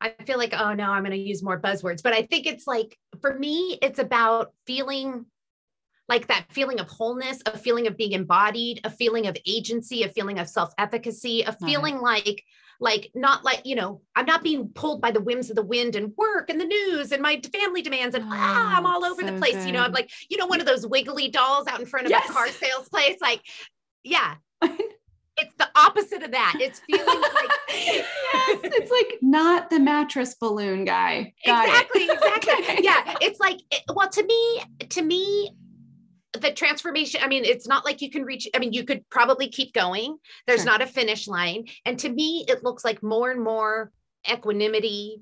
I 0.00 0.10
feel 0.24 0.38
like, 0.38 0.54
oh 0.54 0.72
no, 0.72 0.90
I'm 0.90 1.02
going 1.02 1.12
to 1.12 1.18
use 1.18 1.42
more 1.42 1.60
buzzwords. 1.60 2.02
But 2.02 2.12
I 2.12 2.22
think 2.22 2.46
it's 2.46 2.66
like, 2.66 2.98
for 3.20 3.38
me, 3.38 3.78
it's 3.82 3.98
about 3.98 4.52
feeling 4.66 5.26
like 6.08 6.26
that 6.26 6.46
feeling 6.50 6.80
of 6.80 6.88
wholeness, 6.88 7.40
a 7.46 7.56
feeling 7.56 7.86
of 7.86 7.96
being 7.96 8.12
embodied, 8.12 8.80
a 8.84 8.90
feeling 8.90 9.26
of 9.26 9.36
agency, 9.46 10.02
a 10.02 10.08
feeling 10.08 10.38
of 10.38 10.48
self 10.48 10.72
efficacy, 10.78 11.42
a 11.42 11.52
feeling 11.52 12.00
like, 12.00 12.42
like 12.80 13.10
not 13.14 13.44
like 13.44 13.60
you 13.64 13.76
know 13.76 14.00
i'm 14.16 14.24
not 14.24 14.42
being 14.42 14.68
pulled 14.70 15.00
by 15.02 15.10
the 15.10 15.20
whims 15.20 15.50
of 15.50 15.56
the 15.56 15.62
wind 15.62 15.94
and 15.94 16.14
work 16.16 16.48
and 16.48 16.58
the 16.58 16.64
news 16.64 17.12
and 17.12 17.20
my 17.20 17.40
family 17.52 17.82
demands 17.82 18.14
and 18.14 18.24
oh, 18.24 18.30
ah, 18.32 18.76
i'm 18.76 18.86
all 18.86 19.04
over 19.04 19.20
so 19.20 19.26
the 19.26 19.38
place 19.38 19.54
good. 19.54 19.66
you 19.66 19.72
know 19.72 19.82
i'm 19.82 19.92
like 19.92 20.10
you 20.30 20.38
know 20.38 20.46
one 20.46 20.60
of 20.60 20.66
those 20.66 20.86
wiggly 20.86 21.28
dolls 21.28 21.66
out 21.66 21.78
in 21.78 21.84
front 21.84 22.06
of 22.06 22.10
yes. 22.10 22.28
a 22.28 22.32
car 22.32 22.48
sales 22.48 22.88
place 22.88 23.18
like 23.20 23.42
yeah 24.02 24.36
it's 25.36 25.54
the 25.58 25.68
opposite 25.76 26.22
of 26.22 26.30
that. 26.32 26.56
It's 26.60 26.80
feeling 26.80 27.06
like 27.20 27.50
yes, 27.68 28.60
it's 28.64 28.90
like 28.90 29.18
not 29.22 29.70
the 29.70 29.78
mattress 29.78 30.34
balloon 30.34 30.84
guy. 30.84 31.32
Got 31.46 31.68
exactly, 31.68 32.02
it. 32.02 32.10
exactly. 32.12 32.52
okay. 32.64 32.78
Yeah, 32.82 33.16
it's 33.20 33.40
like 33.40 33.60
it, 33.70 33.82
well, 33.94 34.08
to 34.08 34.24
me, 34.24 34.62
to 34.88 35.02
me, 35.02 35.50
the 36.32 36.52
transformation. 36.52 37.20
I 37.22 37.28
mean, 37.28 37.44
it's 37.44 37.66
not 37.66 37.84
like 37.84 38.00
you 38.00 38.10
can 38.10 38.24
reach. 38.24 38.48
I 38.54 38.58
mean, 38.58 38.72
you 38.72 38.84
could 38.84 39.08
probably 39.10 39.48
keep 39.48 39.72
going. 39.72 40.18
There's 40.46 40.60
sure. 40.60 40.70
not 40.70 40.82
a 40.82 40.86
finish 40.86 41.26
line, 41.26 41.66
and 41.84 41.98
to 42.00 42.08
me, 42.08 42.44
it 42.48 42.62
looks 42.62 42.84
like 42.84 43.02
more 43.02 43.30
and 43.30 43.42
more 43.42 43.92
equanimity, 44.30 45.16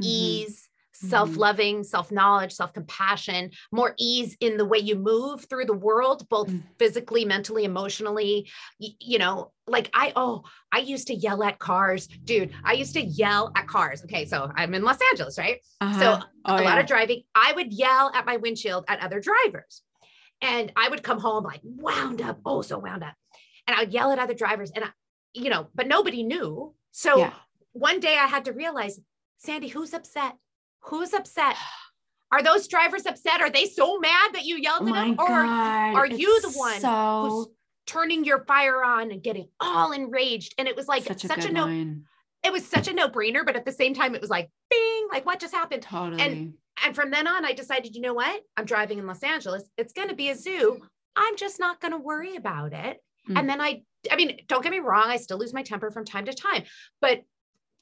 mm-hmm. 0.00 0.04
ease 0.04 0.67
Mm-hmm. 0.98 1.10
self-loving 1.10 1.84
self-knowledge 1.84 2.50
self-compassion 2.50 3.52
more 3.70 3.94
ease 4.00 4.36
in 4.40 4.56
the 4.56 4.64
way 4.64 4.78
you 4.78 4.96
move 4.96 5.44
through 5.44 5.66
the 5.66 5.72
world 5.72 6.28
both 6.28 6.48
mm. 6.48 6.60
physically 6.76 7.24
mentally 7.24 7.64
emotionally 7.64 8.50
you, 8.80 8.90
you 8.98 9.18
know 9.20 9.52
like 9.68 9.88
i 9.94 10.12
oh 10.16 10.42
i 10.72 10.78
used 10.78 11.06
to 11.06 11.14
yell 11.14 11.44
at 11.44 11.60
cars 11.60 12.08
dude 12.24 12.50
i 12.64 12.72
used 12.72 12.94
to 12.94 13.00
yell 13.00 13.52
at 13.54 13.68
cars 13.68 14.02
okay 14.02 14.24
so 14.24 14.50
i'm 14.56 14.74
in 14.74 14.82
los 14.82 14.98
angeles 15.12 15.38
right 15.38 15.60
uh-huh. 15.80 16.00
so 16.00 16.26
oh, 16.46 16.56
a 16.56 16.62
yeah. 16.62 16.68
lot 16.68 16.80
of 16.80 16.86
driving 16.86 17.22
i 17.32 17.52
would 17.52 17.72
yell 17.72 18.10
at 18.12 18.26
my 18.26 18.36
windshield 18.36 18.84
at 18.88 18.98
other 18.98 19.20
drivers 19.20 19.82
and 20.42 20.72
i 20.74 20.88
would 20.88 21.04
come 21.04 21.20
home 21.20 21.44
like 21.44 21.60
wound 21.62 22.20
up 22.20 22.40
oh 22.44 22.60
so 22.60 22.76
wound 22.76 23.04
up 23.04 23.14
and 23.68 23.76
i 23.76 23.82
would 23.82 23.92
yell 23.92 24.10
at 24.10 24.18
other 24.18 24.34
drivers 24.34 24.72
and 24.72 24.84
I, 24.84 24.88
you 25.32 25.48
know 25.48 25.68
but 25.76 25.86
nobody 25.86 26.24
knew 26.24 26.74
so 26.90 27.18
yeah. 27.18 27.34
one 27.70 28.00
day 28.00 28.16
i 28.18 28.26
had 28.26 28.46
to 28.46 28.52
realize 28.52 28.98
sandy 29.36 29.68
who's 29.68 29.94
upset 29.94 30.34
Who's 30.82 31.12
upset? 31.12 31.56
Are 32.30 32.42
those 32.42 32.68
drivers 32.68 33.06
upset? 33.06 33.40
Are 33.40 33.50
they 33.50 33.66
so 33.66 33.98
mad 33.98 34.34
that 34.34 34.44
you 34.44 34.56
yelled 34.56 34.88
oh 34.88 34.94
at 34.94 35.04
them? 35.04 35.16
Or 35.18 35.30
are 35.30 36.06
you 36.06 36.40
the 36.42 36.50
one 36.50 36.80
so... 36.80 37.28
who's 37.28 37.46
turning 37.86 38.24
your 38.24 38.44
fire 38.44 38.84
on 38.84 39.10
and 39.10 39.22
getting 39.22 39.48
all 39.60 39.92
enraged? 39.92 40.54
And 40.58 40.68
it 40.68 40.76
was 40.76 40.88
like 40.88 41.04
such, 41.04 41.22
such 41.22 41.44
a, 41.44 41.48
a 41.48 41.52
no, 41.52 41.64
line. 41.64 42.04
it 42.44 42.52
was 42.52 42.66
such 42.66 42.88
a 42.88 42.92
no-brainer, 42.92 43.46
but 43.46 43.56
at 43.56 43.64
the 43.64 43.72
same 43.72 43.94
time, 43.94 44.14
it 44.14 44.20
was 44.20 44.30
like, 44.30 44.50
bing, 44.70 45.08
like 45.10 45.24
what 45.24 45.40
just 45.40 45.54
happened? 45.54 45.82
Totally. 45.82 46.22
And 46.22 46.54
and 46.84 46.94
from 46.94 47.10
then 47.10 47.26
on, 47.26 47.44
I 47.44 47.54
decided, 47.54 47.96
you 47.96 48.02
know 48.02 48.14
what? 48.14 48.40
I'm 48.56 48.64
driving 48.64 48.98
in 48.98 49.06
Los 49.06 49.22
Angeles. 49.22 49.64
It's 49.76 49.92
gonna 49.92 50.14
be 50.14 50.28
a 50.28 50.36
zoo. 50.36 50.80
I'm 51.16 51.36
just 51.36 51.58
not 51.58 51.80
gonna 51.80 51.98
worry 51.98 52.36
about 52.36 52.72
it. 52.72 53.02
Mm. 53.28 53.38
And 53.38 53.48
then 53.48 53.60
I, 53.60 53.82
I 54.10 54.16
mean, 54.16 54.38
don't 54.46 54.62
get 54.62 54.70
me 54.70 54.78
wrong, 54.78 55.08
I 55.08 55.16
still 55.16 55.38
lose 55.38 55.52
my 55.52 55.62
temper 55.62 55.90
from 55.90 56.04
time 56.04 56.26
to 56.26 56.32
time, 56.32 56.64
but 57.00 57.22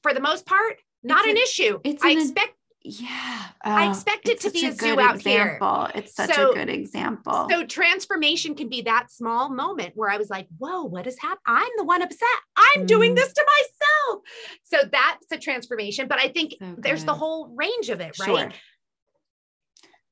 for 0.03 0.13
the 0.13 0.19
most 0.19 0.45
part, 0.45 0.77
not 1.03 1.25
it's 1.25 1.31
an 1.31 1.37
a, 1.37 1.41
issue. 1.41 1.79
It's 1.83 2.03
I 2.03 2.11
expect 2.11 2.53
yeah 2.83 3.45
oh, 3.65 3.71
i 3.71 3.89
expect 3.89 4.29
it 4.29 4.39
to 4.39 4.51
be 4.51 4.65
a, 4.65 4.69
a 4.69 4.73
zoo 4.73 4.99
out 4.99 5.15
example. 5.15 5.85
here 5.85 5.91
it's 5.95 6.15
such 6.15 6.33
so, 6.33 6.51
a 6.51 6.53
good 6.53 6.69
example. 6.69 7.47
so 7.49 7.65
transformation 7.65 8.55
can 8.55 8.69
be 8.69 8.81
that 8.81 9.11
small 9.11 9.49
moment 9.49 9.93
where 9.95 10.09
i 10.09 10.17
was 10.17 10.29
like 10.29 10.47
whoa 10.57 10.83
what 10.83 11.05
has 11.05 11.17
happened 11.19 11.39
i'm 11.45 11.69
the 11.77 11.83
one 11.83 12.01
upset. 12.01 12.27
I'm 12.55 12.83
mm. 12.83 12.87
doing 12.87 13.15
this 13.15 13.33
to 13.33 13.45
myself. 13.45 14.23
So 14.63 14.77
that's 14.91 15.31
a 15.31 15.37
transformation 15.37 16.07
but 16.07 16.19
i 16.19 16.29
think 16.29 16.55
so 16.59 16.75
there's 16.77 17.03
the 17.03 17.13
whole 17.13 17.49
range 17.55 17.89
of 17.89 17.99
it 17.99 18.17
right? 18.19 18.27
Sure. 18.27 18.51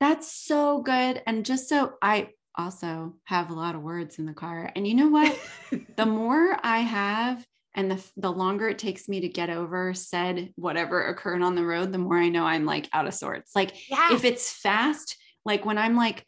that's 0.00 0.30
so 0.30 0.82
good 0.82 1.22
and 1.26 1.44
just 1.44 1.68
so 1.68 1.94
i 2.02 2.30
also 2.58 3.14
have 3.24 3.50
a 3.50 3.54
lot 3.54 3.74
of 3.74 3.82
words 3.82 4.18
in 4.18 4.26
the 4.26 4.32
car 4.32 4.70
and 4.74 4.86
you 4.86 4.94
know 4.94 5.08
what? 5.08 5.38
The 5.96 6.06
more 6.06 6.56
i 6.62 6.80
have 6.80 7.46
and 7.76 7.90
the, 7.90 8.02
the 8.16 8.32
longer 8.32 8.68
it 8.68 8.78
takes 8.78 9.08
me 9.08 9.20
to 9.20 9.28
get 9.28 9.50
over 9.50 9.94
said 9.94 10.52
whatever 10.56 11.06
occurred 11.06 11.42
on 11.42 11.54
the 11.54 11.64
road 11.64 11.92
the 11.92 11.98
more 11.98 12.18
i 12.18 12.28
know 12.28 12.44
i'm 12.44 12.64
like 12.64 12.88
out 12.92 13.06
of 13.06 13.14
sorts 13.14 13.54
like 13.54 13.88
yes. 13.88 14.12
if 14.12 14.24
it's 14.24 14.50
fast 14.50 15.16
like 15.44 15.64
when 15.64 15.78
i'm 15.78 15.94
like 15.94 16.24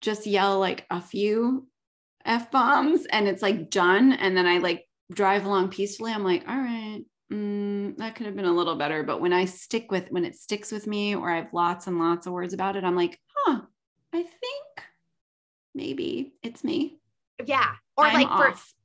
just 0.00 0.26
yell 0.26 0.58
like 0.58 0.86
a 0.90 1.00
few 1.00 1.66
f 2.24 2.50
bombs 2.50 3.06
and 3.06 3.28
it's 3.28 3.42
like 3.42 3.68
done 3.68 4.12
and 4.12 4.36
then 4.36 4.46
i 4.46 4.58
like 4.58 4.86
drive 5.12 5.44
along 5.44 5.68
peacefully 5.68 6.12
i'm 6.12 6.24
like 6.24 6.44
all 6.48 6.56
right 6.56 7.02
mm, 7.32 7.96
that 7.96 8.14
could 8.14 8.26
have 8.26 8.36
been 8.36 8.44
a 8.44 8.52
little 8.52 8.76
better 8.76 9.02
but 9.02 9.20
when 9.20 9.32
i 9.32 9.44
stick 9.44 9.90
with 9.90 10.10
when 10.10 10.24
it 10.24 10.36
sticks 10.36 10.70
with 10.72 10.86
me 10.86 11.14
or 11.14 11.30
i 11.30 11.36
have 11.36 11.52
lots 11.52 11.86
and 11.86 11.98
lots 11.98 12.26
of 12.26 12.32
words 12.32 12.54
about 12.54 12.76
it 12.76 12.84
i'm 12.84 12.96
like 12.96 13.18
huh 13.36 13.60
i 14.12 14.22
think 14.22 14.86
maybe 15.74 16.34
it's 16.42 16.64
me 16.64 16.98
yeah 17.44 17.72
or 17.96 18.04
I'm 18.04 18.14
like 18.14 18.28
off. 18.28 18.58
for 18.58 18.75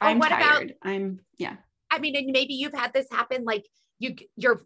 or 0.00 0.08
I'm 0.08 0.18
what 0.18 0.28
tired. 0.28 0.74
about 0.80 0.90
I'm 0.92 1.20
yeah. 1.38 1.56
I 1.90 1.98
mean, 1.98 2.16
and 2.16 2.30
maybe 2.32 2.54
you've 2.54 2.74
had 2.74 2.92
this 2.92 3.06
happen 3.10 3.44
like 3.44 3.66
you 3.98 4.16
you're 4.36 4.62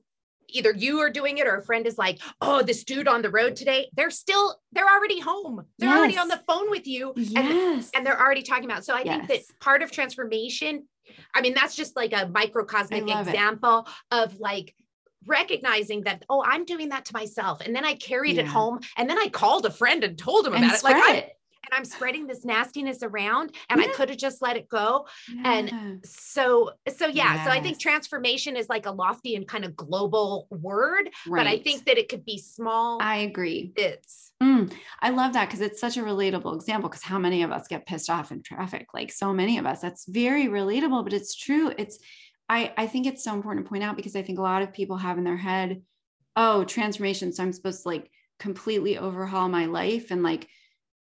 either 0.51 0.73
you 0.73 0.99
are 1.01 1.11
doing 1.11 1.39
it 1.39 1.47
or 1.47 1.57
a 1.57 1.63
friend 1.63 1.87
is 1.87 1.99
like, 1.99 2.19
oh, 2.41 2.63
this 2.63 2.85
dude 2.85 3.09
on 3.09 3.23
the 3.23 3.31
road 3.31 3.57
today, 3.57 3.91
they're 3.95 4.11
still, 4.11 4.59
they're 4.73 4.89
already 4.89 5.21
home. 5.21 5.65
They're 5.79 5.91
yes. 5.91 5.99
already 5.99 6.19
on 6.19 6.29
the 6.29 6.41
phone 6.47 6.71
with 6.71 6.87
you. 6.87 7.13
Yes. 7.17 7.35
And, 7.37 7.91
and 7.97 8.07
they're 8.07 8.21
already 8.21 8.43
talking 8.43 8.65
about. 8.65 8.85
So 8.85 8.95
I 8.95 9.03
yes. 9.03 9.27
think 9.27 9.29
that 9.29 9.61
part 9.61 9.83
of 9.83 9.91
transformation, 9.91 10.89
I 11.35 11.43
mean, 11.43 11.55
that's 11.55 11.77
just 11.77 11.97
like 11.97 12.13
a 12.13 12.29
microcosmic 12.29 13.03
example 13.03 13.87
it. 14.11 14.17
of 14.17 14.41
like 14.41 14.75
recognizing 15.27 16.05
that, 16.05 16.25
oh, 16.31 16.43
I'm 16.47 16.65
doing 16.65 16.89
that 16.91 17.05
to 17.07 17.13
myself. 17.13 17.61
And 17.61 17.75
then 17.77 17.85
I 17.85 17.95
carried 17.95 18.37
yeah. 18.37 18.43
it 18.43 18.49
home. 18.49 18.81
And 18.97 19.09
then 19.09 19.19
I 19.19 19.29
called 19.29 19.67
a 19.67 19.71
friend 19.71 20.03
and 20.03 20.17
told 20.17 20.47
him 20.47 20.55
about 20.55 20.75
it. 20.75 20.83
Like 20.83 20.97
I, 20.97 21.31
and 21.71 21.79
I'm 21.79 21.85
spreading 21.85 22.27
this 22.27 22.45
nastiness 22.45 23.03
around 23.03 23.55
and 23.69 23.81
yeah. 23.81 23.89
I 23.89 23.93
could 23.93 24.09
have 24.09 24.19
just 24.19 24.43
let 24.43 24.57
it 24.57 24.69
go. 24.69 25.07
Yeah. 25.33 25.53
And 25.53 26.05
so, 26.05 26.73
so 26.89 27.07
yeah, 27.07 27.35
yes. 27.35 27.47
so 27.47 27.51
I 27.51 27.61
think 27.61 27.79
transformation 27.79 28.57
is 28.57 28.69
like 28.69 28.87
a 28.87 28.91
lofty 28.91 29.35
and 29.35 29.47
kind 29.47 29.65
of 29.65 29.77
global 29.77 30.47
word, 30.51 31.11
right. 31.27 31.45
but 31.45 31.47
I 31.47 31.59
think 31.59 31.85
that 31.87 31.99
it 31.99 32.09
could 32.09 32.25
be 32.25 32.39
small. 32.39 32.99
I 33.01 33.19
agree. 33.19 33.73
It's, 33.77 34.33
mm, 34.43 34.73
I 35.01 35.11
love 35.11 35.35
that 35.35 35.49
because 35.49 35.61
it's 35.61 35.81
such 35.81 35.97
a 35.97 36.03
relatable 36.03 36.55
example 36.55 36.89
because 36.89 37.03
how 37.03 37.19
many 37.19 37.43
of 37.43 37.53
us 37.53 37.69
get 37.69 37.87
pissed 37.87 38.11
off 38.11 38.33
in 38.33 38.43
traffic? 38.43 38.89
Like 38.95 39.13
so 39.13 39.33
many 39.33 39.59
of 39.59 39.67
us. 39.67 39.81
That's 39.81 40.07
very 40.07 40.47
relatable, 40.47 41.05
but 41.05 41.13
it's 41.13 41.35
true. 41.35 41.73
It's, 41.77 41.99
I, 42.49 42.73
I 42.77 42.87
think 42.87 43.07
it's 43.07 43.23
so 43.23 43.35
important 43.35 43.67
to 43.67 43.69
point 43.69 43.85
out 43.85 43.97
because 43.97 44.17
I 44.17 44.23
think 44.23 44.39
a 44.39 44.43
lot 44.43 44.63
of 44.63 44.73
people 44.73 44.97
have 44.97 45.19
in 45.19 45.25
their 45.25 45.37
head, 45.37 45.83
oh, 46.35 46.65
transformation. 46.65 47.33
So 47.33 47.43
I'm 47.43 47.53
supposed 47.53 47.83
to 47.83 47.89
like 47.89 48.11
completely 48.39 48.97
overhaul 48.97 49.49
my 49.49 49.67
life 49.67 50.11
and 50.11 50.23
like 50.23 50.49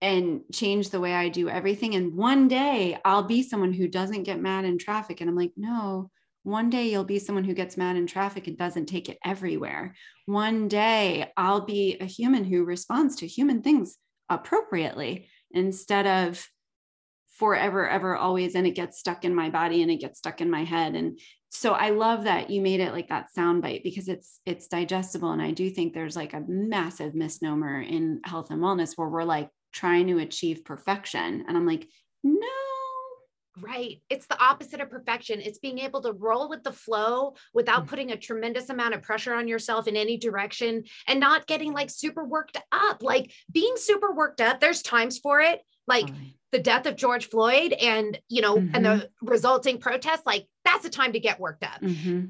and 0.01 0.41
change 0.51 0.89
the 0.89 0.99
way 0.99 1.13
I 1.13 1.29
do 1.29 1.49
everything. 1.49 1.95
And 1.95 2.15
one 2.15 2.47
day 2.47 2.99
I'll 3.03 3.23
be 3.23 3.41
someone 3.41 3.73
who 3.73 3.87
doesn't 3.87 4.23
get 4.23 4.39
mad 4.39 4.65
in 4.65 4.77
traffic. 4.77 5.21
And 5.21 5.29
I'm 5.29 5.35
like, 5.35 5.53
no, 5.57 6.11
one 6.43 6.69
day 6.69 6.89
you'll 6.89 7.03
be 7.03 7.19
someone 7.19 7.43
who 7.43 7.53
gets 7.53 7.77
mad 7.77 7.95
in 7.95 8.07
traffic 8.07 8.47
and 8.47 8.57
doesn't 8.57 8.85
take 8.85 9.09
it 9.09 9.17
everywhere. 9.25 9.95
One 10.25 10.67
day 10.67 11.31
I'll 11.35 11.65
be 11.65 11.97
a 11.99 12.05
human 12.05 12.43
who 12.43 12.63
responds 12.63 13.17
to 13.17 13.27
human 13.27 13.61
things 13.61 13.97
appropriately 14.29 15.29
instead 15.51 16.05
of 16.05 16.47
forever, 17.37 17.87
ever, 17.87 18.15
always. 18.15 18.55
And 18.55 18.65
it 18.65 18.71
gets 18.71 18.99
stuck 18.99 19.25
in 19.25 19.33
my 19.33 19.49
body 19.49 19.81
and 19.81 19.91
it 19.91 19.97
gets 19.97 20.19
stuck 20.19 20.41
in 20.41 20.49
my 20.49 20.63
head. 20.63 20.95
And 20.95 21.19
so 21.49 21.73
I 21.73 21.91
love 21.91 22.23
that 22.25 22.49
you 22.49 22.61
made 22.61 22.79
it 22.79 22.91
like 22.91 23.09
that 23.09 23.33
sound 23.33 23.61
bite 23.61 23.83
because 23.83 24.07
it's 24.07 24.39
it's 24.45 24.67
digestible. 24.67 25.31
And 25.31 25.41
I 25.41 25.51
do 25.51 25.69
think 25.69 25.93
there's 25.93 26.15
like 26.15 26.33
a 26.33 26.43
massive 26.47 27.15
misnomer 27.15 27.81
in 27.81 28.21
health 28.23 28.51
and 28.51 28.61
wellness 28.61 28.93
where 28.95 29.07
we're 29.07 29.23
like, 29.23 29.49
trying 29.78 30.07
to 30.07 30.17
achieve 30.17 30.65
perfection. 30.65 31.45
And 31.47 31.55
I'm 31.55 31.65
like, 31.65 31.88
no. 32.23 32.41
Right. 33.59 34.01
It's 34.09 34.28
the 34.28 34.39
opposite 34.39 34.82
of 34.82 34.89
perfection. 34.89 35.41
It's 35.41 35.59
being 35.59 35.80
able 35.80 36.01
to 36.01 36.11
roll 36.11 36.49
with 36.49 36.63
the 36.63 36.71
flow 36.71 37.36
without 37.53 37.86
mm. 37.86 37.88
putting 37.88 38.11
a 38.11 38.17
tremendous 38.17 38.69
amount 38.69 38.93
of 38.93 39.01
pressure 39.01 39.34
on 39.34 39.47
yourself 39.47 39.88
in 39.88 39.95
any 39.95 40.17
direction 40.17 40.84
and 41.07 41.19
not 41.19 41.47
getting 41.47 41.73
like 41.73 41.89
super 41.89 42.23
worked 42.23 42.57
up. 42.71 43.01
Like 43.01 43.32
being 43.51 43.73
super 43.75 44.13
worked 44.13 44.41
up, 44.41 44.59
there's 44.59 44.82
times 44.82 45.17
for 45.17 45.41
it. 45.41 45.61
Like 45.88 46.07
the 46.51 46.59
death 46.59 46.86
of 46.86 46.97
George 46.97 47.30
Floyd 47.30 47.73
and, 47.73 48.19
you 48.30 48.41
know, 48.41 48.57
mm-hmm. 48.57 48.75
and 48.75 48.86
the 48.86 48.89
mm-hmm. 48.89 49.28
resulting 49.28 49.80
protests, 49.80 50.23
like 50.25 50.45
that's 50.65 50.84
the 50.84 50.89
time 50.89 51.13
to 51.13 51.19
get 51.19 51.39
worked 51.39 51.63
up. 51.63 51.82
Mm-hmm 51.82 52.25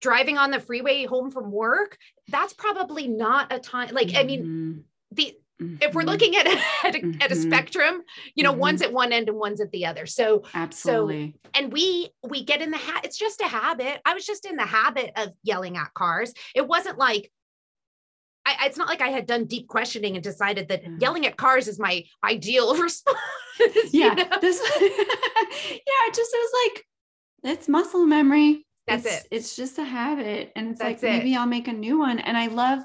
driving 0.00 0.38
on 0.38 0.50
the 0.50 0.60
freeway 0.60 1.04
home 1.04 1.30
from 1.30 1.50
work 1.50 1.98
that's 2.28 2.52
probably 2.52 3.08
not 3.08 3.52
a 3.52 3.58
time 3.58 3.88
like 3.92 4.14
i 4.14 4.22
mean 4.22 4.42
mm-hmm. 4.42 4.78
the 5.12 5.34
Mm-hmm. 5.60 5.76
If 5.82 5.94
we're 5.94 6.02
mm-hmm. 6.02 6.10
looking 6.10 6.36
at 6.36 6.46
a, 6.84 6.86
at 6.86 6.94
a, 6.94 6.98
mm-hmm. 6.98 7.22
at 7.22 7.32
a 7.32 7.36
spectrum, 7.36 8.02
you 8.34 8.44
know, 8.44 8.52
mm-hmm. 8.52 8.60
one's 8.60 8.82
at 8.82 8.92
one 8.92 9.12
end 9.12 9.28
and 9.28 9.38
one's 9.38 9.60
at 9.60 9.70
the 9.72 9.86
other. 9.86 10.06
So 10.06 10.44
absolutely. 10.54 11.34
So, 11.44 11.50
and 11.54 11.72
we 11.72 12.10
we 12.28 12.44
get 12.44 12.62
in 12.62 12.70
the 12.70 12.78
hat. 12.78 13.04
It's 13.04 13.18
just 13.18 13.40
a 13.40 13.48
habit. 13.48 14.00
I 14.04 14.14
was 14.14 14.24
just 14.24 14.44
in 14.44 14.56
the 14.56 14.66
habit 14.66 15.12
of 15.16 15.30
yelling 15.42 15.76
at 15.76 15.94
cars. 15.94 16.32
It 16.54 16.66
wasn't 16.66 16.98
like 16.98 17.30
I, 18.48 18.66
it's 18.66 18.78
not 18.78 18.88
like 18.88 19.02
I 19.02 19.08
had 19.08 19.26
done 19.26 19.44
deep 19.44 19.68
questioning 19.68 20.14
and 20.14 20.24
decided 20.24 20.68
that 20.68 20.82
mm-hmm. 20.82 20.96
yelling 21.00 21.26
at 21.26 21.36
cars 21.36 21.68
is 21.68 21.78
my 21.78 22.04
ideal 22.24 22.74
response. 22.82 23.18
yeah, 23.90 24.14
know? 24.14 24.38
this. 24.40 24.62
yeah, 24.80 26.00
it 26.06 26.14
just 26.14 26.32
was 26.32 26.50
like 26.64 26.84
it's 27.52 27.68
muscle 27.68 28.06
memory. 28.06 28.64
That's 28.86 29.04
it's, 29.04 29.16
it. 29.16 29.28
It's 29.30 29.56
just 29.56 29.78
a 29.78 29.84
habit, 29.84 30.52
and 30.56 30.70
it's 30.70 30.80
That's 30.80 31.02
like 31.02 31.18
maybe 31.18 31.36
I'll 31.36 31.46
make 31.46 31.68
a 31.68 31.72
new 31.72 31.98
one. 31.98 32.18
And 32.20 32.36
I 32.36 32.46
love. 32.46 32.80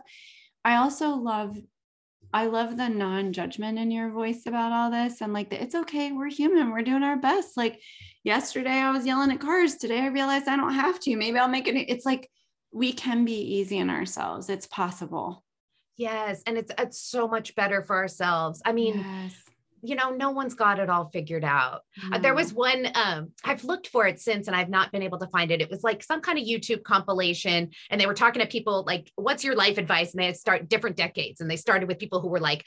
I 0.65 0.77
also 0.77 1.09
love 1.15 1.57
I 2.33 2.47
love 2.47 2.77
the 2.77 2.89
non-judgment 2.89 3.77
in 3.77 3.91
your 3.91 4.09
voice 4.09 4.45
about 4.45 4.71
all 4.71 4.89
this. 4.89 5.21
And 5.21 5.33
like, 5.33 5.53
it's 5.53 5.75
okay. 5.75 6.11
We're 6.11 6.29
human. 6.29 6.71
We're 6.71 6.81
doing 6.81 7.03
our 7.03 7.17
best. 7.17 7.55
Like 7.55 7.79
yesterday 8.23 8.71
I 8.71 8.91
was 8.91 9.05
yelling 9.05 9.31
at 9.31 9.39
cars. 9.39 9.75
Today 9.75 9.99
I 9.99 10.07
realized 10.07 10.47
I 10.47 10.55
don't 10.55 10.73
have 10.73 10.99
to. 11.01 11.15
Maybe 11.15 11.37
I'll 11.37 11.47
make 11.47 11.67
it. 11.67 11.75
It's 11.75 12.05
like 12.05 12.29
we 12.71 12.91
can 12.91 13.23
be 13.23 13.39
easy 13.39 13.79
on 13.79 13.89
ourselves. 13.89 14.49
It's 14.49 14.67
possible. 14.67 15.43
Yes. 15.95 16.41
And 16.47 16.57
it's 16.57 16.71
it's 16.79 16.99
so 16.99 17.27
much 17.27 17.53
better 17.53 17.83
for 17.83 17.95
ourselves. 17.95 18.61
I 18.65 18.71
mean, 18.71 18.97
yes 18.97 19.43
you 19.83 19.95
know, 19.95 20.11
no 20.11 20.31
one's 20.31 20.53
got 20.53 20.79
it 20.79 20.89
all 20.89 21.09
figured 21.11 21.43
out. 21.43 21.81
Uh, 22.11 22.17
there 22.17 22.33
was 22.33 22.53
one, 22.53 22.87
um, 22.95 23.31
I've 23.43 23.63
looked 23.65 23.87
for 23.87 24.07
it 24.07 24.19
since 24.19 24.47
and 24.47 24.55
I've 24.55 24.69
not 24.69 24.91
been 24.93 25.03
able 25.03 25.19
to 25.19 25.27
find 25.27 25.51
it. 25.51 25.61
It 25.61 25.69
was 25.69 25.83
like 25.83 26.01
some 26.01 26.21
kind 26.21 26.39
of 26.39 26.45
YouTube 26.45 26.83
compilation, 26.83 27.69
and 27.89 27.99
they 27.99 28.05
were 28.05 28.13
talking 28.13 28.41
to 28.41 28.47
people 28.47 28.83
like, 28.87 29.11
what's 29.15 29.43
your 29.43 29.55
life 29.55 29.77
advice? 29.77 30.13
And 30.13 30.21
they 30.21 30.27
had 30.27 30.37
start 30.37 30.69
different 30.69 30.95
decades. 30.95 31.41
And 31.41 31.51
they 31.51 31.57
started 31.57 31.87
with 31.89 31.99
people 31.99 32.21
who 32.21 32.29
were 32.29 32.39
like 32.39 32.63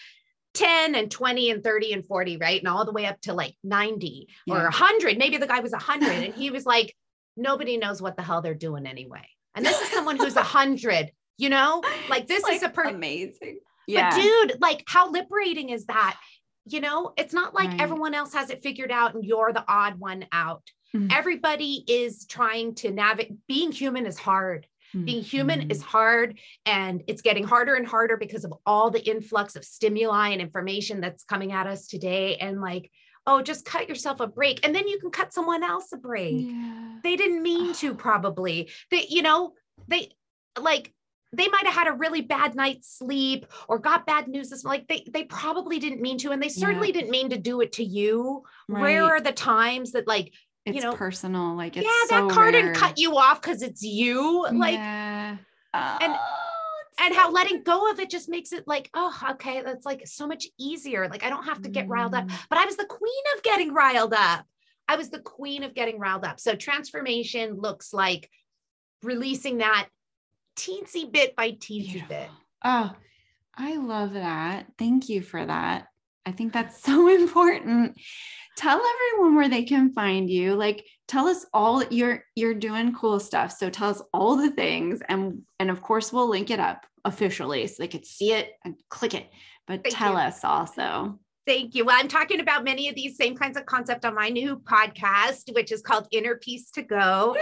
10 0.55 0.95
and 0.95 1.11
20 1.11 1.51
and 1.51 1.65
30 1.65 1.93
and 1.95 2.07
40, 2.07 2.37
right? 2.37 2.61
And 2.61 2.69
all 2.69 2.85
the 2.85 2.93
way 2.93 3.07
up 3.07 3.21
to 3.23 3.33
like 3.33 3.55
90 3.65 4.29
yeah. 4.47 4.55
or 4.55 4.63
100. 4.65 5.19
Maybe 5.19 5.39
the 5.39 5.47
guy 5.47 5.61
was 5.61 5.73
100. 5.73 6.11
and 6.11 6.35
he 6.35 6.51
was 6.51 6.67
like, 6.67 6.95
nobody 7.37 7.79
knows 7.79 8.03
what 8.03 8.17
the 8.17 8.23
hell 8.23 8.43
they're 8.43 8.55
doing 8.55 8.87
anyway. 8.87 9.27
And 9.55 9.65
this 9.65 9.81
is 9.81 9.89
someone 9.91 10.17
who's 10.19 10.35
100, 10.35 11.13
you 11.39 11.49
know, 11.49 11.83
like 12.11 12.27
this 12.27 12.43
like 12.43 12.57
is 12.57 12.63
a 12.63 12.69
per- 12.69 12.85
amazing. 12.85 13.61
Yeah. 13.87 14.11
But 14.11 14.21
dude, 14.21 14.61
like 14.61 14.83
how 14.87 15.11
liberating 15.11 15.71
is 15.71 15.87
that? 15.87 16.19
You 16.67 16.81
know, 16.81 17.13
it's 17.17 17.33
not 17.33 17.55
like 17.55 17.71
right. 17.71 17.81
everyone 17.81 18.15
else 18.15 18.35
has 18.35 18.51
it 18.51 18.63
figured 18.63 18.91
out 18.91 19.15
and 19.15 19.25
you're 19.25 19.53
the 19.53 19.65
odd 19.69 19.99
one 19.99 20.27
out. 20.33 20.63
Mm-hmm. 20.95 21.09
Everybody 21.11 21.85
is 21.87 22.27
trying 22.27 22.75
to 22.77 22.91
navigate. 22.91 23.37
Being 23.47 23.73
human 23.73 24.07
is 24.07 24.19
hard. 24.19 24.67
Mm-hmm. 24.95 25.05
Being 25.05 25.23
human 25.23 25.71
is 25.71 25.83
hard 25.83 26.39
and 26.65 27.03
it's 27.07 27.23
getting 27.23 27.45
harder 27.45 27.75
and 27.75 27.87
harder 27.87 28.17
because 28.17 28.45
of 28.45 28.55
all 28.65 28.91
the 28.91 29.05
influx 29.09 29.57
of 29.57 29.65
stimuli 29.65 30.31
and 30.31 30.41
information 30.41 31.01
that's 31.01 31.25
coming 31.25 31.53
at 31.53 31.67
us 31.67 31.87
today. 31.87 32.37
And 32.37 32.61
like, 32.61 32.91
oh, 33.27 33.43
just 33.43 33.65
cut 33.65 33.89
yourself 33.89 34.21
a 34.21 34.27
break. 34.27 34.65
And 34.65 34.75
then 34.75 34.89
you 34.89 34.99
can 34.99 35.11
cut 35.11 35.33
someone 35.33 35.63
else 35.63 35.93
a 35.93 35.97
break. 35.97 36.47
Yeah. 36.49 36.99
They 37.03 37.17
didn't 37.17 37.43
mean 37.43 37.75
to, 37.75 37.95
probably. 37.95 38.71
They, 38.91 39.07
you 39.09 39.23
know, 39.23 39.53
they 39.89 40.13
like 40.59 40.93
they 41.37 41.49
might 41.49 41.67
have 41.67 41.75
had 41.75 41.89
a 41.89 41.93
really 41.93 42.23
bad 42.23 42.55
night's 42.55 42.99
sleep 42.99 43.47
or 43.69 43.79
got 43.79 44.07
bad 44.07 44.29
news 44.29 44.51
this 44.51 44.65
like 44.65 44.87
they 44.89 45.05
they 45.11 45.25
probably 45.25 45.79
didn't 45.79 46.01
mean 46.01 46.19
to 46.19 46.31
and 46.31 46.43
they 46.43 46.49
certainly 46.49 46.89
yeah. 46.89 46.95
didn't 46.95 47.11
mean 47.11 47.31
to 47.31 47.39
do 47.39 47.61
it 47.61 47.73
to 47.73 47.85
you 47.85 48.43
right. 48.69 48.83
rare 48.83 49.05
are 49.05 49.21
the 49.21 49.33
times 49.33 49.93
that 49.93 50.07
like 50.07 50.33
it's 50.65 50.77
you 50.77 50.83
know 50.83 50.93
personal 50.93 51.55
like 51.55 51.77
it's 51.77 51.87
yeah 51.87 52.19
so 52.19 52.27
that 52.27 52.35
card 52.35 52.55
didn't 52.55 52.75
cut 52.75 52.99
you 52.99 53.17
off 53.17 53.41
because 53.41 53.63
it's 53.63 53.83
you 53.83 54.47
like 54.53 54.75
yeah. 54.75 55.37
oh, 55.75 55.99
and 56.01 56.15
and 56.99 57.15
how 57.15 57.31
letting 57.31 57.63
go 57.63 57.91
of 57.91 58.01
it 58.01 58.11
just 58.11 58.29
makes 58.29 58.53
it 58.53 58.67
like 58.67 58.91
oh 58.95 59.17
okay 59.31 59.63
that's 59.63 59.85
like 59.85 60.07
so 60.07 60.27
much 60.27 60.47
easier 60.59 61.09
like 61.09 61.25
i 61.25 61.29
don't 61.29 61.45
have 61.45 61.63
to 61.63 61.69
get 61.69 61.87
mm. 61.87 61.91
riled 61.91 62.15
up 62.15 62.27
mm. 62.27 62.47
but 62.49 62.59
i 62.59 62.65
was 62.65 62.77
the 62.77 62.87
queen 62.87 63.25
of 63.37 63.43
getting 63.43 63.73
riled 63.73 64.15
up 64.15 64.45
i 64.89 64.97
was 64.97 65.11
the 65.11 65.21
queen 65.21 65.63
of 65.63 65.75
getting 65.75 65.99
riled 65.99 66.25
up 66.25 66.41
so 66.41 66.55
transformation 66.55 67.55
looks 67.55 67.93
like 67.93 68.31
releasing 69.03 69.59
that 69.59 69.89
teensy 70.57 71.11
bit 71.11 71.37
by 71.37 71.53
teensy 71.53 72.07
bit. 72.09 72.29
Oh, 72.65 72.93
I 73.57 73.77
love 73.77 74.15
that. 74.15 74.67
Thank 74.79 75.09
you 75.09 75.23
for 75.23 75.45
that. 75.45 75.89
I 76.25 76.33
think 76.33 76.53
that's 76.53 76.83
so 76.83 77.09
important. 77.09 77.99
Tell 78.57 78.81
everyone 78.81 79.37
where 79.37 79.49
they 79.49 79.65
can 79.65 79.93
find 79.93 80.31
you. 80.31 80.55
Like 80.55 80.85
tell 81.09 81.29
us 81.29 81.47
all 81.53 81.85
you're 81.85 82.25
you're 82.35 82.55
doing 82.55 82.95
cool 82.95 83.21
stuff. 83.21 83.53
So 83.53 83.71
tell 83.71 83.91
us 83.91 84.03
all 84.13 84.37
the 84.37 84.51
things 84.51 85.01
and 85.09 85.43
and 85.61 85.71
of 85.71 85.83
course 85.83 86.13
we'll 86.13 86.29
link 86.29 86.51
it 86.51 86.61
up 86.61 86.87
officially 87.05 87.67
so 87.67 87.77
they 87.79 87.89
could 87.89 88.07
see 88.07 88.33
it 88.33 88.53
and 88.65 88.75
click 88.89 89.15
it. 89.15 89.29
But 89.67 89.83
Thank 89.83 89.95
tell 89.95 90.15
you. 90.15 90.19
us 90.21 90.45
also. 90.45 91.19
Thank 91.47 91.77
you. 91.77 91.85
Well, 91.85 91.97
I'm 91.97 92.09
talking 92.09 92.41
about 92.41 92.65
many 92.65 92.89
of 92.89 92.97
these 92.97 93.17
same 93.17 93.37
kinds 93.37 93.57
of 93.57 93.67
concept 93.67 94.05
on 94.05 94.17
my 94.17 94.31
new 94.31 94.57
podcast, 94.57 95.55
which 95.55 95.71
is 95.71 95.81
called 95.81 96.09
Inner 96.11 96.35
Peace 96.35 96.73
to 96.73 96.83
Go 96.83 97.37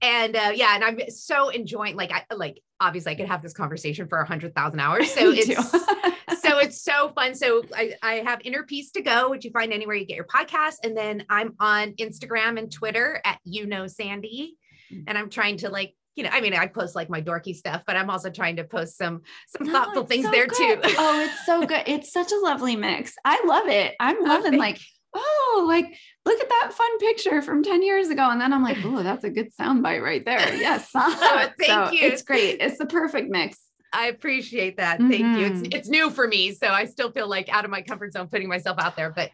and 0.00 0.36
uh, 0.36 0.52
yeah, 0.54 0.74
and 0.74 0.84
I'm 0.84 1.10
so 1.10 1.48
enjoying. 1.48 1.96
Like, 1.96 2.12
I 2.12 2.24
like 2.34 2.62
obviously 2.80 3.12
I 3.12 3.14
could 3.16 3.26
have 3.26 3.42
this 3.42 3.52
conversation 3.52 4.08
for 4.08 4.18
a 4.18 4.26
hundred 4.26 4.54
thousand 4.54 4.80
hours. 4.80 5.12
So 5.12 5.32
it's 5.34 5.70
so 6.42 6.58
it's 6.58 6.82
so 6.82 7.10
fun. 7.10 7.34
So 7.34 7.62
I, 7.74 7.94
I 8.02 8.14
have 8.16 8.40
Inner 8.44 8.62
Peace 8.62 8.90
to 8.92 9.02
Go, 9.02 9.30
which 9.30 9.44
you 9.44 9.50
find 9.50 9.72
anywhere 9.72 9.96
you 9.96 10.06
get 10.06 10.16
your 10.16 10.26
podcast, 10.26 10.76
and 10.82 10.96
then 10.96 11.24
I'm 11.28 11.54
on 11.60 11.92
Instagram 11.94 12.58
and 12.58 12.70
Twitter 12.70 13.20
at 13.24 13.38
you 13.44 13.66
know 13.66 13.86
Sandy, 13.86 14.56
mm. 14.92 15.04
and 15.06 15.18
I'm 15.18 15.30
trying 15.30 15.58
to 15.58 15.68
like 15.68 15.94
you 16.18 16.24
know, 16.24 16.30
I 16.32 16.40
mean, 16.40 16.52
I 16.52 16.66
post 16.66 16.96
like 16.96 17.08
my 17.08 17.22
dorky 17.22 17.54
stuff, 17.54 17.84
but 17.86 17.94
I'm 17.94 18.10
also 18.10 18.28
trying 18.28 18.56
to 18.56 18.64
post 18.64 18.98
some 18.98 19.22
some 19.46 19.68
thoughtful 19.68 20.04
things 20.04 20.24
so 20.24 20.32
there 20.32 20.48
good. 20.48 20.82
too. 20.82 20.94
oh, 20.98 21.20
it's 21.20 21.46
so 21.46 21.64
good. 21.64 21.84
It's 21.86 22.12
such 22.12 22.32
a 22.32 22.38
lovely 22.40 22.74
mix. 22.74 23.14
I 23.24 23.40
love 23.46 23.68
it. 23.68 23.94
I'm 24.00 24.24
loving 24.24 24.54
okay. 24.54 24.58
like 24.58 24.80
oh, 25.14 25.64
like 25.66 25.86
look 26.24 26.40
at 26.40 26.48
that 26.48 26.72
fun 26.72 26.98
picture 26.98 27.42
from 27.42 27.62
10 27.62 27.82
years 27.82 28.08
ago. 28.08 28.28
And 28.30 28.40
then 28.40 28.52
I'm 28.52 28.62
like, 28.62 28.78
oh, 28.84 29.02
that's 29.02 29.24
a 29.24 29.30
good 29.30 29.54
soundbite 29.56 30.02
right 30.02 30.24
there. 30.24 30.38
Yes. 30.58 30.90
oh, 30.94 31.48
thank 31.58 31.70
so 31.70 31.92
you. 31.92 32.06
It's 32.06 32.22
great. 32.22 32.60
It's 32.60 32.78
the 32.78 32.86
perfect 32.86 33.30
mix. 33.30 33.58
I 33.92 34.08
appreciate 34.08 34.76
that. 34.76 34.98
Thank 34.98 35.12
mm-hmm. 35.12 35.38
you. 35.38 35.46
It's 35.46 35.60
mm-hmm. 35.60 35.78
it's 35.78 35.88
new 35.88 36.10
for 36.10 36.26
me. 36.26 36.52
So 36.52 36.66
I 36.66 36.84
still 36.84 37.10
feel 37.10 37.28
like 37.28 37.48
out 37.48 37.64
of 37.64 37.70
my 37.70 37.82
comfort 37.82 38.12
zone 38.12 38.28
putting 38.28 38.48
myself 38.48 38.78
out 38.78 38.96
there, 38.96 39.10
but 39.10 39.30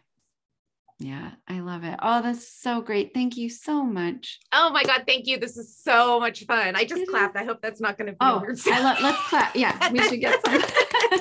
yeah, 0.97 1.31
I 1.47 1.59
love 1.59 1.83
it. 1.83 1.99
Oh, 2.01 2.21
that's 2.21 2.47
so 2.47 2.81
great. 2.81 3.13
Thank 3.13 3.35
you 3.35 3.49
so 3.49 3.83
much. 3.83 4.39
Oh 4.53 4.69
my 4.71 4.83
God. 4.83 5.03
Thank 5.05 5.27
you. 5.27 5.37
This 5.37 5.57
is 5.57 5.77
so 5.77 6.19
much 6.19 6.45
fun. 6.45 6.75
I 6.75 6.85
just 6.85 7.01
it 7.01 7.09
clapped. 7.09 7.35
Is. 7.35 7.41
I 7.41 7.45
hope 7.45 7.61
that's 7.61 7.81
not 7.81 7.97
going 7.97 8.07
to 8.07 8.13
be 8.13 8.17
oh, 8.21 8.41
I 8.67 8.81
lo- 8.81 9.01
let's 9.01 9.21
clap. 9.27 9.55
Yeah, 9.55 9.91
we 9.91 9.99
should 10.07 10.21
get 10.21 10.39
some. 10.45 10.61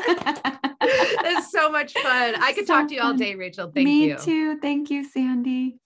it's 0.00 1.50
so 1.50 1.70
much 1.70 1.92
fun. 1.94 2.34
I 2.40 2.52
could 2.52 2.66
so 2.66 2.74
talk 2.74 2.88
to 2.88 2.94
you 2.94 3.00
all 3.00 3.14
day, 3.14 3.34
Rachel. 3.34 3.70
Thank 3.74 3.86
Me 3.86 4.04
you. 4.04 4.14
Me 4.14 4.20
too. 4.20 4.58
Thank 4.60 4.90
you, 4.90 5.04
Sandy. 5.04 5.78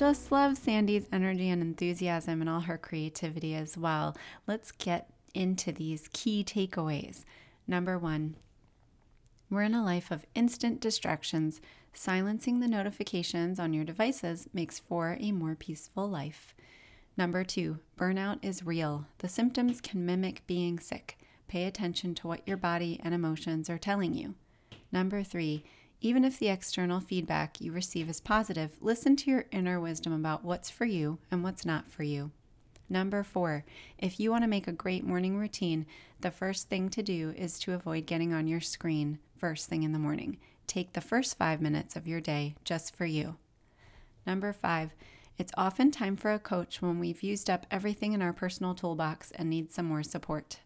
Just 0.00 0.32
love 0.32 0.56
Sandy's 0.56 1.04
energy 1.12 1.50
and 1.50 1.60
enthusiasm 1.60 2.40
and 2.40 2.48
all 2.48 2.60
her 2.60 2.78
creativity 2.78 3.54
as 3.54 3.76
well. 3.76 4.16
Let's 4.46 4.72
get 4.72 5.10
into 5.34 5.72
these 5.72 6.08
key 6.14 6.42
takeaways. 6.42 7.26
Number 7.68 7.98
one, 7.98 8.36
we're 9.50 9.64
in 9.64 9.74
a 9.74 9.84
life 9.84 10.10
of 10.10 10.24
instant 10.34 10.80
distractions, 10.80 11.60
Silencing 11.92 12.60
the 12.60 12.68
notifications 12.68 13.58
on 13.58 13.74
your 13.74 13.84
devices 13.84 14.48
makes 14.54 14.78
for 14.78 15.18
a 15.20 15.32
more 15.32 15.54
peaceful 15.54 16.08
life. 16.08 16.54
Number 17.18 17.44
two, 17.44 17.80
burnout 17.98 18.38
is 18.40 18.64
real. 18.64 19.06
The 19.18 19.28
symptoms 19.28 19.82
can 19.82 20.06
mimic 20.06 20.46
being 20.46 20.78
sick. 20.78 21.18
Pay 21.46 21.64
attention 21.64 22.14
to 22.14 22.28
what 22.28 22.46
your 22.46 22.56
body 22.56 22.98
and 23.02 23.12
emotions 23.12 23.68
are 23.68 23.76
telling 23.76 24.14
you. 24.14 24.34
Number 24.92 25.22
three, 25.22 25.62
even 26.00 26.24
if 26.24 26.38
the 26.38 26.48
external 26.48 27.00
feedback 27.00 27.60
you 27.60 27.72
receive 27.72 28.08
is 28.08 28.20
positive, 28.20 28.76
listen 28.80 29.16
to 29.16 29.30
your 29.30 29.44
inner 29.50 29.78
wisdom 29.78 30.12
about 30.12 30.44
what's 30.44 30.70
for 30.70 30.84
you 30.84 31.18
and 31.30 31.42
what's 31.42 31.66
not 31.66 31.90
for 31.90 32.02
you. 32.02 32.30
Number 32.88 33.22
four, 33.22 33.64
if 33.98 34.18
you 34.18 34.30
want 34.30 34.42
to 34.42 34.48
make 34.48 34.66
a 34.66 34.72
great 34.72 35.04
morning 35.04 35.36
routine, 35.36 35.86
the 36.20 36.30
first 36.30 36.68
thing 36.68 36.88
to 36.90 37.02
do 37.02 37.32
is 37.36 37.58
to 37.60 37.74
avoid 37.74 38.06
getting 38.06 38.32
on 38.32 38.48
your 38.48 38.60
screen 38.60 39.18
first 39.36 39.68
thing 39.68 39.82
in 39.84 39.92
the 39.92 39.98
morning. 39.98 40.38
Take 40.66 40.92
the 40.92 41.00
first 41.00 41.38
five 41.38 41.60
minutes 41.60 41.96
of 41.96 42.08
your 42.08 42.20
day 42.20 42.56
just 42.64 42.94
for 42.94 43.06
you. 43.06 43.36
Number 44.26 44.52
five, 44.52 44.94
it's 45.38 45.52
often 45.56 45.90
time 45.90 46.16
for 46.16 46.32
a 46.32 46.38
coach 46.38 46.82
when 46.82 46.98
we've 46.98 47.22
used 47.22 47.48
up 47.48 47.64
everything 47.70 48.12
in 48.12 48.22
our 48.22 48.32
personal 48.32 48.74
toolbox 48.74 49.30
and 49.32 49.48
need 49.48 49.72
some 49.72 49.86
more 49.86 50.02
support. 50.02 50.60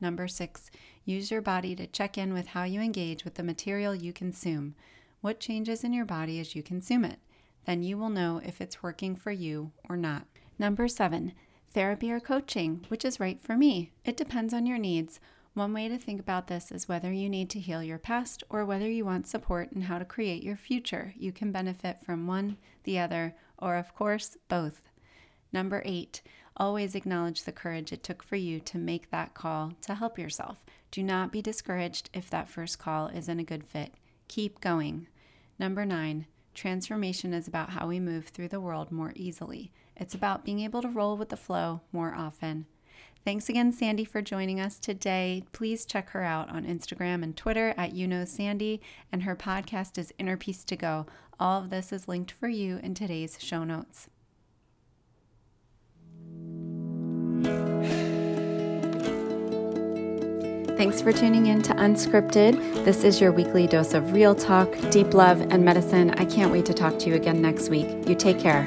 Number 0.00 0.28
six, 0.28 0.70
use 1.04 1.30
your 1.30 1.42
body 1.42 1.74
to 1.76 1.86
check 1.86 2.16
in 2.16 2.32
with 2.32 2.48
how 2.48 2.64
you 2.64 2.80
engage 2.80 3.24
with 3.24 3.34
the 3.34 3.42
material 3.42 3.94
you 3.94 4.12
consume. 4.12 4.74
What 5.20 5.40
changes 5.40 5.84
in 5.84 5.92
your 5.92 6.04
body 6.04 6.40
as 6.40 6.54
you 6.54 6.62
consume 6.62 7.04
it? 7.04 7.18
Then 7.66 7.82
you 7.82 7.96
will 7.96 8.10
know 8.10 8.40
if 8.44 8.60
it's 8.60 8.82
working 8.82 9.16
for 9.16 9.32
you 9.32 9.72
or 9.88 9.96
not. 9.96 10.26
Number 10.58 10.86
seven, 10.88 11.32
therapy 11.72 12.12
or 12.12 12.20
coaching, 12.20 12.84
which 12.88 13.04
is 13.04 13.20
right 13.20 13.40
for 13.40 13.56
me. 13.56 13.92
It 14.04 14.16
depends 14.16 14.54
on 14.54 14.66
your 14.66 14.78
needs. 14.78 15.20
One 15.54 15.72
way 15.72 15.88
to 15.88 15.98
think 15.98 16.20
about 16.20 16.48
this 16.48 16.72
is 16.72 16.88
whether 16.88 17.12
you 17.12 17.28
need 17.28 17.48
to 17.50 17.60
heal 17.60 17.82
your 17.82 17.98
past 17.98 18.42
or 18.50 18.64
whether 18.64 18.90
you 18.90 19.04
want 19.04 19.26
support 19.26 19.72
in 19.72 19.82
how 19.82 19.98
to 19.98 20.04
create 20.04 20.42
your 20.42 20.56
future. 20.56 21.14
You 21.16 21.32
can 21.32 21.52
benefit 21.52 21.98
from 22.04 22.26
one, 22.26 22.56
the 22.82 22.98
other, 22.98 23.34
or 23.58 23.76
of 23.76 23.94
course, 23.94 24.36
both. 24.48 24.88
Number 25.52 25.80
eight, 25.84 26.22
always 26.56 26.94
acknowledge 26.94 27.44
the 27.44 27.52
courage 27.52 27.92
it 27.92 28.02
took 28.02 28.22
for 28.22 28.36
you 28.36 28.58
to 28.60 28.78
make 28.78 29.10
that 29.10 29.34
call 29.34 29.74
to 29.82 29.94
help 29.94 30.18
yourself. 30.18 30.64
Do 30.94 31.02
not 31.02 31.32
be 31.32 31.42
discouraged 31.42 32.08
if 32.14 32.30
that 32.30 32.48
first 32.48 32.78
call 32.78 33.08
isn't 33.08 33.40
a 33.40 33.42
good 33.42 33.64
fit. 33.64 33.94
Keep 34.28 34.60
going. 34.60 35.08
Number 35.58 35.84
nine, 35.84 36.26
transformation 36.54 37.34
is 37.34 37.48
about 37.48 37.70
how 37.70 37.88
we 37.88 37.98
move 37.98 38.28
through 38.28 38.46
the 38.46 38.60
world 38.60 38.92
more 38.92 39.12
easily. 39.16 39.72
It's 39.96 40.14
about 40.14 40.44
being 40.44 40.60
able 40.60 40.82
to 40.82 40.88
roll 40.88 41.16
with 41.16 41.30
the 41.30 41.36
flow 41.36 41.80
more 41.90 42.14
often. 42.14 42.66
Thanks 43.24 43.48
again, 43.48 43.72
Sandy, 43.72 44.04
for 44.04 44.22
joining 44.22 44.60
us 44.60 44.78
today. 44.78 45.42
Please 45.50 45.84
check 45.84 46.10
her 46.10 46.22
out 46.22 46.48
on 46.48 46.64
Instagram 46.64 47.24
and 47.24 47.36
Twitter 47.36 47.74
at 47.76 47.92
You 47.92 48.06
Know 48.06 48.24
Sandy, 48.24 48.80
and 49.10 49.24
her 49.24 49.34
podcast 49.34 49.98
is 49.98 50.14
Inner 50.20 50.36
Peace 50.36 50.62
to 50.62 50.76
Go. 50.76 51.06
All 51.40 51.60
of 51.60 51.70
this 51.70 51.92
is 51.92 52.06
linked 52.06 52.30
for 52.30 52.46
you 52.46 52.78
in 52.84 52.94
today's 52.94 53.36
show 53.40 53.64
notes. 53.64 54.08
Thanks 60.76 61.00
for 61.00 61.12
tuning 61.12 61.46
in 61.46 61.62
to 61.62 61.74
Unscripted. 61.74 62.84
This 62.84 63.04
is 63.04 63.20
your 63.20 63.30
weekly 63.30 63.68
dose 63.68 63.94
of 63.94 64.12
real 64.12 64.34
talk, 64.34 64.68
deep 64.90 65.14
love, 65.14 65.40
and 65.40 65.64
medicine. 65.64 66.10
I 66.10 66.24
can't 66.24 66.50
wait 66.50 66.66
to 66.66 66.74
talk 66.74 66.98
to 66.98 67.08
you 67.08 67.14
again 67.14 67.40
next 67.40 67.68
week. 67.68 67.86
You 68.08 68.16
take 68.16 68.40
care. 68.40 68.66